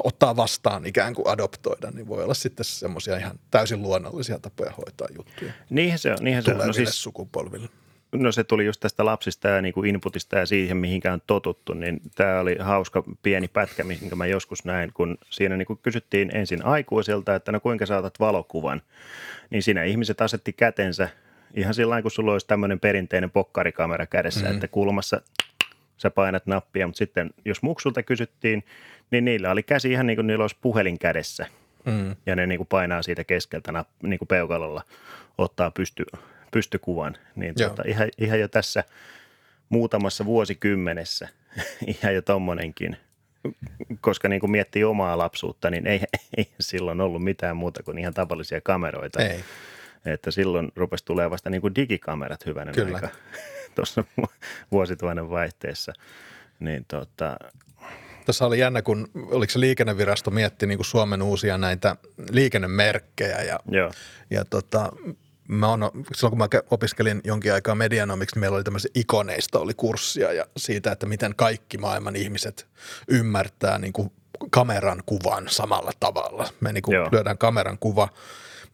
ottaa 0.04 0.36
vastaan 0.36 0.86
ikään 0.86 1.14
kuin 1.14 1.28
adoptoida, 1.28 1.90
niin 1.90 2.08
voi 2.08 2.24
olla 2.24 2.34
sitten 2.34 2.64
semmoisia 2.64 3.16
ihan 3.16 3.38
täysin 3.50 3.82
luonnollisia 3.82 4.38
tapoja 4.38 4.70
hoitaa 4.70 5.08
juttuja. 5.16 5.52
Niinhän 5.70 5.98
se 5.98 6.12
on. 6.12 6.18
Niinhän 6.20 6.44
se 6.44 6.54
on. 6.54 6.66
No 6.66 6.72
siis, 6.72 7.02
sukupolville. 7.02 7.68
No 8.12 8.32
se 8.32 8.44
tuli 8.44 8.66
just 8.66 8.80
tästä 8.80 9.04
lapsista 9.04 9.48
ja 9.48 9.62
niin 9.62 9.74
kuin 9.74 9.94
inputista 9.94 10.38
ja 10.38 10.46
siihen, 10.46 10.76
mihinkä 10.76 11.12
on 11.12 11.20
totuttu, 11.26 11.74
niin 11.74 12.00
tämä 12.14 12.40
oli 12.40 12.56
hauska 12.60 13.04
pieni 13.22 13.48
pätkä, 13.48 13.84
minkä 13.84 14.16
mä 14.16 14.26
joskus 14.26 14.64
näin, 14.64 14.92
kun 14.92 15.18
siinä 15.30 15.56
niin 15.56 15.66
kuin 15.66 15.78
kysyttiin 15.82 16.36
ensin 16.36 16.64
aikuisilta, 16.64 17.34
että 17.34 17.52
no 17.52 17.60
kuinka 17.60 17.86
saatat 17.86 18.20
valokuvan, 18.20 18.82
niin 19.50 19.62
siinä 19.62 19.84
ihmiset 19.84 20.20
asetti 20.20 20.52
kätensä 20.52 21.08
ihan 21.54 21.74
sillä 21.74 22.02
kun 22.02 22.10
sulla 22.10 22.32
olisi 22.32 22.46
tämmöinen 22.46 22.80
perinteinen 22.80 23.30
pokkarikamera 23.30 24.06
kädessä, 24.06 24.40
mm-hmm. 24.40 24.54
että 24.54 24.68
kulmassa 24.68 25.20
sä 25.98 26.10
painat 26.10 26.46
nappia, 26.46 26.86
mutta 26.86 26.98
sitten 26.98 27.30
jos 27.44 27.62
muksulta 27.62 28.02
kysyttiin, 28.02 28.64
niin 29.10 29.24
niillä 29.24 29.50
oli 29.50 29.62
käsi 29.62 29.92
ihan 29.92 30.06
niin 30.06 30.16
kuin 30.16 30.26
niillä 30.26 30.42
olisi 30.42 30.56
puhelin 30.60 30.98
kädessä. 30.98 31.46
Mm. 31.84 32.16
Ja 32.26 32.36
ne 32.36 32.46
niin 32.46 32.58
kuin 32.58 32.66
painaa 32.66 33.02
siitä 33.02 33.24
keskeltä 33.24 33.84
niin 34.02 34.18
kuin 34.18 34.28
peukalolla, 34.28 34.82
ottaa 35.38 35.70
pysty, 35.70 36.04
pystykuvan. 36.50 37.16
Niin 37.36 37.54
tuota, 37.54 37.82
ihan, 37.86 38.08
ihan 38.18 38.40
jo 38.40 38.48
tässä 38.48 38.84
muutamassa 39.68 40.24
vuosikymmenessä, 40.24 41.28
ihan 42.02 42.14
jo 42.14 42.22
tommonenkin, 42.22 42.96
koska 44.00 44.28
niin 44.28 44.40
kuin 44.40 44.50
miettii 44.50 44.84
omaa 44.84 45.18
lapsuutta, 45.18 45.70
niin 45.70 45.86
ei, 45.86 46.00
ei 46.36 46.48
silloin 46.60 47.00
ollut 47.00 47.24
mitään 47.24 47.56
muuta 47.56 47.82
kuin 47.82 47.98
ihan 47.98 48.14
tavallisia 48.14 48.60
kameroita. 48.60 49.22
Ei. 49.22 49.44
Että 50.06 50.30
silloin 50.30 50.72
rupesi 50.76 51.04
tulemaan 51.04 51.30
vasta 51.30 51.50
niin 51.50 51.60
kuin 51.60 51.74
digikamerat 51.74 52.46
hyvänen 52.46 52.74
Kyllä. 52.74 52.96
aika 52.96 53.08
tuossa 53.74 54.04
vuosituhannen 54.72 55.30
vaihteessa. 55.30 55.92
Niin 56.60 56.84
tota, 56.88 57.36
tässä 58.26 58.46
oli 58.46 58.58
jännä, 58.58 58.82
kun 58.82 59.08
oliko 59.14 59.50
se 59.50 59.60
liikennevirasto 59.60 60.30
mietti 60.30 60.66
niin 60.66 60.78
kuin 60.78 60.86
Suomen 60.86 61.22
uusia 61.22 61.58
näitä 61.58 61.96
liikennemerkkejä 62.30 63.42
ja, 63.42 63.60
Joo. 63.70 63.92
ja 64.30 64.44
tota, 64.44 64.92
mä 65.48 65.68
on, 65.68 65.90
silloin 66.14 66.30
kun 66.30 66.38
mä 66.38 66.48
opiskelin 66.70 67.20
jonkin 67.24 67.52
aikaa 67.52 67.74
medianomiksi, 67.74 68.36
niin 68.36 68.40
meillä 68.40 68.56
oli 68.56 68.64
tämmöisiä 68.64 68.90
ikoneista 68.94 69.58
oli 69.58 69.74
kurssia 69.74 70.32
ja 70.32 70.46
siitä, 70.56 70.92
että 70.92 71.06
miten 71.06 71.34
kaikki 71.36 71.78
maailman 71.78 72.16
ihmiset 72.16 72.66
ymmärtää 73.08 73.78
niin 73.78 73.92
kuin 73.92 74.12
kameran 74.50 75.02
kuvan 75.06 75.44
samalla 75.48 75.92
tavalla. 76.00 76.48
Me 76.60 76.72
niin 76.72 76.82
kuin 76.82 76.96
lyödään 77.12 77.38
kameran 77.38 77.78
kuva, 77.78 78.08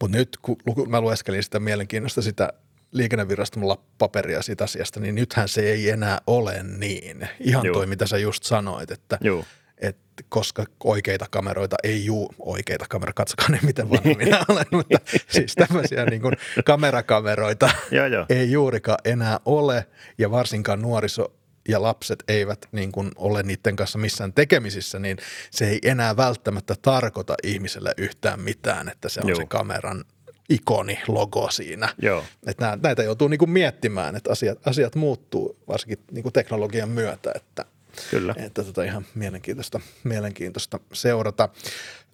mutta 0.01 0.17
nyt 0.17 0.37
kun 0.41 0.57
mä 0.87 1.01
lueskelin 1.01 1.43
sitä 1.43 1.59
mielenkiinnosta 1.59 2.21
sitä 2.21 2.53
liikennevirastolla 2.97 3.83
paperia 3.97 4.41
siitä 4.41 4.63
asiasta, 4.63 4.99
niin 4.99 5.15
nythän 5.15 5.47
se 5.47 5.61
ei 5.61 5.89
enää 5.89 6.21
ole 6.27 6.63
niin. 6.63 7.27
Ihan 7.39 7.65
Joo. 7.65 7.73
toi, 7.73 7.87
mitä 7.87 8.07
sä 8.07 8.17
just 8.17 8.43
sanoit, 8.43 8.91
että 8.91 9.17
Joo. 9.21 9.45
Et 9.77 9.97
koska 10.29 10.65
oikeita 10.83 11.25
kameroita 11.31 11.75
ei 11.83 12.05
juu, 12.05 12.33
oikeita 12.39 12.85
kameroita, 12.89 13.17
katsokaa 13.17 13.49
ne 13.49 13.59
miten 13.61 13.89
vanha 13.89 14.13
minä 14.17 14.45
olen, 14.47 14.65
mutta 14.71 14.99
siis 15.27 15.55
tämmöisiä 15.55 16.05
niin 16.05 16.21
kuin 16.21 16.33
kamerakameroita 16.65 17.69
joo, 17.91 18.05
joo. 18.05 18.25
ei 18.29 18.51
juurikaan 18.51 18.97
enää 19.05 19.39
ole 19.45 19.87
ja 20.17 20.31
varsinkaan 20.31 20.81
nuoriso 20.81 21.33
ja 21.67 21.81
lapset 21.81 22.23
eivät 22.27 22.65
niin 22.71 22.91
kuin 22.91 23.11
ole 23.15 23.43
niiden 23.43 23.75
kanssa 23.75 23.97
missään 23.97 24.33
tekemisissä, 24.33 24.99
niin 24.99 25.17
se 25.51 25.67
ei 25.67 25.79
enää 25.83 26.17
välttämättä 26.17 26.75
tarkoita 26.81 27.35
ihmiselle 27.43 27.93
yhtään 27.97 28.39
mitään, 28.39 28.89
että 28.89 29.09
se 29.09 29.21
on 29.23 29.29
Joo. 29.29 29.35
se 29.35 29.45
kameran 29.45 30.05
ikoni, 30.49 30.99
logo 31.07 31.51
siinä. 31.51 31.89
Joo. 32.01 32.23
Että 32.47 32.77
näitä 32.83 33.03
joutuu 33.03 33.27
niin 33.27 33.37
kuin 33.37 33.49
miettimään, 33.49 34.15
että 34.15 34.31
asiat, 34.31 34.67
asiat 34.67 34.95
muuttuu 34.95 35.57
varsinkin 35.67 35.99
niin 36.11 36.23
kuin 36.23 36.33
teknologian 36.33 36.89
myötä, 36.89 37.31
että, 37.35 37.65
Kyllä. 38.11 38.35
että 38.37 38.63
tota 38.63 38.83
ihan 38.83 39.05
mielenkiintoista, 39.15 39.79
mielenkiintoista 40.03 40.79
seurata. 40.93 41.49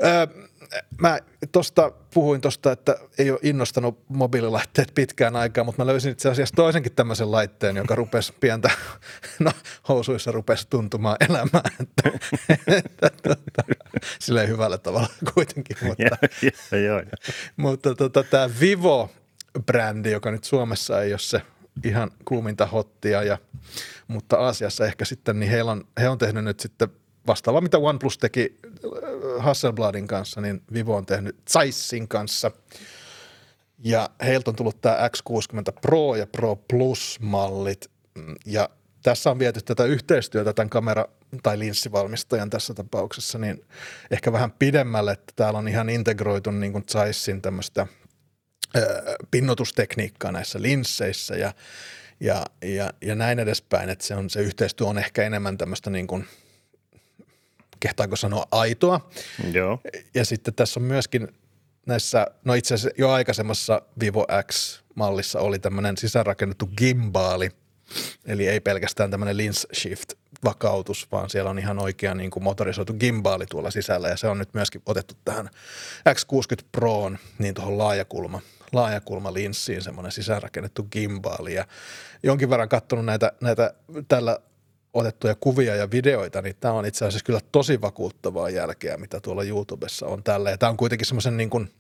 Öö, 0.04 0.28
mä 1.02 1.20
tuosta 1.52 1.92
puhuin 2.14 2.42
tuosta, 2.42 2.72
että 2.72 2.96
ei 3.18 3.32
ole 3.32 3.40
innostanut 3.44 4.00
mobiililaitteet 4.10 4.92
pitkään 4.96 5.36
aikaa, 5.36 5.64
mutta 5.64 5.82
mä 5.82 5.88
löysin 5.88 6.12
itse 6.12 6.30
asiassa 6.30 6.56
toisenkin 6.56 6.92
tämmöisen 6.92 7.32
laitteen, 7.32 7.76
joka 7.76 7.96
rupesi 7.96 8.34
pientä, 8.40 8.70
no 9.40 9.52
housuissa 9.90 10.32
rupesi 10.32 10.68
tuntumaan 10.70 11.18
elämään, 11.30 11.72
että, 11.80 12.12
että, 12.68 13.08
että 13.08 13.64
silleen 14.20 14.50
hyvällä 14.50 14.78
tavalla 14.78 15.10
kuitenkin. 15.34 15.78
Mutta, 15.88 16.04
ja, 16.04 16.78
ja, 16.78 16.96
ja, 16.96 17.34
mutta 17.58 17.96
tota, 17.96 18.24
tämä 18.24 18.50
Vivo-brändi, 18.60 20.12
joka 20.12 20.32
nyt 20.32 20.44
Suomessa 20.44 21.02
ei 21.02 21.14
ole 21.14 21.20
se 21.20 21.42
ihan 21.84 22.12
kuuminta 22.26 22.66
hottia, 22.66 23.24
ja, 23.24 23.38
mutta 24.12 24.38
Aasiassa 24.38 24.86
ehkä 24.86 25.05
sitten, 25.05 25.39
niin 25.39 25.51
heillä 25.51 25.72
on, 25.72 25.88
he 25.99 26.09
on 26.09 26.18
tehnyt 26.18 26.43
nyt 26.43 26.59
sitten 26.59 26.89
vastaava, 27.28 27.62
mitä 27.62 27.78
OnePlus 27.78 28.18
teki 28.18 28.59
äh, 28.86 29.43
Hasselbladin 29.43 30.07
kanssa, 30.07 30.41
niin 30.41 30.62
Vivo 30.74 30.95
on 30.95 31.05
tehnyt 31.05 31.36
Zeissin 31.51 32.07
kanssa. 32.07 32.51
Ja 33.84 34.09
heiltä 34.26 34.51
on 34.51 34.55
tullut 34.55 34.82
tämä 34.82 35.09
X60 35.18 35.80
Pro 35.82 36.16
ja 36.16 36.28
Pro 36.28 36.55
Plus-mallit. 36.55 37.91
Ja 38.45 38.70
tässä 39.03 39.32
on 39.32 39.39
viety 39.39 39.62
tätä 39.62 39.86
yhteistyötä 39.86 40.53
tämän 40.53 40.70
kamera- 40.70 41.09
tai 41.43 41.59
linssivalmistajan 41.59 42.49
tässä 42.49 42.74
tapauksessa, 42.74 43.38
niin 43.38 43.66
ehkä 44.12 44.32
vähän 44.32 44.51
pidemmälle, 44.51 45.12
että 45.12 45.34
täällä 45.36 45.59
on 45.59 45.68
ihan 45.68 45.89
integroitu 45.89 46.51
niin 46.51 46.72
kuin 46.72 46.84
Zeissin 46.91 47.41
tämmöistä 47.41 47.88
ö, 48.76 49.03
pinnotustekniikkaa 49.32 50.32
näissä 50.32 50.62
linsseissä 50.62 51.36
ja, 51.36 51.53
ja, 52.22 52.46
ja, 52.62 52.94
ja 53.02 53.16
näin 53.16 53.40
edespäin, 53.40 53.90
että 53.90 54.06
se, 54.06 54.16
on, 54.16 54.30
se 54.30 54.42
yhteistyö 54.42 54.88
on 54.88 54.98
ehkä 54.98 55.24
enemmän 55.24 55.58
tämmöistä 55.58 55.90
niin 55.90 56.08
kuin, 56.08 56.28
kehtaako 57.80 58.16
sanoa 58.16 58.46
aitoa. 58.52 59.10
Joo. 59.52 59.80
Ja 60.14 60.26
sitten 60.26 60.54
tässä 60.54 60.80
on 60.80 60.84
myöskin 60.84 61.28
näissä, 61.86 62.28
no 62.46 62.54
itse 62.54 62.74
asiassa 62.74 62.96
jo 62.98 63.10
aikaisemmassa 63.10 63.82
Vivo 64.00 64.28
X-mallissa 64.52 65.40
oli 65.40 65.60
tämmöinen 65.60 65.98
sisäänrakennettu 65.98 66.68
gimbaali, 66.78 67.50
eli 68.26 68.48
ei 68.48 68.60
pelkästään 68.60 69.12
tämmöinen 69.12 69.38
lens 69.38 69.68
shift 69.74 70.14
vakautus, 70.44 71.08
vaan 71.12 71.30
siellä 71.30 71.50
on 71.50 71.60
ihan 71.60 71.80
oikea 71.80 72.16
niin 72.16 72.32
kuin 72.32 72.44
motorisoitu 72.44 72.94
gimbaali 72.94 73.46
tuolla 73.46 73.72
sisällä 73.72 74.08
ja 74.08 74.18
se 74.18 74.28
on 74.28 74.38
nyt 74.38 74.54
myöskin 74.54 74.82
otettu 74.86 75.14
tähän 75.26 75.50
X60 76.10 76.66
Proon 76.72 77.18
niin 77.40 77.54
tuohon 77.54 77.78
laajakulma, 77.78 78.42
laajakulma 78.74 79.34
linssiin 79.34 79.82
semmoinen 79.82 80.12
sisäänrakennettu 80.12 80.84
gimbaali 80.84 81.54
ja 81.54 81.66
jonkin 82.24 82.50
verran 82.50 82.70
katsonut 82.70 83.06
näitä, 83.06 83.32
näitä 83.42 83.74
tällä 84.08 84.40
otettuja 84.94 85.36
kuvia 85.36 85.76
ja 85.76 85.92
videoita, 85.92 86.42
niin 86.42 86.56
tämä 86.60 86.74
on 86.74 86.86
itse 86.86 87.06
asiassa 87.06 87.26
kyllä 87.26 87.40
tosi 87.52 87.82
vakuuttavaa 87.82 88.50
jälkeä, 88.50 88.98
mitä 88.98 89.20
tuolla 89.20 89.44
YouTubessa 89.44 90.08
on 90.08 90.24
tällä. 90.24 90.50
Ja 90.50 90.58
tämä 90.58 90.70
on 90.70 90.78
kuitenkin 90.78 91.08
semmoisen 91.08 91.38
niin 91.38 91.50
kuin 91.50 91.72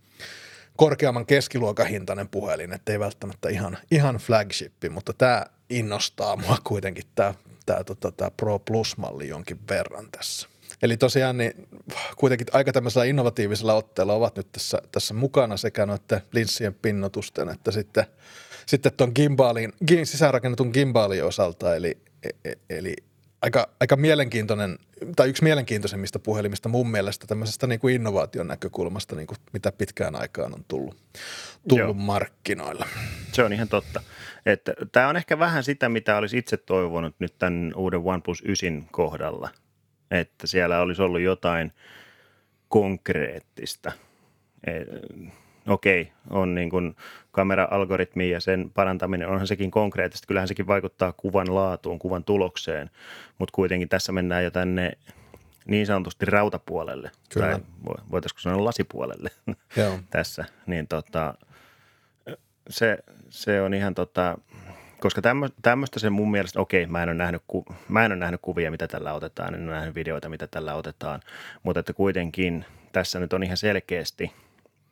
korkeamman 0.77 1.25
keskiluokan 1.25 1.87
hintainen 1.87 2.27
puhelin, 2.29 2.73
ettei 2.73 2.99
välttämättä 2.99 3.49
ihan, 3.49 3.77
ihan 3.91 4.15
flagshippi, 4.15 4.89
mutta 4.89 5.13
tämä 5.13 5.45
innostaa 5.69 6.35
mua 6.35 6.57
kuitenkin 6.63 7.03
tämä, 7.15 7.33
tämä, 7.65 7.83
tota, 7.83 8.11
tämä 8.11 8.31
Pro 8.31 8.59
Plus-malli 8.59 9.27
jonkin 9.27 9.59
verran 9.69 10.07
tässä. 10.11 10.50
Eli 10.81 10.97
tosiaan 10.97 11.37
niin 11.37 11.67
kuitenkin 12.17 12.47
aika 12.51 12.73
tämmöisellä 12.73 13.05
innovatiivisella 13.05 13.73
otteella 13.73 14.13
ovat 14.13 14.35
nyt 14.35 14.51
tässä, 14.51 14.81
tässä 14.91 15.13
mukana 15.13 15.57
sekä 15.57 15.85
noiden 15.85 16.21
linssien 16.31 16.73
pinnotusten 16.73 17.49
että 17.49 17.71
sitten, 17.71 18.05
sitten 18.65 18.91
tuon 18.97 19.11
gimbaalin, 19.15 19.73
gi- 19.87 20.05
sisäänrakennetun 20.05 20.71
gimbaalin 20.73 21.23
osalta, 21.23 21.75
eli, 21.75 21.97
e- 22.23 22.49
e- 22.49 22.77
eli 22.77 22.95
aika, 23.41 23.69
aika 23.79 23.95
mielenkiintoinen, 23.95 24.77
tai 25.15 25.29
yksi 25.29 25.43
mielenkiintoisemmista 25.43 26.19
puhelimista 26.19 26.69
mun 26.69 26.91
mielestä 26.91 27.27
tämmöisestä 27.27 27.67
niin 27.67 27.79
kuin 27.79 27.95
innovaation 27.95 28.47
näkökulmasta, 28.47 29.15
niin 29.15 29.27
kuin 29.27 29.37
mitä 29.53 29.71
pitkään 29.71 30.15
aikaan 30.15 30.53
on 30.53 30.65
tullut, 30.67 30.97
tullut 31.67 31.85
Joo. 31.85 31.93
markkinoilla. 31.93 32.87
Se 33.31 33.43
on 33.43 33.53
ihan 33.53 33.67
totta. 33.67 34.01
Tämä 34.91 35.07
on 35.07 35.17
ehkä 35.17 35.39
vähän 35.39 35.63
sitä, 35.63 35.89
mitä 35.89 36.17
olisi 36.17 36.37
itse 36.37 36.57
toivonut 36.57 37.15
nyt 37.19 37.37
tämän 37.39 37.71
uuden 37.75 38.01
OnePlus 38.03 38.41
9 38.41 38.87
kohdalla. 38.91 39.49
Että 40.11 40.47
siellä 40.47 40.79
olisi 40.79 41.01
ollut 41.01 41.21
jotain 41.21 41.71
konkreettista. 42.67 43.91
E- 44.67 45.31
Okei, 45.67 46.11
on 46.29 46.55
niin 46.55 46.69
kuin 46.69 46.95
kamera-algoritmi 47.31 48.29
ja 48.29 48.39
sen 48.39 48.71
parantaminen, 48.73 49.27
onhan 49.27 49.47
sekin 49.47 49.71
konkreettista. 49.71 50.27
Kyllähän 50.27 50.47
sekin 50.47 50.67
vaikuttaa 50.67 51.13
kuvan 51.13 51.55
laatuun, 51.55 51.99
kuvan 51.99 52.23
tulokseen, 52.23 52.89
mutta 53.37 53.55
kuitenkin 53.55 53.89
tässä 53.89 54.11
mennään 54.11 54.43
jo 54.43 54.51
tänne 54.51 54.91
niin 55.65 55.85
sanotusti 55.85 56.25
rautapuolelle. 56.25 57.11
Kyllä. 57.33 57.47
Tai 57.47 57.59
vo- 57.85 58.01
voitaisiko 58.11 58.39
sanoa 58.41 58.65
lasipuolelle 58.65 59.29
Joo. 59.77 59.99
tässä. 60.09 60.45
Niin 60.65 60.87
tota, 60.87 61.33
se, 62.69 62.97
se 63.29 63.61
on 63.61 63.73
ihan 63.73 63.95
tota, 63.95 64.37
koska 65.01 65.21
tämmö, 65.21 65.49
tämmöistä 65.61 65.99
se 65.99 66.09
mun 66.09 66.31
mielestä, 66.31 66.61
okei, 66.61 66.87
mä 66.87 67.03
en, 67.03 67.09
ole 67.09 67.15
nähnyt, 67.15 67.43
mä 67.89 68.05
en 68.05 68.11
ole 68.11 68.19
nähnyt 68.19 68.41
kuvia, 68.41 68.71
mitä 68.71 68.87
tällä 68.87 69.13
otetaan, 69.13 69.53
en 69.53 69.63
ole 69.69 69.71
nähnyt 69.71 69.95
videoita, 69.95 70.29
mitä 70.29 70.47
tällä 70.47 70.73
otetaan, 70.75 71.19
mutta 71.63 71.79
että 71.79 71.93
kuitenkin 71.93 72.65
tässä 72.91 73.19
nyt 73.19 73.33
on 73.33 73.43
ihan 73.43 73.57
selkeästi, 73.57 74.31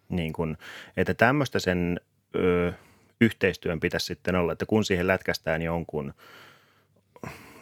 niin 0.09 0.33
kun, 0.33 0.57
että 0.97 1.13
tämmöistä 1.13 1.59
sen 1.59 1.99
ö, 2.35 2.73
yhteistyön 3.21 3.79
pitäisi 3.79 4.05
sitten 4.05 4.35
olla, 4.35 4.51
että 4.51 4.65
kun 4.65 4.85
siihen 4.85 5.07
lätkästään 5.07 5.61
jonkun, 5.61 6.13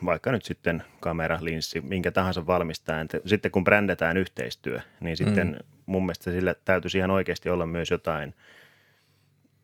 vaikka 0.05 0.31
nyt 0.31 0.45
sitten 0.45 0.83
kamera, 0.99 1.37
linssi, 1.41 1.81
minkä 1.81 2.11
tahansa 2.11 2.47
valmistajan, 2.47 3.01
että 3.01 3.19
sitten 3.25 3.51
kun 3.51 3.63
brändätään 3.63 4.17
yhteistyö, 4.17 4.79
niin 4.99 5.17
sitten 5.17 5.47
mm. 5.47 5.57
mun 5.85 6.03
mielestä 6.05 6.31
sillä 6.31 6.55
täytyisi 6.65 6.97
ihan 6.97 7.11
oikeasti 7.11 7.49
olla 7.49 7.65
myös 7.65 7.91
jotain 7.91 8.35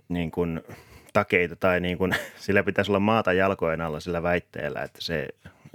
niin 0.09 0.31
kuin 0.31 0.61
takeita 1.13 1.55
tai 1.55 1.79
niin 1.79 1.97
kuin, 1.97 2.15
sillä 2.39 2.63
pitäisi 2.63 2.91
olla 2.91 2.99
maata 2.99 3.33
jalkojen 3.33 3.81
alla 3.81 3.99
sillä 3.99 4.23
väitteellä, 4.23 4.83
että, 4.83 5.01
se, 5.01 5.27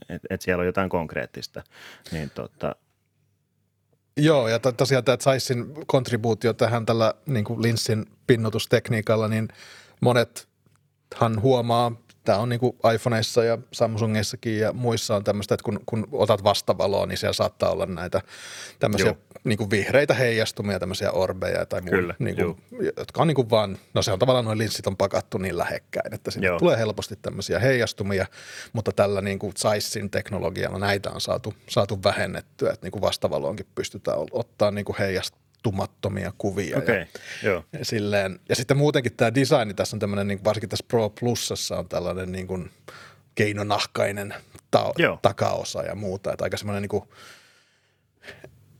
että, 0.08 0.28
että 0.30 0.44
siellä 0.44 0.60
on 0.60 0.66
jotain 0.66 0.88
konkreettista. 0.90 1.62
Niin 2.12 2.30
tota, 2.30 2.76
Joo, 4.16 4.48
ja 4.48 4.58
to- 4.58 4.72
tosiaan 4.72 5.04
tämä 5.04 5.16
Zeissin 5.16 5.86
kontribuutio 5.86 6.52
tähän 6.52 6.86
tällä 6.86 7.14
niin 7.26 7.44
kuin 7.44 7.62
linssin 7.62 8.06
pinnotustekniikalla, 8.26 9.28
niin 9.28 9.48
monethan 10.00 11.40
huomaa, 11.40 11.92
tämä 12.28 12.38
on 12.38 12.48
niin 12.48 12.60
kuin 12.60 12.76
iPhoneissa 12.94 13.44
ja 13.44 13.58
Samsungeissakin 13.72 14.58
ja 14.58 14.72
muissa 14.72 15.16
on 15.16 15.24
tämmöistä, 15.24 15.54
että 15.54 15.64
kun, 15.64 15.80
kun 15.86 16.08
otat 16.12 16.44
vastavaloa, 16.44 17.06
niin 17.06 17.18
siellä 17.18 17.32
saattaa 17.32 17.70
olla 17.70 17.86
näitä 17.86 18.22
tämmöisiä 18.78 19.06
Joo. 19.06 19.16
niin 19.44 19.58
kuin 19.58 19.70
vihreitä 19.70 20.14
heijastumia, 20.14 20.78
tämmöisiä 20.78 21.12
orbeja 21.12 21.66
tai 21.66 21.80
muita, 21.80 21.96
Kyllä, 21.96 22.14
niin 22.18 22.36
kuin, 22.36 22.62
jotka 22.96 23.22
on 23.22 23.28
niin 23.28 23.34
kuin 23.34 23.50
vaan, 23.50 23.78
no 23.94 24.02
se 24.02 24.12
on 24.12 24.18
tavallaan 24.18 24.44
noin 24.44 24.58
linssit 24.58 24.86
on 24.86 24.96
pakattu 24.96 25.38
niin 25.38 25.58
lähekkäin, 25.58 26.14
että 26.14 26.30
sinne 26.30 26.46
Joo. 26.46 26.58
tulee 26.58 26.78
helposti 26.78 27.16
tämmöisiä 27.22 27.58
heijastumia, 27.58 28.26
mutta 28.72 28.92
tällä 28.92 29.20
niin 29.20 29.38
kuin 29.38 29.52
Zeissin 29.58 30.10
teknologialla 30.10 30.78
näitä 30.78 31.10
on 31.10 31.20
saatu, 31.20 31.54
saatu 31.68 32.02
vähennettyä, 32.02 32.72
että 32.72 32.86
niin 32.86 32.92
kuin 32.92 33.02
vastavaloonkin 33.02 33.66
pystytään 33.74 34.18
ottaa 34.32 34.70
niin 34.70 34.84
kuin 34.84 34.96
heijastumattomia 35.64 36.32
kuvia. 36.38 36.78
okei, 36.78 36.96
Ja, 36.98 37.02
okay, 37.02 37.22
joo, 37.42 37.64
ja, 37.72 37.84
silleen, 37.84 38.40
ja 38.48 38.56
sitten 38.56 38.76
muutenkin 38.76 39.12
tämä 39.16 39.34
design, 39.34 39.76
tässä 39.76 39.96
on 39.96 40.00
tämmöinen, 40.00 40.28
niin 40.28 40.44
varsinkin 40.44 40.68
tässä 40.68 40.84
Pro 40.88 41.10
Plusassa 41.10 41.78
on 41.78 41.88
tällainen 41.88 42.32
niin 42.32 42.46
kuin 42.46 42.70
keinonahkainen 43.34 44.34
ta- 44.70 44.92
Joo. 44.98 45.18
takaosa 45.22 45.82
ja 45.82 45.94
muuta, 45.94 46.32
että 46.32 46.44
aika 46.44 46.56
semmoinen 46.56 46.82
niin 46.82 46.88
kuin, 46.88 47.04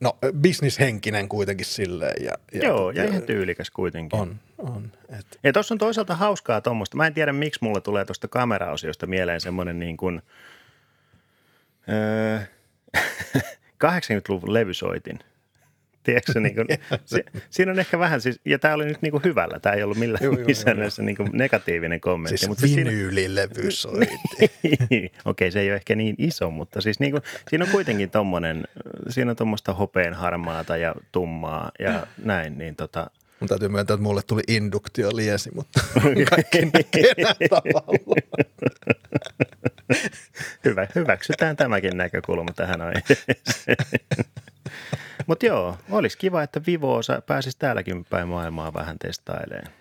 no 0.01 0.19
bisnishenkinen 0.41 1.29
kuitenkin 1.29 1.67
silleen. 1.67 2.25
Ja, 2.25 2.33
ja, 2.53 2.69
joo, 2.69 2.91
ja 2.91 3.05
ihan 3.05 3.23
tyylikäs 3.23 3.71
kuitenkin. 3.71 4.21
On, 4.21 4.37
on. 4.59 4.93
Et, 5.19 5.27
Ja 5.45 5.53
tuossa 5.53 5.75
on 5.75 5.79
toisaalta 5.79 6.15
hauskaa 6.17 6.61
tuommoista. 6.61 6.97
Mä 6.97 7.07
en 7.07 7.15
tiedä, 7.15 7.33
miksi 7.33 7.59
mulle 7.63 7.81
tulee 7.81 8.05
tuosta 8.05 8.29
kameraosiosta 8.29 9.07
mieleen 9.07 9.41
semmoinen 9.41 9.79
niin 9.79 9.97
kuin, 9.97 10.23
öö, 11.89 12.39
80-luvun 13.85 14.55
levysoitin. 14.55 15.19
Tiedätkö, 16.09 16.41
niin 16.41 16.55
kuin, 16.55 16.67
se, 17.05 17.25
siinä 17.51 17.73
on 17.73 17.79
ehkä 17.79 17.99
vähän 17.99 18.21
siis, 18.21 18.41
ja 18.45 18.59
tämä 18.59 18.75
oli 18.75 18.85
nyt 18.85 19.03
niin 19.03 19.11
kuin 19.13 19.25
hyvällä, 19.25 19.61
tämä 19.61 19.75
ei 19.75 19.83
ollut 19.83 19.99
millään 19.99 20.25
Joo, 20.25 20.35
joo, 20.35 20.47
missään 20.47 20.77
joo, 20.77 20.83
näissä 20.83 21.03
niin 21.03 21.17
kuin 21.17 21.31
negatiivinen 21.33 22.01
kommentti. 22.01 22.39
siis 22.39 22.49
mutta 22.49 22.67
siinä, 22.67 22.91
vinyylilevy 22.91 23.71
soitti. 23.71 25.13
Okei, 25.25 25.51
se 25.51 25.61
ei 25.61 25.69
ole 25.69 25.77
ehkä 25.77 25.97
niin 25.97 26.15
iso, 26.19 26.51
mutta 26.51 26.81
siis 26.81 27.01
niin 27.01 27.13
kuin, 27.13 27.23
siinä 27.51 27.65
on 27.65 27.71
kuitenkin 27.71 28.11
tommonen, 28.11 28.65
siinä 29.09 29.31
on 29.31 29.37
tuommoista 29.37 29.75
hopeen 29.75 30.15
harmaata 30.15 30.77
ja 30.77 30.95
tummaa 31.13 31.71
ja 31.79 32.07
näin, 32.25 32.59
niin 32.59 32.77
tota, 32.77 33.11
Mun 33.41 33.49
täytyy 33.49 33.69
myöntää, 33.69 33.95
että 33.95 34.03
mulle 34.03 34.23
tuli 34.23 34.43
induktio 34.49 35.11
liesi, 35.17 35.51
mutta 35.55 35.81
kaikki 36.31 36.65
näkee 36.65 37.15
tavalla. 37.51 38.15
Hyvä, 40.65 40.87
hyväksytään 40.95 41.57
tämäkin 41.57 41.97
näkökulma 41.97 42.53
tähän 42.53 42.81
aiheeseen. 42.81 43.77
Mutta 45.27 45.47
joo, 45.47 45.77
olisi 45.91 46.19
kiva, 46.19 46.43
että 46.43 46.61
Vivo 46.67 47.01
pääsisi 47.27 47.59
täälläkin 47.59 48.05
päin 48.05 48.29
maailmaa 48.29 48.75
vähän 48.75 48.99
testailemaan. 48.99 49.73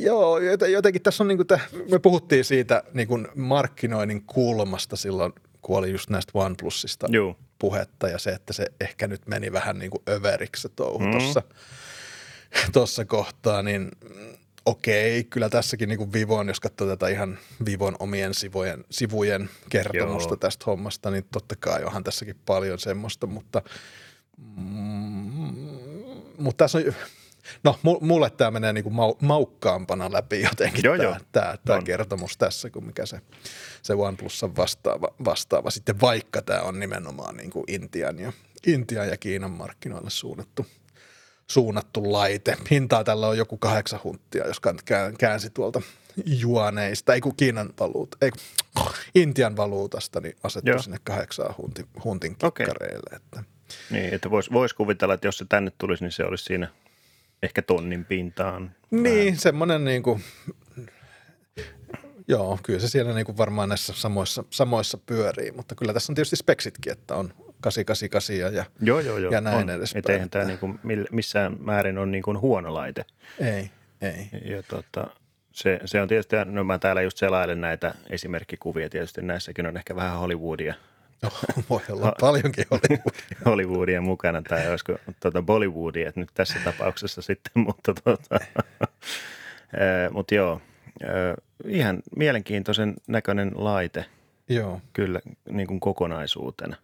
Joo, 0.00 0.38
joten- 0.38 0.72
jotenkin 0.72 1.02
tässä 1.02 1.24
on 1.24 1.28
niin 1.28 1.38
kuin, 1.38 1.60
me 1.90 1.98
puhuttiin 1.98 2.44
siitä 2.44 2.82
niin 2.94 3.08
kuin 3.08 3.28
markkinoinnin 3.34 4.22
kulmasta 4.22 4.96
silloin, 4.96 5.32
kun 5.62 5.78
oli 5.78 5.90
just 5.90 6.10
näistä 6.10 6.32
OnePlusista 6.34 7.06
Joo. 7.10 7.36
puhetta 7.58 8.08
ja 8.08 8.18
se, 8.18 8.30
että 8.30 8.52
se 8.52 8.66
ehkä 8.80 9.06
nyt 9.08 9.26
meni 9.26 9.52
vähän 9.52 9.78
niin 9.78 9.90
kuin 9.90 10.02
överiksi 10.08 10.62
se 10.62 10.68
touhu 10.68 10.98
Mm. 10.98 11.10
tuossa 11.10 11.42
tossa 12.72 13.04
kohtaa, 13.04 13.62
niin 13.62 13.90
okei, 14.68 15.24
kyllä 15.24 15.48
tässäkin 15.48 15.88
niin 15.88 15.98
kuin 15.98 16.12
Vivon, 16.12 16.48
jos 16.48 16.60
katsoo 16.60 16.88
tätä 16.88 17.08
ihan 17.08 17.38
Vivon 17.66 17.96
omien 17.98 18.34
sivujen, 18.34 18.84
sivujen 18.90 19.50
kertomusta 19.68 20.32
Joo. 20.32 20.36
tästä 20.36 20.64
hommasta, 20.66 21.10
niin 21.10 21.24
totta 21.32 21.56
kai 21.56 21.84
onhan 21.84 22.04
tässäkin 22.04 22.36
paljon 22.46 22.78
semmoista, 22.78 23.26
mutta, 23.26 23.62
mm, 24.56 25.54
mutta 26.38 26.64
tässä 26.64 26.78
on, 26.78 26.84
No 27.64 27.78
mulle 28.00 28.30
tämä 28.30 28.50
menee 28.50 28.72
niinku 28.72 28.90
mau, 28.90 29.14
maukkaampana 29.20 30.12
läpi 30.12 30.42
jotenkin 30.42 30.84
joo, 30.84 30.96
tämä, 30.96 31.08
joo. 31.08 31.16
tämä, 31.32 31.56
tämä 31.64 31.82
kertomus 31.82 32.36
tässä 32.36 32.70
kuin 32.70 32.84
mikä 32.84 33.06
se, 33.06 33.20
se 33.82 33.94
OnePlusan 33.94 34.56
vastaava, 34.56 35.08
vastaava. 35.24 35.70
Sitten 35.70 36.00
vaikka 36.00 36.42
tämä 36.42 36.60
on 36.60 36.80
nimenomaan 36.80 37.36
niinku 37.36 37.64
Intian, 37.68 38.18
ja, 38.18 38.32
Intian 38.66 39.08
ja 39.08 39.16
Kiinan 39.16 39.50
markkinoille 39.50 40.10
suunnattu, 40.10 40.66
suunnattu 41.50 42.12
laite. 42.12 42.56
Hintaa 42.70 43.04
tällä 43.04 43.28
on 43.28 43.38
joku 43.38 43.56
kahdeksan 43.56 44.00
hunttia, 44.04 44.46
jos 44.46 44.60
käänsi 45.18 45.50
tuolta 45.50 45.82
juoneista, 46.24 47.14
ei 47.14 47.20
kun 47.20 47.36
Kiinan 47.36 47.70
valuut, 47.80 48.16
ei 48.20 48.30
kun 48.30 48.40
Intian 49.14 49.56
valuutasta, 49.56 50.20
niin 50.20 50.36
asettu 50.42 50.70
Joo. 50.70 50.82
sinne 50.82 50.98
kahdeksaan 51.04 51.54
huntin, 51.58 51.86
huntin 52.04 52.36
kikkareille. 52.36 53.10
Okay. 53.16 53.16
Että. 53.16 53.44
Niin, 53.90 54.14
että 54.14 54.30
voisi 54.30 54.50
vois 54.50 54.74
kuvitella, 54.74 55.14
että 55.14 55.26
jos 55.26 55.38
se 55.38 55.44
tänne 55.48 55.72
tulisi, 55.78 56.04
niin 56.04 56.12
se 56.12 56.24
olisi 56.24 56.44
siinä 56.44 56.68
ehkä 57.42 57.62
tonnin 57.62 58.04
pintaan. 58.04 58.74
Niin, 58.90 59.26
vähän. 59.26 59.40
semmoinen 59.40 59.84
niin 59.84 60.02
kuin, 60.02 60.24
joo, 62.28 62.58
kyllä 62.62 62.80
se 62.80 62.88
siellä 62.88 63.14
niin 63.14 63.26
kuin 63.26 63.36
varmaan 63.36 63.68
näissä 63.68 63.92
samoissa, 63.92 64.44
samoissa 64.50 64.98
pyörii, 64.98 65.52
mutta 65.52 65.74
kyllä 65.74 65.92
tässä 65.92 66.12
on 66.12 66.14
tietysti 66.14 66.36
speksitkin, 66.36 66.92
että 66.92 67.14
on 67.14 67.34
888 67.60 68.54
ja, 68.54 68.64
joo, 68.80 69.00
joo, 69.00 69.18
joo, 69.18 69.32
ja 69.32 69.40
näin 69.40 69.56
on. 69.56 69.70
edespäin. 69.70 69.98
Että 69.98 70.12
eihän 70.12 70.30
tämä 70.30 70.44
niin 70.44 70.58
kuin 70.58 70.80
missään 71.10 71.56
määrin 71.60 71.98
on 71.98 72.10
niin 72.10 72.22
kuin 72.22 72.40
huono 72.40 72.74
laite. 72.74 73.04
Ei, 73.40 73.70
ei. 74.00 74.28
Ja 74.44 74.62
tota, 74.62 75.06
se, 75.52 75.80
se 75.84 76.02
on 76.02 76.08
tietysti, 76.08 76.36
no 76.44 76.64
mä 76.64 76.78
täällä 76.78 77.02
just 77.02 77.18
selailen 77.18 77.60
näitä 77.60 77.94
esimerkkikuvia, 78.10 78.88
tietysti 78.88 79.22
näissäkin 79.22 79.66
on 79.66 79.76
ehkä 79.76 79.96
vähän 79.96 80.18
Hollywoodia. 80.18 80.74
No, 81.22 81.30
voi 81.70 81.80
olla 81.90 82.14
paljonkin 82.20 82.64
Hollywoodia. 82.70 83.22
Hollywoodia 83.46 84.00
mukana 84.00 84.42
tai 84.42 84.70
olisiko 84.70 84.96
tuota 85.22 85.42
Bollywoodia, 85.42 86.08
että 86.08 86.20
nyt 86.20 86.30
tässä 86.34 86.58
tapauksessa 86.64 87.22
sitten, 87.22 87.52
mutta 87.66 87.94
tota, 88.04 88.38
mutta 90.14 90.34
joo, 90.34 90.60
ihan 91.64 92.02
mielenkiintoisen 92.16 92.94
näköinen 93.08 93.52
laite. 93.54 94.04
Joo. 94.48 94.80
Kyllä 94.92 95.20
niin 95.50 95.66
kuin 95.66 95.80
kokonaisuutena. 95.80 96.76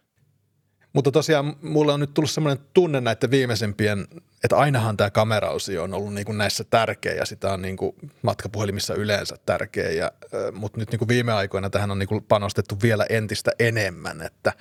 Mutta 0.95 1.11
tosiaan 1.11 1.55
mulle 1.61 1.93
on 1.93 1.99
nyt 1.99 2.13
tullut 2.13 2.31
semmoinen 2.31 2.65
tunne 2.73 3.01
näiden 3.01 3.31
viimeisempien, 3.31 4.07
että 4.43 4.57
ainahan 4.57 4.97
tämä 4.97 5.09
kameraosio 5.09 5.83
on 5.83 5.93
ollut 5.93 6.13
niin 6.13 6.25
kuin 6.25 6.37
näissä 6.37 6.63
tärkeä 6.63 7.13
ja 7.13 7.25
sitä 7.25 7.53
on 7.53 7.61
niin 7.61 7.77
kuin 7.77 7.95
matkapuhelimissa 8.21 8.93
yleensä 8.93 9.35
tärkeä, 9.45 9.91
ja, 9.91 10.11
mutta 10.51 10.79
nyt 10.79 10.91
niin 10.91 10.99
kuin 10.99 11.07
viime 11.07 11.33
aikoina 11.33 11.69
tähän 11.69 11.91
on 11.91 11.99
niin 11.99 12.07
kuin 12.07 12.23
panostettu 12.23 12.75
vielä 12.83 13.05
entistä 13.09 13.51
enemmän, 13.59 14.21
että, 14.21 14.53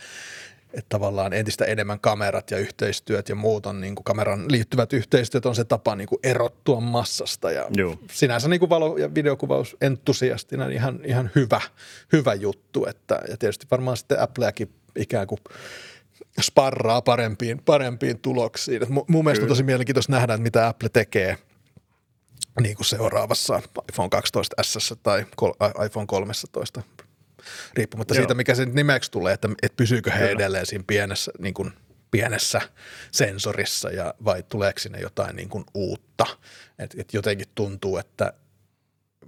että 0.67 0.89
tavallaan 0.89 1.33
entistä 1.33 1.65
enemmän 1.65 2.01
kamerat 2.01 2.51
ja 2.51 2.59
yhteistyöt 2.59 3.29
ja 3.29 3.35
muut 3.35 3.67
on 3.67 3.81
niin 3.81 3.95
kuin 3.95 4.05
kameran 4.05 4.45
liittyvät 4.49 4.93
yhteistyöt 4.93 5.47
on 5.47 5.55
se 5.55 5.65
tapa 5.65 5.97
niin 5.97 6.09
kuin 6.09 6.19
erottua 6.23 6.81
massasta 6.81 7.51
ja 7.51 7.67
Joo. 7.77 7.99
sinänsä 8.11 8.49
niin 8.49 8.61
kuin 8.61 8.71
valo- 8.71 8.99
ja 8.99 9.15
videokuvaus 9.15 9.77
entusiastina 9.81 10.69
ihan, 10.69 11.01
ihan 11.05 11.31
hyvä, 11.35 11.61
hyvä 12.13 12.35
juttu, 12.35 12.87
että, 12.87 13.21
ja 13.29 13.37
tietysti 13.37 13.67
varmaan 13.71 13.97
sitten 13.97 14.21
Appleakin 14.21 14.75
ikään 14.97 15.27
kuin 15.27 15.41
sparraa 16.41 17.03
parempiin, 17.03 17.63
parempiin 17.65 18.21
tuloksiin. 18.21 18.83
Et 18.83 18.89
mun 19.09 19.25
mielestä 19.25 19.45
on 19.45 19.49
tosi 19.49 19.63
mielenkiintoista 19.63 20.13
nähdä, 20.13 20.35
että 20.35 20.43
mitä 20.43 20.69
Apple 20.69 20.89
tekee 20.89 21.39
niin 22.61 22.77
kuin 22.77 22.87
seuraavassa 22.87 23.63
iPhone 23.93 24.09
12 24.09 24.63
S 24.63 24.95
tai 25.03 25.27
iPhone 25.87 26.07
13, 26.07 26.83
riippumatta 27.75 28.15
Joo. 28.15 28.21
siitä, 28.21 28.35
mikä 28.35 28.55
se 28.55 28.65
nimeksi 28.65 29.11
tulee, 29.11 29.35
että, 29.35 29.49
että 29.63 29.77
pysyykö 29.77 30.11
he 30.11 30.19
Kyllä. 30.19 30.31
edelleen 30.31 30.67
siinä 30.67 30.85
pienessä, 30.87 31.33
niin 31.39 31.55
kuin, 31.55 31.73
pienessä 32.11 32.61
sensorissa 33.11 33.91
ja 33.91 34.15
vai 34.25 34.43
tuleeko 34.43 34.79
sinne 34.79 35.01
jotain 35.01 35.37
niin 35.37 35.49
kuin 35.49 35.65
uutta. 35.75 36.27
Et, 36.79 36.95
et 36.99 37.15
jotenkin 37.15 37.47
tuntuu, 37.55 37.99
että 37.99 38.33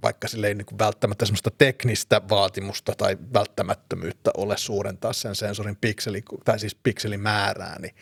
vaikka 0.03 0.27
sille 0.27 0.47
ei 0.47 0.55
niin 0.55 0.65
kuin 0.65 0.79
välttämättä 0.79 1.25
semmoista 1.25 1.51
teknistä 1.57 2.21
vaatimusta 2.29 2.93
tai 2.97 3.17
välttämättömyyttä 3.33 4.31
ole 4.37 4.57
suurentaa 4.57 5.13
sen 5.13 5.35
sensorin 5.35 5.75
pikseli, 5.75 6.23
tai 6.45 6.59
siis 6.59 6.75
pikselimäärää, 6.75 7.79
niin 7.79 7.95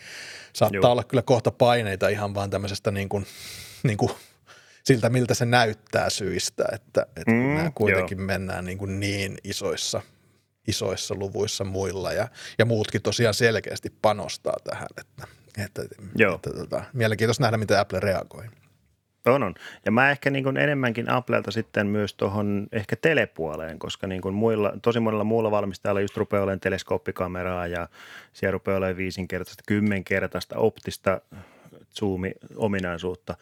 saattaa 0.53 0.79
Joo. 0.81 0.91
olla 0.91 1.03
kyllä 1.03 1.23
kohta 1.23 1.51
paineita 1.51 2.07
ihan 2.07 2.33
vaan 2.35 2.49
tämmöisestä 2.49 2.91
niin 2.91 3.09
kuin, 3.09 3.25
niin 3.83 3.97
kuin 3.97 4.11
siltä, 4.83 5.09
miltä 5.09 5.33
se 5.33 5.45
näyttää 5.45 6.09
syistä, 6.09 6.65
että, 6.71 7.01
että 7.01 7.31
mm, 7.31 7.55
nämä 7.55 7.71
kuitenkin 7.75 8.19
jo. 8.19 8.25
mennään 8.25 8.65
niin, 8.65 8.77
kuin 8.77 8.99
niin 8.99 9.37
isoissa, 9.43 10.01
isoissa 10.67 11.15
luvuissa 11.15 11.63
muilla 11.63 12.13
ja, 12.13 12.27
ja 12.59 12.65
muutkin 12.65 13.01
tosiaan 13.01 13.33
selkeästi 13.33 13.93
panostaa 14.01 14.55
tähän, 14.63 14.87
että, 14.97 15.27
että, 15.65 15.81
Joo. 16.15 16.35
että 16.35 16.49
tota, 16.49 16.83
mielenkiintoista 16.93 17.43
nähdä, 17.43 17.57
miten 17.57 17.79
Apple 17.79 17.99
reagoi. 17.99 18.45
On, 19.25 19.43
on. 19.43 19.53
Ja 19.85 19.91
mä 19.91 20.11
ehkä 20.11 20.29
niin 20.29 20.43
kuin 20.43 20.57
enemmänkin 20.57 21.09
Applelta 21.09 21.51
sitten 21.51 21.87
myös 21.87 22.13
tuohon 22.13 22.67
ehkä 22.71 22.95
telepuoleen, 22.95 23.79
koska 23.79 24.07
niin 24.07 24.21
kuin 24.21 24.35
muilla, 24.35 24.73
tosi 24.81 24.99
monella 24.99 25.23
muulla 25.23 25.51
valmistajalla 25.51 26.01
just 26.01 26.17
rupeaa 26.17 26.43
olemaan 26.43 26.59
teleskooppikameraa 26.59 27.67
ja 27.67 27.87
siellä 28.33 28.51
rupeaa 28.51 28.77
olemaan 28.77 28.97
viisinkertaista, 28.97 29.63
kymmenkertaista 29.67 30.57
optista 30.57 31.21
zoom-ominaisuutta. 31.99 33.35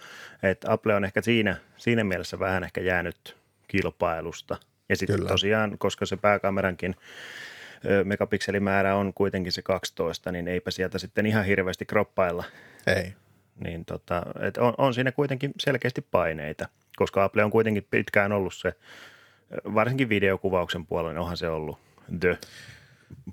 Et 0.44 0.66
Apple 0.68 0.96
on 0.96 1.06
ehkä 1.06 1.22
siinä, 1.22 1.58
siinä 1.78 2.04
mielessä 2.04 2.40
vähän 2.40 2.64
ehkä 2.64 2.82
jäänyt 2.82 3.38
kilpailusta. 3.68 4.58
Ja 4.90 4.96
sitten 4.96 5.16
Kyllä. 5.16 5.30
tosiaan, 5.30 5.78
koska 5.78 6.06
se 6.06 6.18
pääkamerankin 6.18 6.96
megapikselimäärä 8.04 8.96
on 8.96 9.14
kuitenkin 9.14 9.52
se 9.52 9.62
12, 9.62 10.32
niin 10.32 10.48
eipä 10.48 10.72
sieltä 10.72 11.00
sitten 11.00 11.26
ihan 11.26 11.46
hirveästi 11.46 11.86
kroppailla. 11.86 12.44
Ei 12.88 13.14
niin 13.64 13.86
tota, 13.86 14.24
et 14.40 14.58
on, 14.58 14.74
on 14.78 14.94
siinä 14.94 15.12
kuitenkin 15.12 15.52
selkeästi 15.60 16.02
paineita, 16.02 16.68
koska 16.96 17.24
Apple 17.24 17.44
on 17.44 17.52
kuitenkin 17.52 17.88
pitkään 17.92 18.32
ollut 18.32 18.54
se, 18.54 18.74
varsinkin 19.74 20.10
videokuvauksen 20.10 20.86
puolella, 20.86 21.12
niin 21.12 21.22
onhan 21.22 21.38
se 21.38 21.50
ollut 21.50 21.78
the 22.20 22.38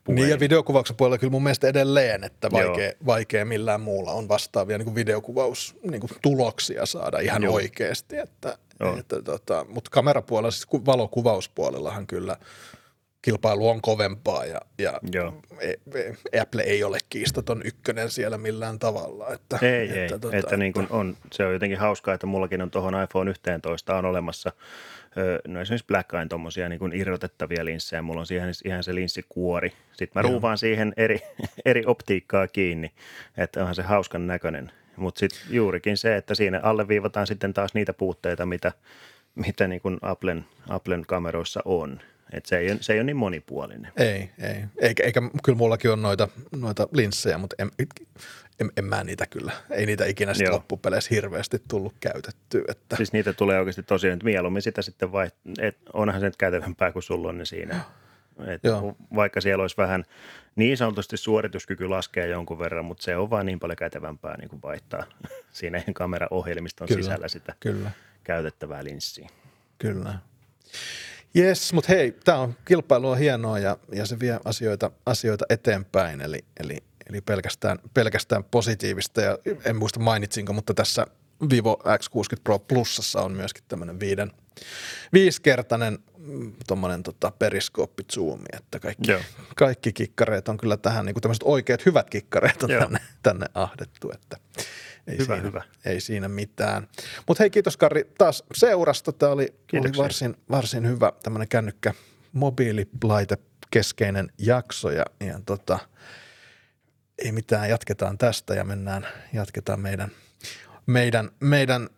Puheen. 0.05 0.17
Niin 0.17 0.31
ja 0.31 0.41
videokuvauksen 0.41 0.97
puolella 0.97 1.19
kyllä 1.19 1.31
mun 1.31 1.43
mielestä 1.43 1.69
edelleen, 1.69 2.25
että 2.25 2.51
vaikea, 2.51 2.93
vaikea 3.07 3.45
millään 3.45 3.81
muulla 3.81 4.13
on 4.13 4.29
vastaavia 4.29 4.79
niin 4.79 4.95
videokuvaus 4.95 5.77
niin 5.91 6.03
tuloksia 6.23 6.87
saada 6.87 7.19
ihan 7.19 7.43
Joo. 7.43 7.55
oikeasti. 7.55 8.19
Että, 8.19 8.59
että, 8.99 9.23
tota, 9.23 9.67
mutta 9.69 9.91
kamerapuolella, 9.91 10.51
siis 10.51 10.67
valokuvauspuolellahan 10.87 12.07
kyllä 12.07 12.37
kilpailu 13.23 13.69
on 13.69 13.81
kovempaa 13.81 14.45
ja, 14.45 14.61
ja 14.79 15.01
Joo. 15.13 15.43
E, 15.61 15.71
e, 15.71 16.41
Apple 16.41 16.63
ei 16.63 16.85
ole 16.85 16.99
kiistaton 17.09 17.63
ykkönen 17.65 18.11
siellä 18.11 18.39
millään 18.39 18.79
tavalla. 18.79 19.33
Että, 19.33 19.59
ei, 19.63 19.89
että, 19.89 20.01
ei. 20.01 20.09
Tota, 20.09 20.37
että 20.37 20.57
niin 20.57 20.73
kuin 20.73 20.87
on, 20.91 21.17
se 21.33 21.47
on 21.47 21.53
jotenkin 21.53 21.79
hauskaa, 21.79 22.15
että 22.15 22.27
mullakin 22.27 22.63
on 22.63 22.71
tuohon 22.71 23.03
iPhone 23.03 23.31
11 23.31 23.97
on 23.97 24.05
olemassa 24.05 24.53
no 25.49 25.61
esimerkiksi 25.61 25.87
Black 25.87 26.15
Eye 26.15 26.27
tuommoisia 26.27 26.69
niin 26.69 26.93
irrotettavia 26.95 27.65
linssejä. 27.65 28.03
Mulla 28.03 28.21
on 28.21 28.27
siihen 28.27 28.53
ihan 28.65 28.85
se 28.85 28.95
linssikuori. 28.95 29.73
Sitten 29.93 30.23
mä 30.23 30.29
Joo. 30.29 30.33
ruuvaan 30.33 30.59
siihen 30.59 30.93
eri, 30.97 31.21
eri 31.65 31.83
optiikkaa 31.87 32.49
kiinni, 32.49 32.93
että 33.37 33.61
onhan 33.61 33.75
se 33.75 33.83
hauskan 33.83 34.27
näköinen. 34.27 34.73
Mutta 34.97 35.19
sitten 35.19 35.41
juurikin 35.51 35.97
se, 35.97 36.17
että 36.17 36.35
siinä 36.35 36.61
alleviivataan 36.63 37.27
sitten 37.27 37.55
taas 37.55 37.75
niitä 37.75 37.93
puutteita, 37.93 38.47
mitä, 38.47 38.73
mitä 39.35 39.69
niin 39.69 39.81
kuin 39.81 39.99
Applen, 40.03 40.45
Applen 40.69 41.07
kameroissa 41.07 41.61
on. 41.65 42.01
Et 42.33 42.47
se, 42.47 42.59
ei, 42.59 42.77
se 42.81 42.93
ei 42.93 42.99
ole 42.99 43.05
niin 43.05 43.17
monipuolinen. 43.17 43.93
Ei, 43.97 44.31
ei. 44.39 44.65
Eikä, 44.81 45.05
eikä 45.05 45.23
kyllä 45.45 45.59
mullakin 45.59 45.91
on 45.91 46.03
noita, 46.03 46.29
noita 46.57 46.89
linssejä, 46.93 47.39
mutta 47.39 47.57
en, 47.59 47.71
en, 48.61 48.71
en 48.77 48.85
mä 48.85 49.05
niitä 49.05 49.27
kyllä. 49.27 49.53
Ei 49.71 49.87
niitä 49.87 50.05
ikinä 50.05 50.35
sitten 50.35 50.55
loppupeleissä 50.55 51.15
hirveästi 51.15 51.63
tullut 51.69 51.95
käytetty. 52.01 52.65
Että. 52.69 52.97
Siis 52.97 53.13
niitä 53.13 53.33
tulee 53.33 53.59
oikeasti 53.59 53.83
tosiaan, 53.83 54.13
että 54.13 54.25
mieluummin 54.25 54.63
sitä 54.63 54.83
sitten 54.83 55.13
vai, 55.13 55.31
et 55.59 55.79
onhan 55.93 56.21
se 56.21 56.27
nyt 56.27 56.37
käytävämpää 56.37 56.93
kuin 56.93 57.03
sulla 57.03 57.29
on 57.29 57.39
ne 57.39 57.45
siinä. 57.45 57.81
Et 58.47 58.63
vaikka 59.15 59.41
siellä 59.41 59.63
olisi 59.63 59.77
vähän 59.77 60.05
niin 60.57 60.77
sanotusti 60.77 61.17
suorituskyky 61.17 61.89
laskee 61.89 62.27
jonkun 62.27 62.59
verran, 62.59 62.85
mutta 62.85 63.03
se 63.03 63.17
on 63.17 63.31
vaan 63.31 63.47
niin 63.47 63.61
paljon 63.61 63.77
kätevämpää 63.77 64.37
niin 64.37 64.49
kuin 64.49 64.63
vaihtaa 64.63 65.05
siinä 65.53 65.83
kameraohjelmiston 65.95 66.89
kyllä, 66.89 67.03
sisällä 67.03 67.29
sitä 67.29 67.55
kyllä. 67.61 67.91
käytettävää 68.25 68.85
linssiä. 68.85 69.29
Kyllä. 69.79 70.19
Jes, 71.35 71.73
mutta 71.73 71.93
hei, 71.93 72.13
tämä 72.25 72.39
on 72.39 72.55
kilpailu 72.65 73.09
on 73.09 73.19
hienoa 73.19 73.59
ja, 73.59 73.77
ja 73.93 74.07
se 74.07 74.21
vie 74.21 74.41
asioita, 74.45 74.91
asioita 75.07 75.45
eteenpäin, 75.51 76.21
eli, 76.21 76.45
eli, 76.61 76.79
eli 77.11 77.21
pelkästään, 77.21 77.79
pelkästään 77.95 78.45
positiivista. 78.45 79.21
Ja 79.21 79.39
en 79.65 79.77
muista 79.77 80.01
mainitsinko, 80.01 80.53
mutta 80.53 80.75
tässä 80.75 81.07
Vivo 81.51 81.83
X60 81.85 82.41
Pro 82.45 82.59
Plusassa 82.59 83.21
on 83.21 83.33
myöskin 83.33 83.65
tämmöinen 83.69 84.01
viiden, 84.01 84.33
viisikertainen 85.13 85.99
mm, 86.19 86.53
tuommoinen 86.67 87.03
tota, 87.03 87.31
periskooppizoomi, 87.31 88.47
että 88.53 88.79
kaikki, 88.79 89.13
kaikki 89.57 89.93
kikkareet 89.93 90.49
on 90.49 90.57
kyllä 90.57 90.77
tähän, 90.77 91.07
niin 91.07 91.15
kuin 91.15 91.23
tämmöiset 91.23 91.43
oikeat 91.45 91.87
hyvät 91.87 92.11
kikkareet 92.11 92.63
on 92.63 92.71
tänne, 92.71 92.99
tänne 93.23 93.47
ahdettu, 93.55 94.11
että 94.15 94.37
ei, 95.11 95.19
hyvä, 95.19 95.35
siinä, 95.35 95.49
hyvä. 95.49 95.63
ei 95.85 96.01
siinä 96.01 96.29
mitään. 96.29 96.89
Mutta 97.27 97.43
hei, 97.43 97.51
kiitos 97.51 97.77
Karri 97.77 98.05
taas 98.19 98.45
seurasta. 98.55 99.13
Tämä 99.13 99.33
oli, 99.33 99.55
oli 99.73 99.91
varsin, 99.97 100.37
varsin 100.51 100.89
hyvä 100.89 101.13
tämmöinen 101.23 101.49
kännykkä 101.49 101.95
mobiililaite 102.33 103.39
keskeinen 103.71 104.33
jakso 104.39 104.91
ja, 104.91 105.05
ja 105.21 105.41
tota, 105.47 105.79
ei 107.19 107.33
mitään, 107.33 107.71
jatketaan 107.71 108.19
tästä 108.19 108.55
ja 108.55 108.65
mennään, 108.65 109.07
jatketaan 109.33 109.81
meidän 109.81 110.11
meidän, 110.87 111.31
meidän 111.41 111.89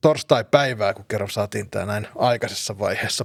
torstai-päivää, 0.00 0.94
kun 0.94 1.04
kerran 1.08 1.30
saatiin 1.30 1.70
tämä 1.70 1.86
näin 1.86 2.08
aikaisessa 2.16 2.78
vaiheessa 2.78 3.24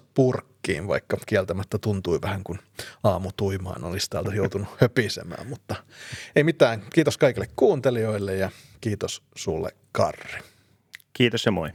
purkkiin, 0.65 0.87
vaikka 0.87 1.17
kieltämättä 1.25 1.77
tuntui 1.77 2.21
vähän 2.21 2.43
kuin 2.43 2.59
aamu 3.03 3.31
tuimaan 3.37 3.83
olisi 3.83 4.09
täältä 4.09 4.35
joutunut 4.35 4.67
höpisemään, 4.81 5.47
mutta 5.47 5.75
ei 6.35 6.43
mitään. 6.43 6.83
Kiitos 6.93 7.17
kaikille 7.17 7.47
kuuntelijoille 7.55 8.35
ja 8.35 8.49
kiitos 8.81 9.23
sulle 9.35 9.69
Karri. 9.91 10.41
Kiitos 11.13 11.45
ja 11.45 11.51
moi. 11.51 11.69